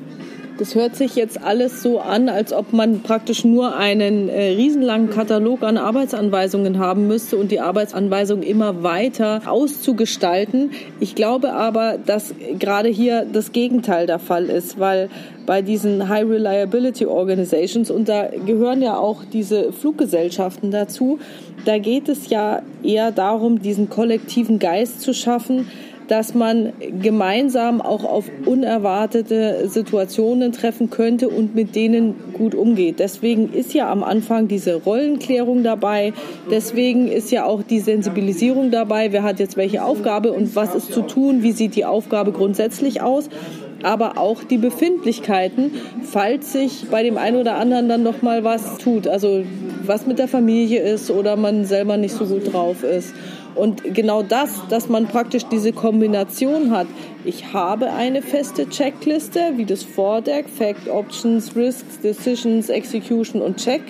Das 0.59 0.75
hört 0.75 0.95
sich 0.95 1.15
jetzt 1.15 1.43
alles 1.43 1.81
so 1.81 1.99
an, 1.99 2.29
als 2.29 2.53
ob 2.53 2.73
man 2.73 3.01
praktisch 3.01 3.43
nur 3.43 3.75
einen 3.75 4.29
äh, 4.29 4.49
riesenlangen 4.49 5.09
Katalog 5.09 5.63
an 5.63 5.77
Arbeitsanweisungen 5.77 6.77
haben 6.77 7.07
müsste 7.07 7.37
und 7.37 7.51
die 7.51 7.59
Arbeitsanweisung 7.59 8.43
immer 8.43 8.83
weiter 8.83 9.41
auszugestalten. 9.47 10.71
Ich 10.99 11.15
glaube 11.15 11.53
aber, 11.53 11.97
dass 12.05 12.35
gerade 12.59 12.89
hier 12.89 13.25
das 13.25 13.51
Gegenteil 13.51 14.05
der 14.05 14.19
Fall 14.19 14.45
ist, 14.45 14.79
weil 14.79 15.09
bei 15.47 15.63
diesen 15.63 16.07
High 16.07 16.29
Reliability 16.29 17.07
Organizations, 17.07 17.89
und 17.89 18.07
da 18.07 18.27
gehören 18.45 18.83
ja 18.83 18.97
auch 18.97 19.23
diese 19.25 19.73
Fluggesellschaften 19.73 20.69
dazu, 20.69 21.17
da 21.65 21.79
geht 21.79 22.09
es 22.09 22.29
ja 22.29 22.61
eher 22.83 23.11
darum, 23.11 23.61
diesen 23.61 23.89
kollektiven 23.89 24.59
Geist 24.59 25.01
zu 25.01 25.13
schaffen, 25.13 25.67
dass 26.07 26.33
man 26.33 26.73
gemeinsam 27.01 27.81
auch 27.81 28.03
auf 28.03 28.25
unerwartete 28.45 29.67
Situationen 29.67 30.51
treffen 30.51 30.89
könnte 30.89 31.29
und 31.29 31.55
mit 31.55 31.75
denen 31.75 32.15
gut 32.33 32.55
umgeht. 32.55 32.99
Deswegen 32.99 33.51
ist 33.53 33.73
ja 33.73 33.91
am 33.91 34.03
Anfang 34.03 34.47
diese 34.47 34.75
Rollenklärung 34.75 35.63
dabei. 35.63 36.13
Deswegen 36.49 37.07
ist 37.07 37.31
ja 37.31 37.45
auch 37.45 37.63
die 37.63 37.79
Sensibilisierung 37.79 38.71
dabei. 38.71 39.11
Wer 39.11 39.23
hat 39.23 39.39
jetzt 39.39 39.57
welche 39.57 39.83
Aufgabe 39.83 40.31
und 40.31 40.55
was 40.55 40.75
ist 40.75 40.93
zu 40.93 41.01
tun? 41.01 41.43
Wie 41.43 41.51
sieht 41.51 41.75
die 41.75 41.85
Aufgabe 41.85 42.31
grundsätzlich 42.31 43.01
aus? 43.01 43.29
aber 43.83 44.17
auch 44.17 44.43
die 44.43 44.57
Befindlichkeiten, 44.57 45.71
falls 46.03 46.53
sich 46.53 46.85
bei 46.89 47.03
dem 47.03 47.17
einen 47.17 47.37
oder 47.37 47.55
anderen 47.55 47.89
dann 47.89 48.01
noch 48.01 48.21
mal 48.21 48.43
was 48.43 48.77
tut, 48.77 49.07
also 49.07 49.43
was 49.85 50.07
mit 50.07 50.19
der 50.19 50.27
Familie 50.27 50.81
ist 50.81 51.11
oder 51.11 51.35
man 51.35 51.65
selber 51.65 51.97
nicht 51.97 52.15
so 52.15 52.25
gut 52.25 52.51
drauf 52.53 52.83
ist. 52.83 53.13
Und 53.55 53.93
genau 53.93 54.23
das, 54.23 54.49
dass 54.69 54.89
man 54.89 55.07
praktisch 55.07 55.45
diese 55.45 55.73
Kombination 55.73 56.71
hat. 56.71 56.87
Ich 57.25 57.53
habe 57.53 57.91
eine 57.91 58.21
feste 58.21 58.67
Checkliste, 58.67 59.53
wie 59.55 59.65
das 59.65 59.83
Vordeck, 59.83 60.49
Fact, 60.49 60.89
Options, 60.89 61.55
Risks, 61.55 61.99
Decisions, 62.01 62.69
Execution 62.69 63.41
und 63.41 63.57
Check, 63.57 63.81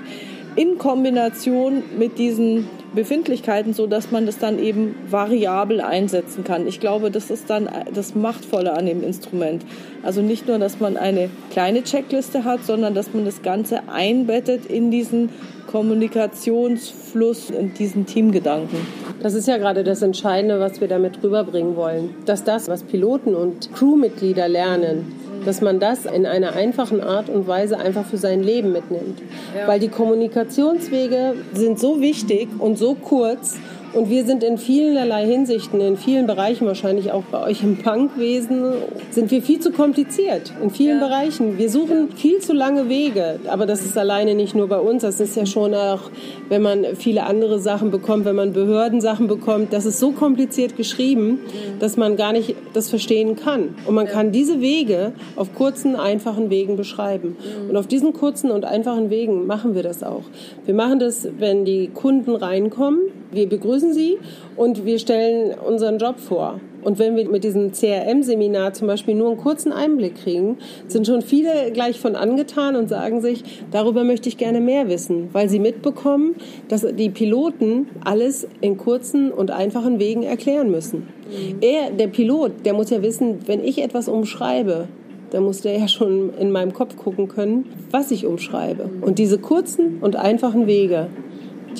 in 0.56 0.78
Kombination 0.78 1.84
mit 1.98 2.18
diesen 2.20 2.68
Befindlichkeiten, 2.94 3.74
so 3.74 3.88
dass 3.88 4.12
man 4.12 4.26
das 4.26 4.38
dann 4.38 4.60
eben 4.60 4.96
variabel 5.10 5.82
einsetzen 5.82 6.44
kann. 6.44 6.68
Ich 6.68 6.80
glaube, 6.80 7.10
das 7.10 7.32
ist 7.32 7.50
dann 7.50 7.68
das 7.94 8.14
Machtvolle 8.14 8.74
an 8.74 8.86
dem 8.86 9.04
Instrument. 9.04 9.66
Also 10.04 10.22
nicht 10.22 10.48
nur, 10.48 10.60
dass 10.60 10.80
man 10.80 10.98
eine 10.98 11.30
kleine 11.52 11.84
Checkliste 11.84 12.44
hat, 12.44 12.64
sondern 12.64 12.94
dass 12.94 13.14
man 13.14 13.26
das 13.26 13.42
Ganze 13.42 13.90
einbettet 13.90 14.68
in 14.68 14.92
diesen 14.92 15.30
Kommunikationsfluss 15.68 17.50
und 17.50 17.80
diesen 17.80 18.06
Teamgedanken. 18.06 18.78
Das 19.22 19.34
ist 19.34 19.48
ja 19.48 19.58
gerade 19.58 19.84
das 19.84 20.04
Entscheidende, 20.04 20.60
was 20.60 20.80
wir 20.80 20.88
damit 20.88 21.24
rüberbringen 21.24 21.76
wollen. 21.76 22.14
Dass 22.26 22.44
das, 22.44 22.68
was 22.68 22.84
Piloten 22.84 23.34
und 23.34 23.74
Crewmitglieder 23.74 24.48
lernen, 24.48 25.23
dass 25.46 25.62
man 25.62 25.80
das 25.80 26.06
in 26.06 26.26
einer 26.26 26.54
einfachen 26.54 27.02
Art 27.02 27.30
und 27.30 27.48
Weise 27.48 27.78
einfach 27.78 28.06
für 28.06 28.18
sein 28.18 28.44
Leben 28.44 28.72
mitnimmt. 28.72 29.22
Ja. 29.58 29.68
Weil 29.68 29.80
die 29.80 29.90
Kommunikationswege 29.90 31.36
sind 31.54 31.80
so 31.80 32.02
wichtig 32.02 32.50
und 32.60 32.78
so 32.78 32.96
kurz 32.96 33.58
und 33.94 34.10
wir 34.10 34.26
sind 34.26 34.44
in 34.44 34.58
vielerlei 34.58 35.26
Hinsichten, 35.26 35.80
in 35.80 35.98
vielen 35.98 36.26
Bereichen, 36.26 36.66
wahrscheinlich 36.66 37.12
auch 37.12 37.24
bei 37.32 37.44
euch 37.44 37.62
im 37.62 37.78
Bankwesen, 37.78 38.74
sind 39.12 39.30
wir 39.30 39.42
viel 39.42 39.60
zu 39.60 39.72
kompliziert. 39.72 40.52
In 40.64 40.72
vielen 40.72 41.00
ja. 41.00 41.08
Bereichen. 41.08 41.60
Wir 41.60 41.70
suchen 41.70 42.12
viel 42.12 42.40
zu 42.40 42.54
lange 42.54 42.90
Wege. 42.90 43.40
Aber 43.48 43.68
das 43.68 43.86
ist 43.86 43.98
alleine 43.98 44.34
nicht 44.34 44.56
nur 44.56 44.68
bei 44.68 44.80
uns. 44.80 45.04
Das 45.04 45.20
ist 45.20 45.36
ja 45.36 45.46
schon 45.46 45.76
auch, 45.76 46.10
wenn 46.50 46.64
man 46.64 46.96
viele 46.96 47.24
andere 47.24 47.60
Sachen 47.60 47.92
bekommt, 47.92 48.26
wenn 48.26 48.36
man 48.36 48.52
Behördensachen 48.52 49.28
bekommt. 49.28 49.74
Das 49.74 49.86
ist 49.86 50.00
so 50.00 50.12
kompliziert 50.12 50.76
geschrieben, 50.76 51.40
dass 51.80 51.96
man 51.96 52.16
gar 52.16 52.34
nicht 52.34 52.56
das 52.74 52.90
verstehen 52.90 53.36
kann. 53.36 53.76
Und 53.86 53.94
man 53.94 54.08
kann 54.08 54.32
diese 54.32 54.60
Wege 54.60 55.14
auf 55.36 55.54
kurzen, 55.54 55.96
einfachen 55.96 56.50
Wegen 56.50 56.78
beschreiben. 56.78 57.38
Und 57.70 57.78
auf 57.78 57.86
diesen 57.86 58.14
kurzen 58.14 58.50
und 58.50 58.66
einfachen 58.66 59.12
Wegen 59.12 59.46
machen 59.46 59.76
wir 59.76 59.84
das 59.84 60.02
auch. 60.02 60.24
Wir 60.66 60.74
machen 60.74 60.98
das, 60.98 61.28
wenn 61.38 61.64
die 61.64 61.90
Kunden 61.90 62.36
reinkommen 62.36 63.02
Wir 63.34 63.50
begrüßen 63.50 63.94
Sie 63.94 64.20
und 64.56 64.86
wir 64.86 65.00
stellen 65.00 65.58
unseren 65.58 65.98
Job 65.98 66.20
vor. 66.20 66.60
Und 66.84 67.00
wenn 67.00 67.16
wir 67.16 67.28
mit 67.30 67.44
diesem 67.44 67.72
CRM-Seminar 67.72 68.74
zum 68.74 68.88
Beispiel 68.88 69.16
nur 69.16 69.30
einen 69.30 69.38
kurzen 69.38 69.72
Einblick 69.72 70.16
kriegen, 70.16 70.58
sind 70.88 71.08
schon 71.08 71.22
viele 71.22 71.72
gleich 71.72 72.00
von 72.00 72.16
angetan 72.16 72.76
und 72.76 72.90
sagen 72.90 73.22
sich, 73.22 73.44
darüber 73.72 74.04
möchte 74.04 74.30
ich 74.30 74.38
gerne 74.38 74.60
mehr 74.60 74.88
wissen, 74.90 75.30
weil 75.34 75.50
sie 75.50 75.60
mitbekommen, 75.60 76.36
dass 76.68 76.86
die 76.96 77.10
Piloten 77.10 77.88
alles 78.04 78.48
in 78.62 78.78
kurzen 78.78 79.32
und 79.32 79.50
einfachen 79.50 79.98
Wegen 80.00 80.24
erklären 80.24 80.70
müssen. 80.70 81.00
Mhm. 81.00 81.58
Er, 81.62 81.90
der 81.92 82.08
Pilot, 82.08 82.52
der 82.66 82.74
muss 82.74 82.90
ja 82.90 83.02
wissen, 83.02 83.40
wenn 83.48 83.64
ich 83.64 83.82
etwas 83.82 84.08
umschreibe, 84.08 84.88
dann 85.32 85.44
muss 85.44 85.62
der 85.62 85.80
ja 85.80 85.88
schon 85.88 86.32
in 86.40 86.52
meinem 86.52 86.74
Kopf 86.74 86.96
gucken 86.96 87.28
können, 87.28 87.66
was 87.90 88.12
ich 88.12 88.28
umschreibe. 88.28 88.88
Und 89.02 89.18
diese 89.18 89.40
kurzen 89.40 89.98
und 90.02 90.16
einfachen 90.16 90.68
Wege, 90.68 91.08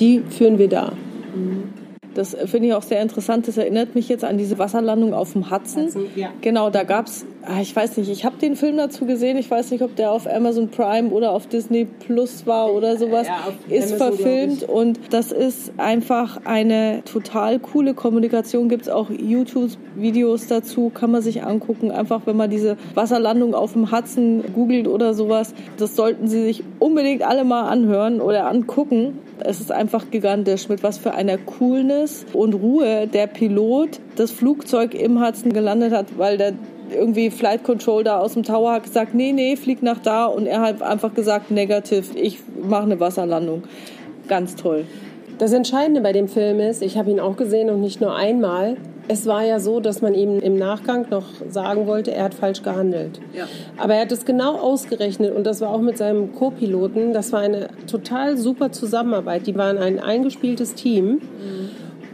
die 0.00 0.22
führen 0.28 0.58
wir 0.58 0.68
da. 0.68 0.92
Das 2.14 2.36
finde 2.46 2.68
ich 2.68 2.74
auch 2.74 2.82
sehr 2.82 3.02
interessant. 3.02 3.48
Das 3.48 3.56
erinnert 3.56 3.94
mich 3.94 4.08
jetzt 4.08 4.24
an 4.24 4.38
diese 4.38 4.58
Wasserlandung 4.58 5.14
auf 5.14 5.32
dem 5.32 5.50
Hudson. 5.50 5.84
Hudson 5.84 6.06
ja. 6.14 6.30
Genau, 6.40 6.70
da 6.70 6.84
gab 6.84 7.06
es, 7.06 7.24
ah, 7.42 7.60
ich 7.60 7.74
weiß 7.74 7.96
nicht, 7.96 8.10
ich 8.10 8.24
habe 8.24 8.36
den 8.36 8.56
Film 8.56 8.76
dazu 8.76 9.06
gesehen. 9.06 9.36
Ich 9.36 9.50
weiß 9.50 9.70
nicht, 9.70 9.82
ob 9.82 9.96
der 9.96 10.10
auf 10.10 10.26
Amazon 10.26 10.68
Prime 10.68 11.10
oder 11.10 11.32
auf 11.32 11.46
Disney 11.46 11.84
Plus 11.84 12.46
war 12.46 12.72
oder 12.72 12.96
sowas. 12.96 13.26
Ja, 13.26 13.52
ist 13.68 13.94
Amazon, 13.94 14.18
verfilmt 14.18 14.62
und 14.64 15.00
das 15.10 15.32
ist 15.32 15.72
einfach 15.76 16.40
eine 16.44 17.02
total 17.04 17.58
coole 17.58 17.94
Kommunikation. 17.94 18.68
Gibt 18.68 18.82
es 18.82 18.88
auch 18.88 19.10
YouTube-Videos 19.10 20.46
dazu, 20.46 20.90
kann 20.92 21.10
man 21.10 21.22
sich 21.22 21.44
angucken. 21.44 21.90
Einfach, 21.90 22.22
wenn 22.26 22.36
man 22.36 22.50
diese 22.50 22.76
Wasserlandung 22.94 23.54
auf 23.54 23.72
dem 23.72 23.90
Hudson 23.90 24.44
googelt 24.54 24.88
oder 24.88 25.14
sowas. 25.14 25.54
Das 25.76 25.96
sollten 25.96 26.28
Sie 26.28 26.42
sich 26.42 26.64
unbedingt 26.78 27.22
alle 27.22 27.44
mal 27.44 27.68
anhören 27.68 28.20
oder 28.20 28.46
angucken. 28.46 29.18
Es 29.40 29.60
ist 29.60 29.72
einfach 29.72 30.10
gigantisch, 30.10 30.68
mit 30.68 30.82
was 30.82 30.98
für 30.98 31.14
einer 31.14 31.38
Coolness 31.38 32.24
und 32.32 32.54
Ruhe 32.54 33.06
der 33.06 33.26
Pilot 33.26 34.00
das 34.16 34.30
Flugzeug 34.30 34.94
im 34.94 35.24
Hudson 35.24 35.52
gelandet 35.52 35.92
hat, 35.92 36.18
weil 36.18 36.38
der 36.38 36.52
irgendwie 36.90 37.30
Flight 37.30 37.64
Control 37.64 38.04
da 38.04 38.18
aus 38.18 38.34
dem 38.34 38.42
Tower 38.42 38.72
hat 38.72 38.84
gesagt, 38.84 39.14
nee, 39.14 39.32
nee, 39.32 39.56
flieg 39.56 39.82
nach 39.82 39.98
da 39.98 40.26
und 40.26 40.46
er 40.46 40.60
hat 40.60 40.82
einfach 40.82 41.14
gesagt, 41.14 41.50
negativ, 41.50 42.14
ich 42.14 42.38
mache 42.62 42.84
eine 42.84 43.00
Wasserlandung. 43.00 43.64
Ganz 44.28 44.54
toll. 44.54 44.84
Das 45.38 45.52
Entscheidende 45.52 46.00
bei 46.00 46.12
dem 46.12 46.28
Film 46.28 46.60
ist, 46.60 46.82
ich 46.82 46.96
habe 46.96 47.10
ihn 47.10 47.18
auch 47.18 47.36
gesehen 47.36 47.68
und 47.70 47.80
nicht 47.80 48.00
nur 48.00 48.14
einmal, 48.14 48.76
es 49.08 49.26
war 49.26 49.44
ja 49.44 49.60
so, 49.60 49.80
dass 49.80 50.00
man 50.02 50.14
ihm 50.14 50.38
im 50.38 50.56
Nachgang 50.56 51.06
noch 51.10 51.26
sagen 51.48 51.86
wollte, 51.86 52.12
er 52.12 52.24
hat 52.24 52.34
falsch 52.34 52.62
gehandelt. 52.62 53.20
Ja. 53.34 53.44
Aber 53.76 53.94
er 53.94 54.02
hat 54.02 54.12
es 54.12 54.24
genau 54.24 54.56
ausgerechnet 54.58 55.34
und 55.34 55.44
das 55.44 55.60
war 55.60 55.70
auch 55.70 55.80
mit 55.80 55.98
seinem 55.98 56.32
Co-Piloten. 56.32 57.12
Das 57.12 57.32
war 57.32 57.40
eine 57.40 57.68
total 57.86 58.36
super 58.36 58.72
Zusammenarbeit. 58.72 59.46
Die 59.46 59.56
waren 59.56 59.78
ein 59.78 59.98
eingespieltes 60.00 60.74
Team. 60.74 61.06
Mhm. 61.06 61.70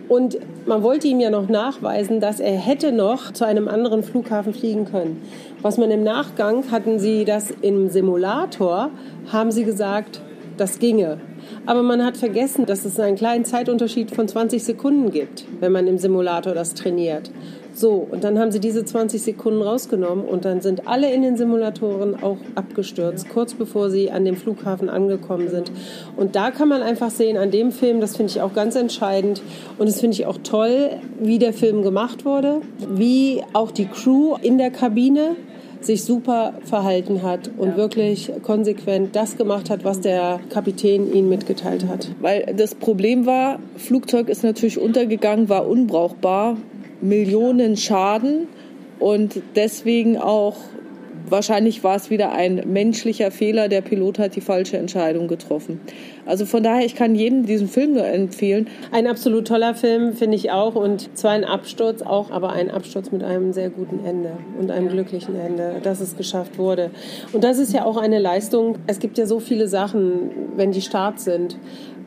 Und 0.09 0.39
man 0.67 0.83
wollte 0.83 1.07
ihm 1.07 1.21
ja 1.21 1.31
noch 1.31 1.49
nachweisen, 1.49 2.19
dass 2.19 2.41
er 2.41 2.57
hätte 2.57 2.91
noch 2.91 3.33
zu 3.33 3.47
einem 3.47 3.69
anderen 3.69 4.03
Flughafen 4.03 4.53
fliegen 4.53 4.85
können. 4.85 5.23
Was 5.63 5.79
man 5.79 5.93
im 5.93 6.03
Nachgang 6.03 6.69
hatten 6.73 6.99
sie 6.99 7.25
das 7.25 7.53
im 7.63 7.89
Simulator, 7.89 8.91
haben 9.33 9.53
sie 9.53 9.65
gesagt, 9.65 10.21
das 10.61 10.79
ginge. 10.79 11.19
Aber 11.67 11.83
man 11.83 12.05
hat 12.05 12.17
vergessen, 12.17 12.67
dass 12.67 12.85
es 12.85 13.01
einen 13.01 13.17
kleinen 13.17 13.45
Zeitunterschied 13.45 14.11
von 14.11 14.29
20 14.29 14.63
Sekunden 14.63 15.11
gibt, 15.11 15.45
wenn 15.61 15.73
man 15.73 15.87
im 15.87 15.99
Simulator 15.99 16.55
das 16.55 16.75
trainiert. 16.75 17.31
So, 17.73 18.07
und 18.11 18.25
dann 18.25 18.39
haben 18.39 18.51
sie 18.51 18.61
diese 18.61 18.85
20 18.85 19.23
Sekunden 19.23 19.63
rausgenommen 19.63 20.25
und 20.25 20.45
dann 20.45 20.61
sind 20.61 20.87
alle 20.87 21.13
in 21.13 21.23
den 21.23 21.37
Simulatoren 21.37 22.21
auch 22.23 22.37
abgestürzt, 22.55 23.29
kurz 23.29 23.55
bevor 23.55 23.91
sie 23.91 24.11
an 24.11 24.25
dem 24.25 24.37
Flughafen 24.37 24.89
angekommen 24.89 25.49
sind. 25.49 25.71
Und 26.17 26.37
da 26.37 26.51
kann 26.51 26.69
man 26.69 26.83
einfach 26.83 27.11
sehen, 27.11 27.37
an 27.37 27.51
dem 27.51 27.73
Film, 27.73 28.01
das 28.01 28.17
finde 28.17 28.33
ich 28.33 28.43
auch 28.43 28.53
ganz 28.53 28.75
entscheidend 28.75 29.41
und 29.79 29.89
das 29.89 30.01
finde 30.01 30.15
ich 30.15 30.27
auch 30.27 30.39
toll, 30.43 30.91
wie 31.21 31.39
der 31.39 31.53
Film 31.53 31.83
gemacht 31.83 32.25
wurde, 32.25 32.61
wie 32.91 33.43
auch 33.53 33.71
die 33.71 33.87
Crew 33.87 34.37
in 34.43 34.59
der 34.59 34.71
Kabine 34.71 35.37
sich 35.81 36.05
super 36.05 36.55
verhalten 36.65 37.23
hat 37.23 37.51
und 37.57 37.77
wirklich 37.77 38.31
konsequent 38.43 39.17
das 39.17 39.37
gemacht 39.37 39.71
hat, 39.71 39.85
was 39.85 40.01
der 40.01 40.41
Kapitän 40.51 41.13
ihnen 41.13 41.29
mitgeteilt 41.29 41.87
hat. 41.89 42.09
Weil 42.21 42.55
das 42.57 42.75
Problem 42.75 43.27
war, 43.27 43.59
Flugzeug 43.77 44.29
ist 44.29 44.43
natürlich 44.45 44.79
untergegangen, 44.79 45.49
war 45.49 45.67
unbrauchbar, 45.67 46.57
Millionen 47.01 47.77
Schaden 47.77 48.47
und 48.99 49.41
deswegen 49.57 50.19
auch 50.19 50.57
wahrscheinlich 51.31 51.83
war 51.85 51.97
es 51.97 52.11
wieder 52.11 52.33
ein 52.33 52.63
menschlicher 52.67 53.31
Fehler. 53.31 53.69
Der 53.69 53.81
Pilot 53.81 54.19
hat 54.19 54.37
die 54.37 54.41
falsche 54.41 54.77
Entscheidung 54.77 55.29
getroffen. 55.29 55.81
Also 56.27 56.47
von 56.47 56.63
daher, 56.63 56.85
ich 56.85 56.95
kann 56.95 57.15
jedem 57.15 57.47
diesen 57.47 57.69
Film 57.69 57.95
nur 57.95 58.07
empfehlen. 58.07 58.69
Ein 58.93 59.07
absolut 59.07 59.49
toller 59.49 59.75
Film, 59.75 60.13
finde 60.15 60.37
ich 60.37 60.51
auch. 60.51 60.75
Und 60.75 61.17
zwar 61.17 61.33
ein 61.33 61.45
Absturz 61.45 62.03
auch, 62.03 62.31
aber 62.31 62.53
ein 62.53 62.71
Absturz 62.71 63.11
mit 63.11 63.23
einem 63.23 63.53
sehr 63.53 63.71
guten 63.71 64.05
Ende 64.05 64.33
und 64.59 64.71
einem 64.71 64.89
glücklichen 64.89 65.35
Ende, 65.39 65.77
dass 65.83 66.01
es 66.01 66.17
geschafft 66.17 66.59
wurde. 66.59 66.91
Und 67.33 67.45
das 67.45 67.59
ist 67.59 67.73
ja 67.73 67.85
auch 67.85 67.97
eine 67.97 68.19
Leistung. 68.19 68.79
Es 68.87 68.99
gibt 68.99 69.19
ja 69.19 69.27
so 69.27 69.41
viele 69.41 69.69
Sachen, 69.69 70.31
wenn 70.57 70.73
die 70.73 70.83
Start 70.83 71.21
sind. 71.21 71.57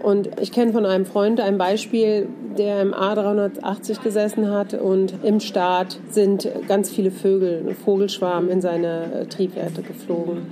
Und 0.03 0.29
ich 0.41 0.51
kenne 0.51 0.73
von 0.73 0.85
einem 0.85 1.05
Freund 1.05 1.39
ein 1.39 1.57
Beispiel, 1.57 2.27
der 2.57 2.81
im 2.81 2.93
A380 2.93 4.03
gesessen 4.03 4.51
hat 4.51 4.73
und 4.73 5.13
im 5.23 5.39
Start 5.39 5.97
sind 6.09 6.47
ganz 6.67 6.91
viele 6.91 7.09
Vögel, 7.09 7.73
Vogelschwarm 7.85 8.49
in 8.49 8.59
seine 8.59 9.27
Triebwerke 9.29 9.81
geflogen. 9.81 10.47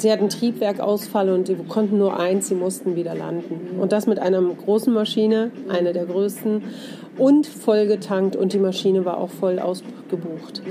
Sie 0.00 0.10
hatten 0.10 0.28
Triebwerkausfall 0.28 1.30
und 1.30 1.46
sie 1.46 1.56
konnten 1.68 1.98
nur 1.98 2.18
eins, 2.18 2.48
sie 2.48 2.54
mussten 2.54 2.96
wieder 2.96 3.14
landen. 3.14 3.78
Und 3.80 3.92
das 3.92 4.06
mit 4.06 4.18
einer 4.18 4.40
großen 4.40 4.92
Maschine, 4.92 5.50
eine 5.68 5.92
der 5.92 6.06
größten 6.06 6.62
und 7.18 7.46
voll 7.46 7.86
getankt 7.86 8.36
und 8.36 8.52
die 8.52 8.58
Maschine 8.58 9.04
war 9.04 9.18
auch 9.18 9.30
voll 9.30 9.58
ausgebucht. 9.58 10.62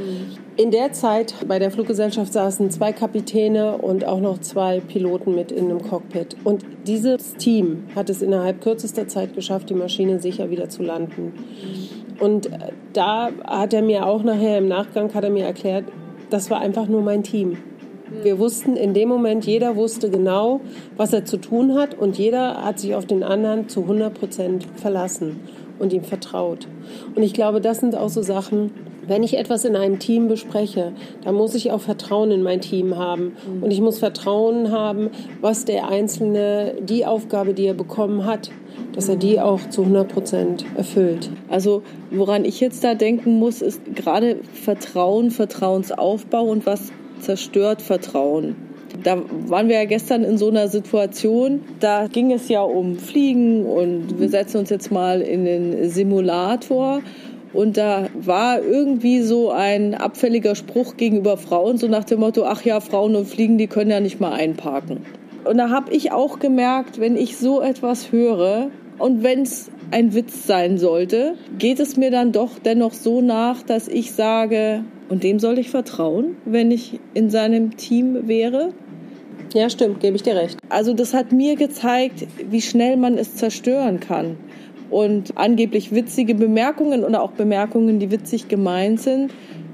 In 0.58 0.72
der 0.72 0.94
Zeit 0.94 1.34
bei 1.48 1.60
der 1.60 1.72
Fluggesellschaft 1.72 2.32
saßen 2.34 2.70
zwei 2.70 2.94
Kapitäne 2.94 3.78
und 3.78 4.06
auch 4.06 4.20
noch 4.20 4.40
zwei 4.40 4.80
Piloten 4.80 5.36
mit 5.36 5.52
in 5.52 5.66
einem 5.66 5.82
Cockpit. 5.82 6.38
Und 6.44 6.64
dieses 6.86 7.34
Team 7.34 7.86
hat 7.96 8.10
es 8.10 8.22
innerhalb 8.22 8.62
kürzester 8.62 9.08
Zeit 9.08 9.34
geschafft, 9.34 9.70
die 9.70 9.74
Maschine 9.74 10.20
sicher 10.20 10.50
wieder 10.50 10.70
zu 10.70 10.84
landen. 10.84 11.34
Und 12.20 12.50
da 12.94 13.30
hat 13.46 13.74
er 13.74 13.82
mir 13.82 14.06
auch 14.06 14.24
nachher 14.24 14.60
im 14.60 14.68
Nachgang 14.68 15.14
hat 15.14 15.24
er 15.24 15.30
mir 15.30 15.46
erklärt, 15.46 15.86
das 16.30 16.50
war 16.50 16.60
einfach 16.60 16.88
nur 16.88 17.02
mein 17.02 17.24
Team. 17.24 17.58
Wir 18.24 18.39
wussten 18.39 18.76
in 18.76 18.93
dem 18.93 19.09
Moment, 19.09 19.45
jeder 19.45 19.76
wusste 19.76 20.09
genau, 20.09 20.61
was 20.97 21.13
er 21.13 21.26
zu 21.26 21.38
tun 21.38 21.76
hat 21.76 21.93
und 21.93 22.18
jeder 22.18 22.63
hat 22.63 22.80
sich 22.80 22.95
auf 22.95 23.05
den 23.05 23.24
anderen 23.24 23.70
zu 23.70 23.82
100 23.82 24.13
Prozent 24.13 24.68
verlassen 24.76 25.39
und 25.80 25.93
ihm 25.93 26.03
vertraut. 26.03 26.68
Und 27.16 27.24
ich 27.24 27.34
glaube, 27.34 27.61
das 27.61 27.80
sind 27.80 27.95
auch 27.95 28.09
so 28.09 28.22
Sachen, 28.22 28.72
wenn 29.07 29.24
ich 29.24 29.38
etwas 29.38 29.66
in 29.66 29.76
einem 29.76 29.99
Team 29.99 30.28
bespreche, 30.28 30.93
dann 31.24 31.36
muss 31.36 31.53
ich 31.53 31.72
auch 31.72 31.82
Vertrauen 31.82 32.32
in 32.32 32.41
mein 32.41 32.61
Team 32.61 32.97
haben. 32.97 33.34
Und 33.61 33.70
ich 33.72 33.82
muss 33.82 33.99
Vertrauen 33.99 34.72
haben, 34.72 35.11
was 35.41 35.66
der 35.66 35.88
Einzelne, 35.89 36.74
die 36.82 37.05
Aufgabe, 37.05 37.53
die 37.53 37.68
er 37.68 37.76
bekommen 37.76 38.26
hat, 38.26 38.49
dass 38.93 39.09
er 39.09 39.16
die 39.16 39.39
auch 39.39 39.59
zu 39.70 39.82
100 39.82 40.07
Prozent 40.07 40.66
erfüllt. 40.76 41.30
Also 41.49 41.84
woran 42.09 42.45
ich 42.45 42.59
jetzt 42.59 42.84
da 42.84 42.95
denken 42.95 43.38
muss, 43.38 43.61
ist 43.61 43.82
gerade 43.93 44.38
Vertrauen, 44.53 45.30
Vertrauensaufbau 45.30 46.43
und 46.43 46.66
was 46.66 46.91
zerstört 47.20 47.82
Vertrauen. 47.82 48.55
Da 49.03 49.18
waren 49.47 49.68
wir 49.68 49.76
ja 49.76 49.86
gestern 49.86 50.24
in 50.24 50.38
so 50.38 50.49
einer 50.49 50.68
Situation, 50.68 51.61
da 51.80 52.07
ging 52.07 52.32
es 52.32 52.47
ja 52.47 52.61
um 52.61 52.97
Fliegen 52.97 53.66
und 53.66 54.20
wir 54.20 54.30
setzen 54.30 54.59
uns 54.59 54.70
jetzt 54.70 54.91
mal 54.91 55.22
in 55.22 55.45
den 55.45 55.89
Simulator. 55.89 57.01
Und 57.53 57.78
da 57.78 58.07
war 58.13 58.61
irgendwie 58.61 59.22
so 59.22 59.51
ein 59.51 59.95
abfälliger 59.95 60.55
Spruch 60.55 60.97
gegenüber 60.97 61.38
Frauen, 61.38 61.78
so 61.78 61.88
nach 61.88 62.03
dem 62.03 62.20
Motto, 62.20 62.43
ach 62.43 62.63
ja, 62.63 62.82
Frauen 62.82 63.16
und 63.16 63.28
Fliegen, 63.28 63.57
die 63.57 63.68
können 63.68 63.91
ja 63.91 64.01
nicht 64.01 64.20
mal 64.20 64.34
einparken. 64.34 65.05
Und 65.45 65.57
da 65.57 65.70
habe 65.70 65.93
ich 65.93 66.11
auch 66.11 66.39
gemerkt, 66.39 66.99
wenn 66.99 67.16
ich 67.16 67.38
so 67.38 67.61
etwas 67.61 68.11
höre 68.11 68.72
und 68.98 69.24
wenn 69.24 69.41
es 69.41 69.70
ein 69.91 70.14
Witz 70.14 70.48
sein 70.48 70.78
sollte, 70.78 71.36
geht 71.58 71.80
es 71.80 71.98
mir 71.98 72.12
dann 72.12 72.32
doch 72.32 72.60
dennoch 72.64 72.93
so 72.93 73.22
nach, 73.22 73.62
dass 73.62 73.88
ich 73.88 74.14
sage, 74.14 74.84
und 75.10 75.24
dem 75.24 75.39
soll 75.39 75.60
ich 75.60 75.70
vertrauen, 75.70 76.38
wenn 76.46 76.72
ich 76.72 77.00
in 77.14 77.30
seinem 77.30 77.78
Team 77.78 78.28
wäre? 78.28 78.74
Ja, 79.54 79.70
stimmt, 79.70 80.00
gebe 80.00 80.16
ich 80.16 80.24
dir 80.24 80.36
recht. 80.36 80.58
Also 80.70 80.93
das 80.93 81.14
hat 81.14 81.32
mir 81.32 81.56
gezeigt, 81.56 82.26
wie 82.50 82.62
schnell 82.62 82.98
man 82.98 83.18
es 83.18 83.36
zerstören 83.36 84.00
kann. 84.00 84.38
Und 84.89 85.38
angeblich 85.38 85.93
witzige 85.93 86.36
Bemerkungen 86.36 87.04
oder 87.04 87.22
auch 87.22 87.32
Bemerkungen, 87.32 88.00
die 88.00 88.12
witzig 88.12 88.48
gemeint 88.48 89.00
sind, 89.02 89.32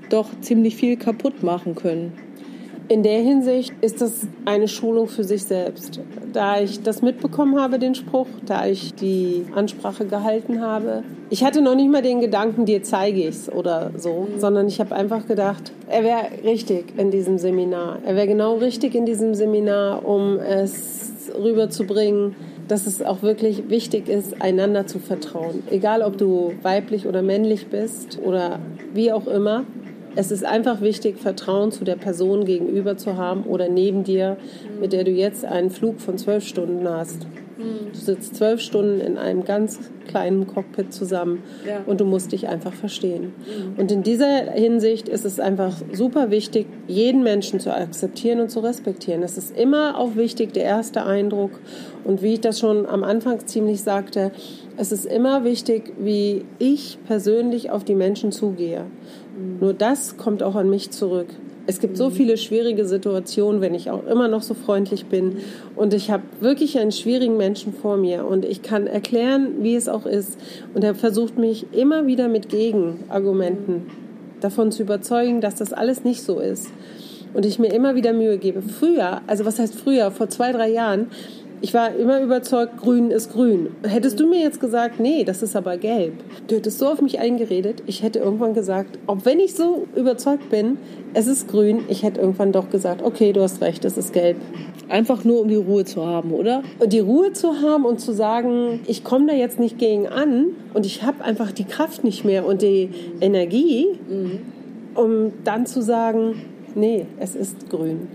doch 0.09 0.27
ziemlich 0.41 0.75
viel 0.75 0.97
kaputt 0.97 1.43
machen 1.43 1.75
können. 1.75 2.13
In 2.91 3.03
der 3.03 3.21
Hinsicht 3.21 3.71
ist 3.79 4.01
das 4.01 4.27
eine 4.43 4.67
Schulung 4.67 5.07
für 5.07 5.23
sich 5.23 5.45
selbst. 5.45 6.01
Da 6.33 6.59
ich 6.59 6.83
das 6.83 7.01
mitbekommen 7.01 7.57
habe, 7.57 7.79
den 7.79 7.95
Spruch, 7.95 8.27
da 8.45 8.67
ich 8.67 8.93
die 8.95 9.45
Ansprache 9.55 10.05
gehalten 10.05 10.59
habe. 10.59 11.03
Ich 11.29 11.45
hatte 11.45 11.61
noch 11.61 11.75
nicht 11.75 11.89
mal 11.89 12.01
den 12.01 12.19
Gedanken, 12.19 12.65
dir 12.65 12.83
zeige 12.83 13.21
ich 13.21 13.27
es 13.27 13.49
oder 13.49 13.91
so, 13.95 14.27
sondern 14.39 14.67
ich 14.67 14.81
habe 14.81 14.93
einfach 14.93 15.25
gedacht, 15.25 15.71
er 15.87 16.03
wäre 16.03 16.43
richtig 16.43 16.87
in 16.97 17.11
diesem 17.11 17.37
Seminar. 17.37 17.99
Er 18.05 18.17
wäre 18.17 18.27
genau 18.27 18.57
richtig 18.57 18.93
in 18.93 19.05
diesem 19.05 19.35
Seminar, 19.35 20.05
um 20.05 20.37
es 20.39 21.31
rüberzubringen, 21.41 22.35
dass 22.67 22.87
es 22.87 23.01
auch 23.01 23.21
wirklich 23.21 23.69
wichtig 23.69 24.09
ist, 24.09 24.41
einander 24.41 24.85
zu 24.85 24.99
vertrauen. 24.99 25.63
Egal, 25.71 26.01
ob 26.01 26.17
du 26.17 26.51
weiblich 26.61 27.07
oder 27.07 27.21
männlich 27.21 27.67
bist 27.67 28.19
oder 28.21 28.59
wie 28.93 29.13
auch 29.13 29.27
immer. 29.27 29.63
Es 30.15 30.31
ist 30.31 30.45
einfach 30.45 30.81
wichtig, 30.81 31.17
Vertrauen 31.17 31.71
zu 31.71 31.83
der 31.83 31.95
Person 31.95 32.45
gegenüber 32.45 32.97
zu 32.97 33.17
haben 33.17 33.43
oder 33.43 33.69
neben 33.69 34.03
dir, 34.03 34.37
mit 34.79 34.93
der 34.93 35.03
du 35.03 35.11
jetzt 35.11 35.45
einen 35.45 35.69
Flug 35.69 36.01
von 36.01 36.17
zwölf 36.17 36.45
Stunden 36.45 36.87
hast. 36.87 37.25
Du 37.93 37.99
sitzt 37.99 38.35
zwölf 38.35 38.59
Stunden 38.61 38.99
in 39.01 39.17
einem 39.17 39.43
ganz 39.43 39.79
kleinen 40.07 40.47
Cockpit 40.47 40.93
zusammen 40.93 41.43
ja. 41.67 41.81
und 41.85 42.01
du 42.01 42.05
musst 42.05 42.31
dich 42.31 42.47
einfach 42.47 42.73
verstehen. 42.73 43.33
Mhm. 43.45 43.79
Und 43.79 43.91
in 43.91 44.03
dieser 44.03 44.51
Hinsicht 44.51 45.07
ist 45.07 45.25
es 45.25 45.39
einfach 45.39 45.75
super 45.93 46.31
wichtig, 46.31 46.65
jeden 46.87 47.23
Menschen 47.23 47.59
zu 47.59 47.73
akzeptieren 47.73 48.39
und 48.39 48.49
zu 48.49 48.61
respektieren. 48.61 49.21
Es 49.23 49.37
ist 49.37 49.55
immer 49.55 49.97
auch 49.97 50.15
wichtig, 50.15 50.53
der 50.53 50.63
erste 50.63 51.05
Eindruck. 51.05 51.51
Und 52.03 52.21
wie 52.21 52.33
ich 52.33 52.41
das 52.41 52.59
schon 52.59 52.85
am 52.85 53.03
Anfang 53.03 53.45
ziemlich 53.45 53.81
sagte, 53.81 54.31
es 54.77 54.91
ist 54.91 55.05
immer 55.05 55.43
wichtig, 55.43 55.93
wie 55.99 56.45
ich 56.57 56.97
persönlich 57.05 57.69
auf 57.69 57.83
die 57.83 57.95
Menschen 57.95 58.31
zugehe. 58.31 58.85
Nur 59.59 59.73
das 59.73 60.17
kommt 60.17 60.43
auch 60.43 60.55
an 60.55 60.69
mich 60.69 60.91
zurück. 60.91 61.27
Es 61.67 61.79
gibt 61.79 61.95
so 61.95 62.09
viele 62.09 62.37
schwierige 62.37 62.85
Situationen, 62.85 63.61
wenn 63.61 63.75
ich 63.75 63.91
auch 63.91 64.05
immer 64.07 64.27
noch 64.27 64.41
so 64.41 64.53
freundlich 64.53 65.05
bin. 65.05 65.37
Und 65.75 65.93
ich 65.93 66.09
habe 66.09 66.23
wirklich 66.39 66.79
einen 66.79 66.91
schwierigen 66.91 67.37
Menschen 67.37 67.73
vor 67.73 67.97
mir. 67.97 68.25
Und 68.25 68.45
ich 68.45 68.63
kann 68.63 68.87
erklären, 68.87 69.61
wie 69.61 69.75
es 69.75 69.87
auch 69.87 70.05
ist. 70.05 70.39
Und 70.73 70.83
er 70.83 70.95
versucht 70.95 71.37
mich 71.37 71.67
immer 71.71 72.07
wieder 72.07 72.27
mit 72.27 72.49
Gegenargumenten 72.49 73.83
davon 74.41 74.71
zu 74.71 74.81
überzeugen, 74.81 75.39
dass 75.39 75.55
das 75.55 75.71
alles 75.71 76.03
nicht 76.03 76.23
so 76.23 76.39
ist. 76.39 76.71
Und 77.33 77.45
ich 77.45 77.59
mir 77.59 77.71
immer 77.73 77.95
wieder 77.95 78.11
Mühe 78.11 78.37
gebe. 78.37 78.61
Früher, 78.61 79.21
also 79.27 79.45
was 79.45 79.59
heißt 79.59 79.75
früher, 79.75 80.11
vor 80.11 80.29
zwei, 80.29 80.51
drei 80.51 80.69
Jahren, 80.69 81.07
ich 81.61 81.75
war 81.75 81.95
immer 81.95 82.21
überzeugt, 82.21 82.77
grün 82.77 83.11
ist 83.11 83.31
grün. 83.31 83.69
Hättest 83.83 84.19
du 84.19 84.27
mir 84.27 84.41
jetzt 84.41 84.59
gesagt, 84.59 84.99
nee, 84.99 85.23
das 85.23 85.43
ist 85.43 85.55
aber 85.55 85.77
gelb. 85.77 86.13
Du 86.47 86.55
hättest 86.55 86.79
so 86.79 86.87
auf 86.87 87.01
mich 87.01 87.19
eingeredet, 87.19 87.83
ich 87.85 88.01
hätte 88.01 88.19
irgendwann 88.19 88.55
gesagt, 88.55 88.97
auch 89.05 89.19
wenn 89.23 89.39
ich 89.39 89.53
so 89.53 89.87
überzeugt 89.95 90.49
bin, 90.49 90.79
es 91.13 91.27
ist 91.27 91.47
grün, 91.47 91.81
ich 91.87 92.01
hätte 92.01 92.19
irgendwann 92.19 92.51
doch 92.51 92.69
gesagt, 92.69 93.03
okay, 93.03 93.31
du 93.31 93.41
hast 93.41 93.61
recht, 93.61 93.85
es 93.85 93.97
ist 93.97 94.11
gelb. 94.11 94.37
Einfach 94.89 95.23
nur, 95.23 95.41
um 95.41 95.47
die 95.47 95.55
Ruhe 95.55 95.85
zu 95.85 96.05
haben, 96.05 96.31
oder? 96.31 96.63
Und 96.79 96.93
die 96.93 96.99
Ruhe 96.99 97.31
zu 97.33 97.61
haben 97.61 97.85
und 97.85 97.99
zu 97.99 98.11
sagen, 98.11 98.79
ich 98.87 99.03
komme 99.03 99.27
da 99.27 99.33
jetzt 99.33 99.59
nicht 99.59 99.77
gegen 99.77 100.07
an 100.07 100.47
und 100.73 100.85
ich 100.85 101.03
habe 101.03 101.23
einfach 101.23 101.51
die 101.51 101.65
Kraft 101.65 102.03
nicht 102.03 102.25
mehr 102.25 102.45
und 102.45 102.61
die 102.61 102.89
Energie, 103.21 103.87
mhm. 104.09 104.39
um 104.95 105.31
dann 105.43 105.67
zu 105.67 105.81
sagen, 105.81 106.41
Nee, 106.75 107.05
es 107.19 107.35
ist 107.35 107.69
grün. 107.69 108.07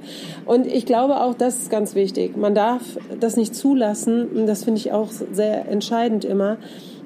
Und 0.44 0.66
ich 0.66 0.86
glaube 0.86 1.20
auch, 1.20 1.34
das 1.34 1.58
ist 1.58 1.70
ganz 1.70 1.94
wichtig. 1.94 2.36
Man 2.36 2.54
darf 2.54 2.82
das 3.20 3.36
nicht 3.36 3.54
zulassen, 3.54 4.26
und 4.28 4.46
das 4.46 4.64
finde 4.64 4.80
ich 4.80 4.92
auch 4.92 5.10
sehr 5.10 5.68
entscheidend 5.68 6.24
immer, 6.24 6.58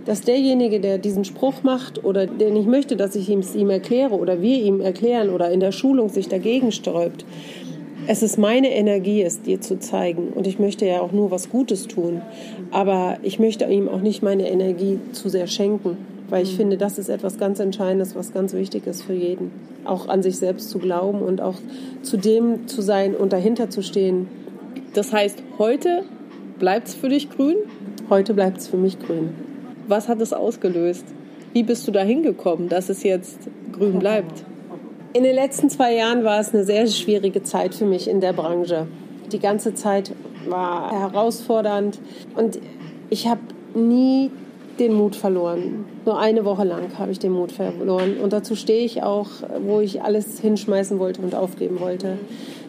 dass 0.04 0.22
derjenige, 0.22 0.80
der 0.80 0.98
diesen 0.98 1.24
Spruch 1.24 1.62
macht 1.62 2.04
oder 2.04 2.26
der 2.26 2.50
nicht 2.50 2.68
möchte, 2.68 2.96
dass 2.96 3.14
ich 3.16 3.28
ihm 3.28 3.40
es 3.40 3.54
ihm 3.54 3.70
erkläre 3.70 4.14
oder 4.14 4.40
wir 4.40 4.60
ihm 4.60 4.80
erklären 4.80 5.30
oder 5.30 5.50
in 5.50 5.60
der 5.60 5.72
Schulung 5.72 6.08
sich 6.08 6.28
dagegen 6.28 6.72
sträubt, 6.72 7.24
es 8.06 8.22
ist 8.22 8.38
meine 8.38 8.74
Energie, 8.74 9.22
es 9.22 9.42
dir 9.42 9.60
zu 9.60 9.78
zeigen. 9.78 10.28
Und 10.34 10.46
ich 10.46 10.58
möchte 10.58 10.86
ja 10.86 11.00
auch 11.00 11.12
nur 11.12 11.30
was 11.30 11.50
Gutes 11.50 11.86
tun. 11.86 12.22
Aber 12.70 13.18
ich 13.22 13.38
möchte 13.38 13.66
ihm 13.66 13.88
auch 13.88 14.00
nicht 14.00 14.22
meine 14.22 14.50
Energie 14.50 14.98
zu 15.12 15.28
sehr 15.28 15.46
schenken. 15.46 15.98
Weil 16.30 16.44
ich 16.44 16.52
mhm. 16.52 16.56
finde, 16.56 16.76
das 16.78 16.98
ist 16.98 17.08
etwas 17.08 17.38
ganz 17.38 17.60
Entscheidendes, 17.60 18.14
was 18.14 18.32
ganz 18.32 18.54
wichtig 18.54 18.86
ist 18.86 19.02
für 19.02 19.12
jeden. 19.12 19.50
Auch 19.84 20.08
an 20.08 20.22
sich 20.22 20.38
selbst 20.38 20.70
zu 20.70 20.78
glauben 20.78 21.20
und 21.20 21.40
auch 21.40 21.56
zu 22.02 22.16
dem 22.16 22.66
zu 22.66 22.80
sein 22.80 23.14
und 23.14 23.32
dahinter 23.32 23.68
zu 23.68 23.82
stehen. 23.82 24.28
Das 24.94 25.12
heißt, 25.12 25.42
heute 25.58 26.04
bleibt 26.58 26.88
es 26.88 26.94
für 26.94 27.08
dich 27.08 27.28
grün? 27.30 27.56
Heute 28.08 28.34
bleibt 28.34 28.58
es 28.58 28.68
für 28.68 28.76
mich 28.76 28.98
grün. 28.98 29.30
Was 29.88 30.08
hat 30.08 30.20
es 30.20 30.32
ausgelöst? 30.32 31.04
Wie 31.52 31.64
bist 31.64 31.86
du 31.86 31.92
da 31.92 32.02
hingekommen, 32.02 32.68
dass 32.68 32.88
es 32.88 33.02
jetzt 33.02 33.50
grün 33.72 33.98
bleibt? 33.98 34.44
In 35.12 35.24
den 35.24 35.34
letzten 35.34 35.68
zwei 35.68 35.96
Jahren 35.96 36.22
war 36.22 36.38
es 36.38 36.54
eine 36.54 36.64
sehr 36.64 36.86
schwierige 36.86 37.42
Zeit 37.42 37.74
für 37.74 37.86
mich 37.86 38.08
in 38.08 38.20
der 38.20 38.32
Branche. 38.32 38.86
Die 39.32 39.40
ganze 39.40 39.74
Zeit 39.74 40.12
war 40.48 40.92
herausfordernd 40.92 41.98
und 42.36 42.60
ich 43.10 43.26
habe 43.26 43.40
nie 43.74 44.30
den 44.80 44.94
Mut 44.94 45.14
verloren. 45.14 45.84
Nur 46.04 46.18
eine 46.18 46.44
Woche 46.44 46.64
lang 46.64 46.98
habe 46.98 47.12
ich 47.12 47.18
den 47.18 47.32
Mut 47.32 47.52
verloren. 47.52 48.16
Und 48.16 48.32
dazu 48.32 48.56
stehe 48.56 48.84
ich 48.84 49.02
auch, 49.02 49.28
wo 49.64 49.80
ich 49.80 50.02
alles 50.02 50.40
hinschmeißen 50.40 50.98
wollte 50.98 51.20
und 51.20 51.34
aufgeben 51.34 51.78
wollte. 51.78 52.18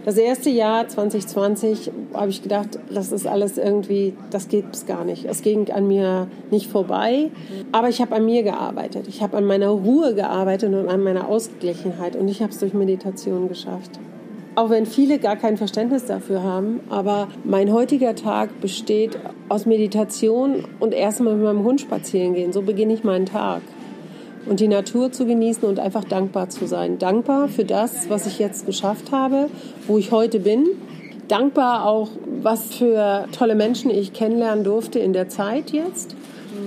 Das 0.04 0.18
erste 0.18 0.50
Jahr 0.50 0.88
2020 0.88 1.92
habe 2.14 2.30
ich 2.30 2.42
gedacht, 2.42 2.80
das 2.92 3.12
ist 3.12 3.28
alles 3.28 3.58
irgendwie, 3.58 4.14
das 4.32 4.48
geht 4.48 4.66
es 4.74 4.86
gar 4.88 5.06
nicht. 5.06 5.26
Es 5.26 5.44
ging 5.44 5.72
an 5.72 5.88
mir 5.88 6.28
nicht 6.50 6.68
vorbei, 6.68 7.30
aber 7.72 7.88
ich 7.88 8.02
habe 8.02 8.16
an 8.16 8.26
mir 8.26 8.42
gearbeitet. 8.42 9.08
Ich 9.08 9.22
habe 9.22 9.38
an 9.38 9.46
meiner 9.46 9.70
Ruhe 9.70 10.16
gearbeitet 10.16 10.74
und 10.74 10.90
an 10.90 11.04
meiner 11.04 11.30
Ausgeglichenheit 11.30 12.16
und 12.16 12.28
ich 12.28 12.42
habe 12.42 12.52
es 12.52 12.60
durch 12.60 12.74
Meditation 12.74 13.48
geschafft. 13.48 14.00
Auch 14.54 14.70
wenn 14.70 14.86
viele 14.86 15.18
gar 15.18 15.38
kein 15.38 15.56
Verständnis 15.56 16.06
dafür 16.06 16.44
haben, 16.44 16.82
aber 16.90 17.30
mein 17.46 17.72
heutiger 17.72 18.16
Tag 18.16 18.60
besteht 18.60 19.18
aus 19.48 19.66
Meditation 19.66 20.66
und 20.82 20.94
erstmal 20.94 21.36
mit 21.36 21.46
meinem 21.46 21.64
Hund 21.64 21.80
spazieren 21.80 22.34
gehen. 22.34 22.52
So 22.52 22.62
beginne 22.62 22.94
ich 22.94 23.06
meinen 23.06 23.26
Tag. 23.26 23.62
Und 24.46 24.60
die 24.60 24.68
Natur 24.68 25.12
zu 25.12 25.26
genießen 25.26 25.64
und 25.64 25.80
einfach 25.80 26.04
dankbar 26.04 26.50
zu 26.50 26.66
sein. 26.66 26.98
Dankbar 26.98 27.48
für 27.48 27.64
das, 27.64 28.10
was 28.10 28.28
ich 28.28 28.40
jetzt 28.40 28.66
geschafft 28.66 29.14
habe, 29.14 29.50
wo 29.88 29.98
ich 29.98 30.12
heute 30.12 30.40
bin. 30.40 30.68
Dankbar 31.30 31.86
auch, 31.86 32.10
was 32.42 32.74
für 32.74 33.28
tolle 33.32 33.56
Menschen 33.56 33.90
ich 33.90 34.12
kennenlernen 34.12 34.66
durfte 34.66 35.00
in 35.00 35.14
der 35.14 35.30
Zeit 35.30 35.72
jetzt. 35.72 36.16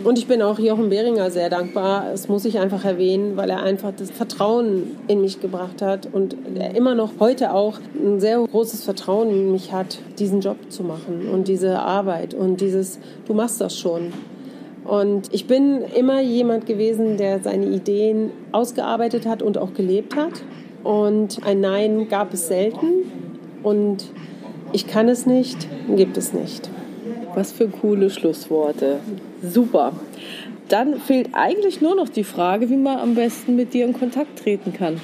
Und 0.05 0.19
ich 0.19 0.27
bin 0.27 0.43
auch 0.43 0.59
Jochen 0.59 0.91
Behringer 0.91 1.31
sehr 1.31 1.49
dankbar. 1.49 2.11
Das 2.11 2.29
muss 2.29 2.45
ich 2.45 2.59
einfach 2.59 2.85
erwähnen, 2.85 3.39
weil 3.39 3.49
er 3.49 3.63
einfach 3.63 3.91
das 3.97 4.11
Vertrauen 4.11 4.99
in 5.09 5.23
mich 5.23 5.41
gebracht 5.41 5.81
hat 5.81 6.07
und 6.13 6.37
er 6.55 6.77
immer 6.77 6.95
noch 6.95 7.13
heute 7.21 7.55
auch 7.55 7.79
ein 7.95 8.21
sehr 8.21 8.39
großes 8.39 8.85
Vertrauen 8.85 9.31
in 9.31 9.51
mich 9.51 9.73
hat, 9.73 9.99
diesen 10.19 10.43
Job 10.43 10.59
zu 10.69 10.83
machen 10.83 11.31
und 11.33 11.49
diese 11.49 11.79
Arbeit 11.79 12.35
und 12.35 12.61
dieses, 12.61 12.99
du 13.27 13.33
machst 13.33 13.63
das 13.63 13.79
schon. 13.79 14.13
Und 14.85 15.33
ich 15.33 15.47
bin 15.47 15.81
immer 15.97 16.21
jemand 16.21 16.67
gewesen, 16.67 17.17
der 17.17 17.41
seine 17.41 17.65
Ideen 17.65 18.31
ausgearbeitet 18.53 19.27
hat 19.27 19.43
und 19.43 19.57
auch 19.57 19.73
gelebt 19.73 20.17
hat. 20.17 20.43
Und 20.83 21.41
ein 21.47 21.61
Nein 21.61 22.09
gab 22.11 22.35
es 22.35 22.49
selten. 22.49 23.11
Und 23.63 24.05
ich 24.73 24.87
kann 24.87 25.09
es 25.09 25.25
nicht, 25.25 25.67
gibt 25.97 26.19
es 26.19 26.35
nicht. 26.35 26.69
Was 27.35 27.53
für 27.53 27.69
coole 27.69 28.11
Schlussworte. 28.11 28.99
Super. 29.43 29.93
Dann 30.69 31.01
fehlt 31.01 31.31
eigentlich 31.33 31.81
nur 31.81 31.95
noch 31.95 32.09
die 32.09 32.25
Frage, 32.25 32.69
wie 32.71 32.77
man 32.77 32.99
am 32.99 33.15
besten 33.15 33.55
mit 33.57 33.73
dir 33.75 33.85
in 33.85 33.93
Kontakt 33.93 34.39
treten 34.39 34.73
kann. 34.73 35.01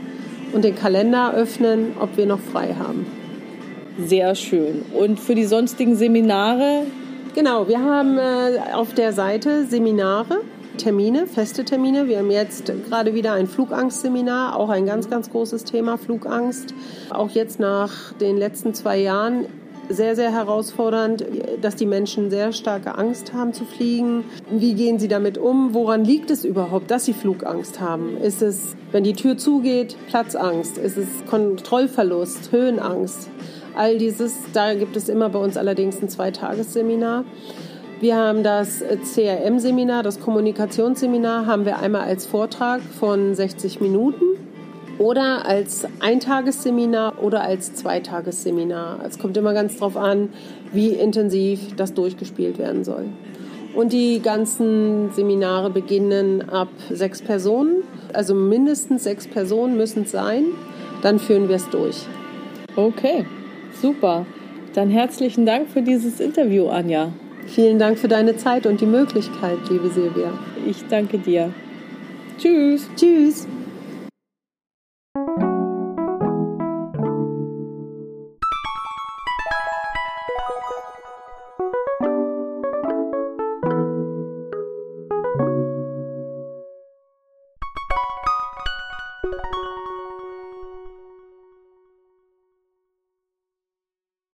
und 0.51 0.63
den 0.63 0.75
Kalender 0.75 1.35
öffnen, 1.35 1.91
ob 1.99 2.17
wir 2.17 2.25
noch 2.25 2.39
frei 2.39 2.73
haben. 2.79 3.05
Sehr 4.03 4.33
schön. 4.33 4.83
Und 4.93 5.19
für 5.19 5.35
die 5.35 5.45
sonstigen 5.45 5.95
Seminare? 5.95 6.87
Genau, 7.35 7.67
wir 7.67 7.79
haben 7.79 8.17
äh, 8.17 8.73
auf 8.73 8.95
der 8.95 9.13
Seite 9.13 9.65
Seminare 9.65 10.41
Termine, 10.79 11.27
feste 11.27 11.65
Termine. 11.65 12.07
Wir 12.07 12.19
haben 12.19 12.31
jetzt 12.31 12.71
gerade 12.87 13.13
wieder 13.13 13.33
ein 13.33 13.47
Flugangstseminar, 13.47 14.55
auch 14.55 14.69
ein 14.69 14.85
ganz, 14.85 15.09
ganz 15.09 15.29
großes 15.29 15.65
Thema, 15.65 15.97
Flugangst. 15.97 16.73
Auch 17.09 17.29
jetzt 17.29 17.59
nach 17.59 18.13
den 18.13 18.37
letzten 18.37 18.73
zwei 18.73 18.97
Jahren 18.97 19.45
sehr, 19.89 20.15
sehr 20.15 20.31
herausfordernd, 20.31 21.25
dass 21.61 21.75
die 21.75 21.85
Menschen 21.85 22.29
sehr 22.29 22.53
starke 22.53 22.97
Angst 22.97 23.33
haben 23.33 23.53
zu 23.53 23.65
fliegen. 23.65 24.23
Wie 24.49 24.73
gehen 24.73 24.99
sie 24.99 25.07
damit 25.07 25.37
um? 25.37 25.73
Woran 25.73 26.05
liegt 26.05 26.31
es 26.31 26.45
überhaupt, 26.45 26.89
dass 26.91 27.05
sie 27.05 27.13
Flugangst 27.13 27.81
haben? 27.81 28.15
Ist 28.17 28.41
es, 28.41 28.75
wenn 28.91 29.03
die 29.03 29.13
Tür 29.13 29.37
zugeht, 29.37 29.97
Platzangst? 30.07 30.77
Ist 30.77 30.97
es 30.97 31.07
Kontrollverlust, 31.29 32.51
Höhenangst? 32.51 33.29
All 33.75 33.97
dieses, 33.97 34.33
da 34.53 34.73
gibt 34.75 34.95
es 34.95 35.09
immer 35.09 35.29
bei 35.29 35.39
uns 35.39 35.57
allerdings 35.57 36.01
ein 36.01 36.09
Zweitagesseminar. 36.09 37.25
Wir 38.01 38.15
haben 38.15 38.43
das 38.43 38.81
CRM-Seminar, 39.13 40.03
das 40.03 40.21
Kommunikationsseminar, 40.21 41.45
haben 41.45 41.65
wir 41.65 41.79
einmal 41.79 42.03
als 42.03 42.25
Vortrag 42.25 42.81
von 42.81 43.35
60 43.35 43.81
Minuten. 43.81 44.23
oder 44.99 45.45
als 45.45 45.87
Eintagesseminar 46.01 47.23
oder 47.23 47.41
als 47.41 47.73
Zweitagesseminar. 47.73 48.99
Es 49.07 49.17
kommt 49.17 49.37
immer 49.37 49.53
ganz 49.53 49.77
drauf 49.77 49.95
an, 49.95 50.27
wie 50.73 50.89
intensiv 50.89 51.73
das 51.77 51.93
durchgespielt 51.93 52.57
werden 52.57 52.83
soll. 52.83 53.05
Und 53.73 53.93
die 53.93 54.21
ganzen 54.21 55.09
Seminare 55.13 55.69
beginnen 55.69 56.49
ab 56.49 56.67
sechs 56.89 57.21
Personen, 57.21 57.83
also 58.11 58.35
mindestens 58.35 59.05
sechs 59.05 59.25
Personen 59.25 59.77
müssen 59.77 60.03
es 60.03 60.11
sein. 60.11 60.47
Dann 61.01 61.17
führen 61.17 61.47
wir 61.47 61.55
es 61.55 61.69
durch. 61.69 62.05
Okay, 62.75 63.25
super. 63.81 64.25
Dann 64.73 64.89
herzlichen 64.89 65.45
Dank 65.45 65.69
für 65.69 65.81
dieses 65.81 66.19
Interview, 66.19 66.67
Anja. 66.67 67.13
Vielen 67.49 67.79
Dank 67.79 67.97
für 67.97 68.07
deine 68.07 68.37
Zeit 68.37 68.65
und 68.67 68.79
die 68.79 68.85
Möglichkeit, 68.85 69.57
liebe 69.69 69.89
Silvia. 69.89 70.31
Ich 70.67 70.85
danke 70.87 71.17
dir. 71.17 71.51
Tschüss. 72.37 72.87
Tschüss. 72.95 73.47